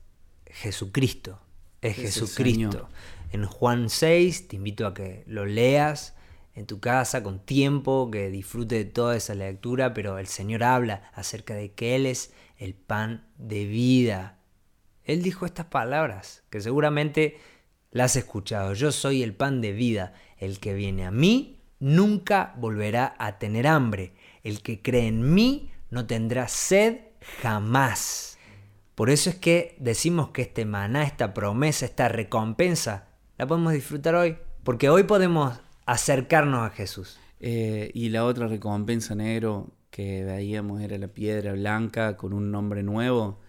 Jesucristo. 0.46 1.40
Es, 1.82 1.96
Jesucristo. 1.96 2.90
En 3.32 3.46
Juan 3.46 3.90
6, 3.90 4.50
te 4.50 4.58
invito 4.58 4.86
a 4.86 4.94
que 4.94 5.24
lo 5.26 5.46
leas 5.46 6.18
en 6.56 6.66
tu 6.66 6.80
casa 6.80 7.24
con 7.24 7.40
tiempo, 7.40 8.10
que 8.12 8.30
disfrute 8.30 8.76
de 8.76 8.86
toda 8.86 9.16
esa 9.16 9.36
lectura, 9.36 9.94
pero 9.94 10.18
el 10.18 10.28
Señor 10.28 10.64
habla 10.64 11.10
acerca 11.14 11.54
de 11.54 11.74
que 11.74 11.96
Él 11.96 12.06
es 12.06 12.34
el 12.58 12.74
pan 12.74 13.28
de 13.38 13.66
vida. 13.66 14.40
Él 15.04 15.24
dijo 15.24 15.46
estas 15.46 15.68
palabras, 15.68 16.44
que 16.50 16.62
seguramente 16.62 17.38
las 17.92 18.12
has 18.12 18.18
escuchado. 18.18 18.74
Yo 18.74 18.92
soy 18.92 19.24
el 19.24 19.34
pan 19.34 19.62
de 19.62 19.72
vida. 19.72 20.14
El 20.38 20.60
que 20.60 20.74
viene 20.74 21.06
a 21.06 21.12
mí 21.12 21.62
nunca 21.80 22.54
volverá 22.58 23.16
a 23.18 23.40
tener 23.40 23.68
hambre. 23.68 24.14
El 24.44 24.62
que 24.62 24.82
cree 24.82 25.08
en 25.08 25.34
mí 25.34 25.72
no 25.90 26.06
tendrá 26.06 26.48
sed 26.48 27.00
jamás. 27.42 28.38
Por 28.96 29.10
eso 29.10 29.30
es 29.30 29.38
que 29.38 29.76
decimos 29.80 30.30
que 30.30 30.44
este 30.44 30.66
maná, 30.66 31.04
esta 31.04 31.34
promesa, 31.34 31.86
esta 31.86 32.10
recompensa, 32.10 33.08
la 33.38 33.48
podemos 33.48 33.74
disfrutar 33.74 34.16
hoy. 34.16 34.38
Porque 34.64 34.90
hoy 34.90 35.04
podemos 35.04 35.60
acercarnos 35.92 36.66
a 36.66 36.70
Jesús. 36.70 37.18
Eh, 37.40 37.90
y 37.94 38.10
la 38.10 38.26
otra 38.26 38.48
recompensa 38.48 39.16
negro 39.16 39.74
que 39.90 40.24
veíamos 40.24 40.82
era 40.82 40.98
la 40.98 41.08
piedra 41.08 41.54
blanca 41.54 42.16
con 42.16 42.34
un 42.34 42.52
nombre 42.52 42.84
nuevo. 42.84 43.40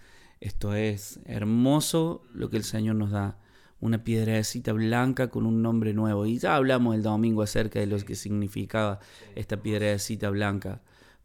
Esto 0.40 0.74
es 0.74 1.20
hermoso 1.26 2.22
lo 2.32 2.48
que 2.48 2.56
el 2.56 2.64
Señor 2.64 2.96
nos 2.96 3.10
da. 3.10 3.38
Una 3.78 4.04
piedrecita 4.04 4.72
blanca 4.72 5.28
con 5.28 5.44
un 5.44 5.60
nombre 5.60 5.92
nuevo. 5.92 6.24
Y 6.24 6.38
ya 6.38 6.56
hablamos 6.56 6.94
el 6.94 7.02
domingo 7.02 7.42
acerca 7.42 7.78
de 7.78 7.86
lo 7.86 7.98
que 7.98 8.14
significaba 8.14 9.00
esta 9.34 9.62
piedrecita 9.62 10.30
blanca. 10.30 10.80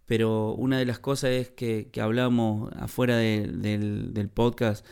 Pero 0.05 0.53
una 0.53 0.77
de 0.79 0.85
las 0.85 0.99
cosas 0.99 1.31
es 1.31 1.49
que, 1.49 1.89
que 1.91 2.01
hablamos 2.01 2.71
afuera 2.73 3.17
del, 3.17 4.29
podcast, 4.33 4.85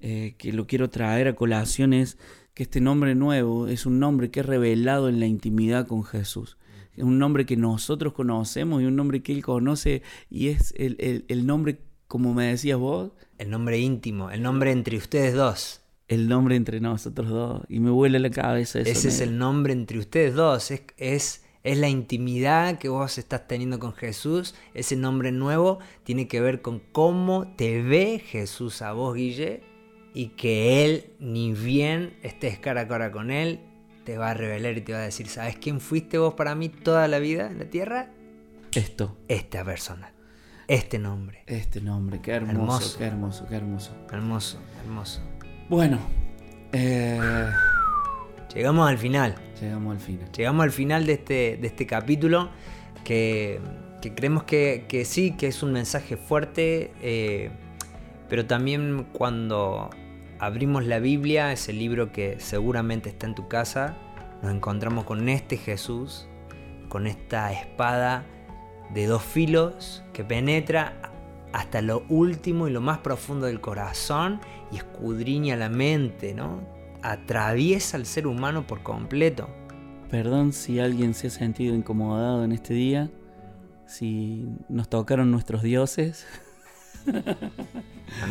eh, 0.00 0.34
que 0.38 0.52
lo 0.52 0.66
quiero 0.66 0.88
traer 0.88 1.28
a 1.28 1.34
colación, 1.34 1.92
es 1.92 2.16
que 2.54 2.62
este 2.62 2.80
nombre 2.80 3.14
nuevo 3.16 3.66
es 3.66 3.84
un 3.84 3.98
nombre 3.98 4.30
que 4.30 4.40
es 4.40 4.46
revelado 4.46 5.08
en 5.08 5.20
la 5.20 5.26
intimidad 5.26 5.86
con 5.86 6.04
Jesús. 6.04 6.56
Es 6.96 7.02
un 7.02 7.18
nombre 7.18 7.44
que 7.44 7.56
nosotros 7.56 8.12
conocemos 8.12 8.80
y 8.80 8.86
un 8.86 8.94
nombre 8.94 9.22
que 9.22 9.32
Él 9.32 9.42
conoce 9.42 10.02
y 10.30 10.48
es 10.48 10.72
el, 10.76 11.46
nombre, 11.46 11.80
como 12.06 12.32
me 12.32 12.46
decías 12.46 12.78
vos. 12.78 13.10
El 13.38 13.50
nombre 13.50 13.78
íntimo, 13.80 14.30
el 14.30 14.42
nombre 14.42 14.70
entre 14.70 14.96
ustedes 14.96 15.34
dos. 15.34 15.80
El 16.06 16.28
nombre 16.28 16.54
entre 16.54 16.80
nosotros 16.80 17.28
dos. 17.28 17.62
Y 17.68 17.80
me 17.80 17.90
vuela 17.90 18.20
la 18.20 18.30
cabeza 18.30 18.78
eso. 18.80 18.90
Ese 18.90 19.08
es 19.08 19.20
el 19.20 19.36
nombre 19.36 19.72
entre 19.72 19.98
ustedes 19.98 20.34
dos. 20.34 20.70
Es, 20.70 20.82
es, 20.96 21.44
es 21.64 21.78
la 21.78 21.88
intimidad 21.88 22.78
que 22.78 22.88
vos 22.88 23.18
estás 23.18 23.48
teniendo 23.48 23.80
con 23.80 23.94
Jesús. 23.94 24.54
Ese 24.74 24.94
nombre 24.94 25.32
nuevo 25.32 25.80
tiene 26.04 26.28
que 26.28 26.40
ver 26.40 26.62
con 26.62 26.78
cómo 26.78 27.52
te 27.56 27.82
ve 27.82 28.22
Jesús 28.24 28.82
a 28.82 28.92
vos, 28.92 29.16
Guille, 29.16 29.73
y 30.14 30.28
que 30.28 30.84
Él, 30.84 31.10
ni 31.18 31.52
bien 31.52 32.16
estés 32.22 32.58
cara 32.58 32.82
a 32.82 32.88
cara 32.88 33.10
con 33.10 33.32
Él, 33.32 33.60
te 34.04 34.16
va 34.16 34.30
a 34.30 34.34
revelar 34.34 34.78
y 34.78 34.80
te 34.80 34.92
va 34.92 35.00
a 35.00 35.02
decir, 35.02 35.28
¿sabes 35.28 35.56
quién 35.56 35.80
fuiste 35.80 36.18
vos 36.18 36.34
para 36.34 36.54
mí 36.54 36.68
toda 36.68 37.08
la 37.08 37.18
vida 37.18 37.50
en 37.50 37.58
la 37.58 37.64
tierra? 37.64 38.10
Esto. 38.72 39.16
Esta 39.28 39.64
persona. 39.64 40.12
Este 40.68 40.98
nombre. 40.98 41.42
Este 41.46 41.80
nombre, 41.80 42.20
qué 42.22 42.30
hermoso, 42.30 42.96
qué 42.96 43.04
hermoso, 43.04 43.46
qué 43.48 43.56
hermoso. 43.56 43.92
Hermoso, 44.10 44.58
hermoso. 44.84 45.20
Bueno, 45.68 45.98
eh, 46.72 47.50
llegamos 48.54 48.88
al 48.88 48.98
final. 48.98 49.34
Llegamos 49.60 49.94
al 49.94 50.00
final. 50.00 50.32
Llegamos 50.32 50.64
al 50.64 50.70
final 50.70 51.06
de 51.06 51.12
este, 51.14 51.58
de 51.60 51.66
este 51.66 51.86
capítulo 51.86 52.50
que, 53.02 53.60
creemos 54.14 54.44
que, 54.44 55.02
sí, 55.04 55.32
que 55.32 55.48
es 55.48 55.62
un 55.62 55.72
mensaje 55.72 56.16
fuerte, 56.16 56.92
eh, 57.02 57.50
pero 58.28 58.46
también 58.46 59.06
cuando 59.12 59.90
abrimos 60.44 60.84
la 60.84 60.98
Biblia, 60.98 61.52
ese 61.52 61.72
libro 61.72 62.12
que 62.12 62.36
seguramente 62.38 63.08
está 63.08 63.26
en 63.26 63.34
tu 63.34 63.48
casa, 63.48 63.96
nos 64.42 64.52
encontramos 64.52 65.04
con 65.04 65.28
este 65.28 65.56
Jesús, 65.56 66.28
con 66.88 67.06
esta 67.06 67.52
espada 67.52 68.24
de 68.92 69.06
dos 69.06 69.22
filos 69.22 70.04
que 70.12 70.24
penetra 70.24 71.12
hasta 71.52 71.80
lo 71.82 72.04
último 72.08 72.68
y 72.68 72.72
lo 72.72 72.80
más 72.80 72.98
profundo 72.98 73.46
del 73.46 73.60
corazón 73.60 74.40
y 74.70 74.76
escudriña 74.76 75.56
la 75.56 75.68
mente, 75.68 76.34
¿no? 76.34 76.60
Atraviesa 77.02 77.96
al 77.96 78.06
ser 78.06 78.26
humano 78.26 78.66
por 78.66 78.82
completo. 78.82 79.48
Perdón 80.10 80.52
si 80.52 80.78
alguien 80.80 81.14
se 81.14 81.28
ha 81.28 81.30
sentido 81.30 81.74
incomodado 81.74 82.44
en 82.44 82.52
este 82.52 82.74
día, 82.74 83.10
si 83.86 84.46
nos 84.68 84.88
tocaron 84.88 85.30
nuestros 85.30 85.62
dioses. 85.62 86.26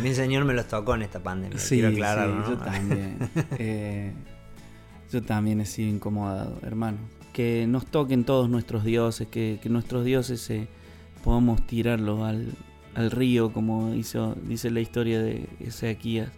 El 0.03 0.15
Señor 0.15 0.45
me 0.45 0.53
los 0.53 0.67
tocó 0.67 0.95
en 0.95 1.03
esta 1.03 1.21
pandemia, 1.21 1.57
quiero 1.67 1.89
aclararlo, 1.89 2.49
yo 2.49 2.57
también. 2.57 3.17
Eh, 3.57 4.13
yo 5.11 5.21
también 5.21 5.61
he 5.61 5.65
sido 5.65 5.89
incomodado, 5.89 6.59
hermano. 6.63 6.97
Que 7.33 7.67
nos 7.67 7.85
toquen 7.85 8.23
todos 8.23 8.49
nuestros 8.49 8.83
dioses, 8.83 9.27
que, 9.27 9.59
nuestros 9.65 10.05
dioses 10.05 10.49
eh, 10.49 10.67
podamos 11.23 11.65
tirarlos 11.65 12.21
al, 12.21 12.53
al 12.95 13.11
río, 13.11 13.51
como 13.53 13.93
hizo, 13.93 14.35
dice 14.43 14.71
la 14.71 14.79
historia 14.79 15.21
de 15.21 15.47
Ezequías, 15.59 16.29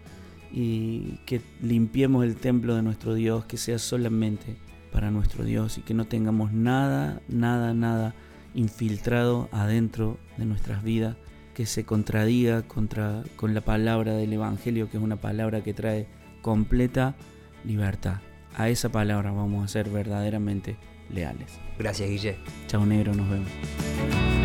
y 0.51 1.19
que 1.25 1.41
limpiemos 1.61 2.23
el 2.25 2.35
templo 2.35 2.75
de 2.75 2.81
nuestro 2.81 3.13
Dios, 3.13 3.45
que 3.45 3.57
sea 3.57 3.79
solamente 3.79 4.57
para 4.91 5.11
nuestro 5.11 5.43
Dios 5.43 5.77
y 5.77 5.81
que 5.81 5.93
no 5.93 6.05
tengamos 6.05 6.53
nada, 6.53 7.21
nada, 7.27 7.73
nada 7.73 8.15
infiltrado 8.53 9.49
adentro 9.51 10.17
de 10.37 10.45
nuestras 10.45 10.83
vidas 10.83 11.17
que 11.55 11.65
se 11.65 11.85
contradiga 11.85 12.61
contra, 12.61 13.23
con 13.35 13.55
la 13.55 13.61
palabra 13.61 14.13
del 14.13 14.31
Evangelio, 14.33 14.91
que 14.91 14.97
es 14.97 15.03
una 15.03 15.15
palabra 15.15 15.61
que 15.61 15.73
trae 15.73 16.05
completa 16.43 17.15
libertad 17.63 18.17
a 18.57 18.69
esa 18.69 18.89
palabra 18.89 19.31
vamos 19.31 19.63
a 19.63 19.67
ser 19.67 19.89
verdaderamente 19.89 20.77
leales. 21.09 21.59
Gracias, 21.77 22.09
Guille. 22.09 22.37
Chao, 22.67 22.85
negro, 22.85 23.13
nos 23.13 23.29
vemos. 23.29 24.44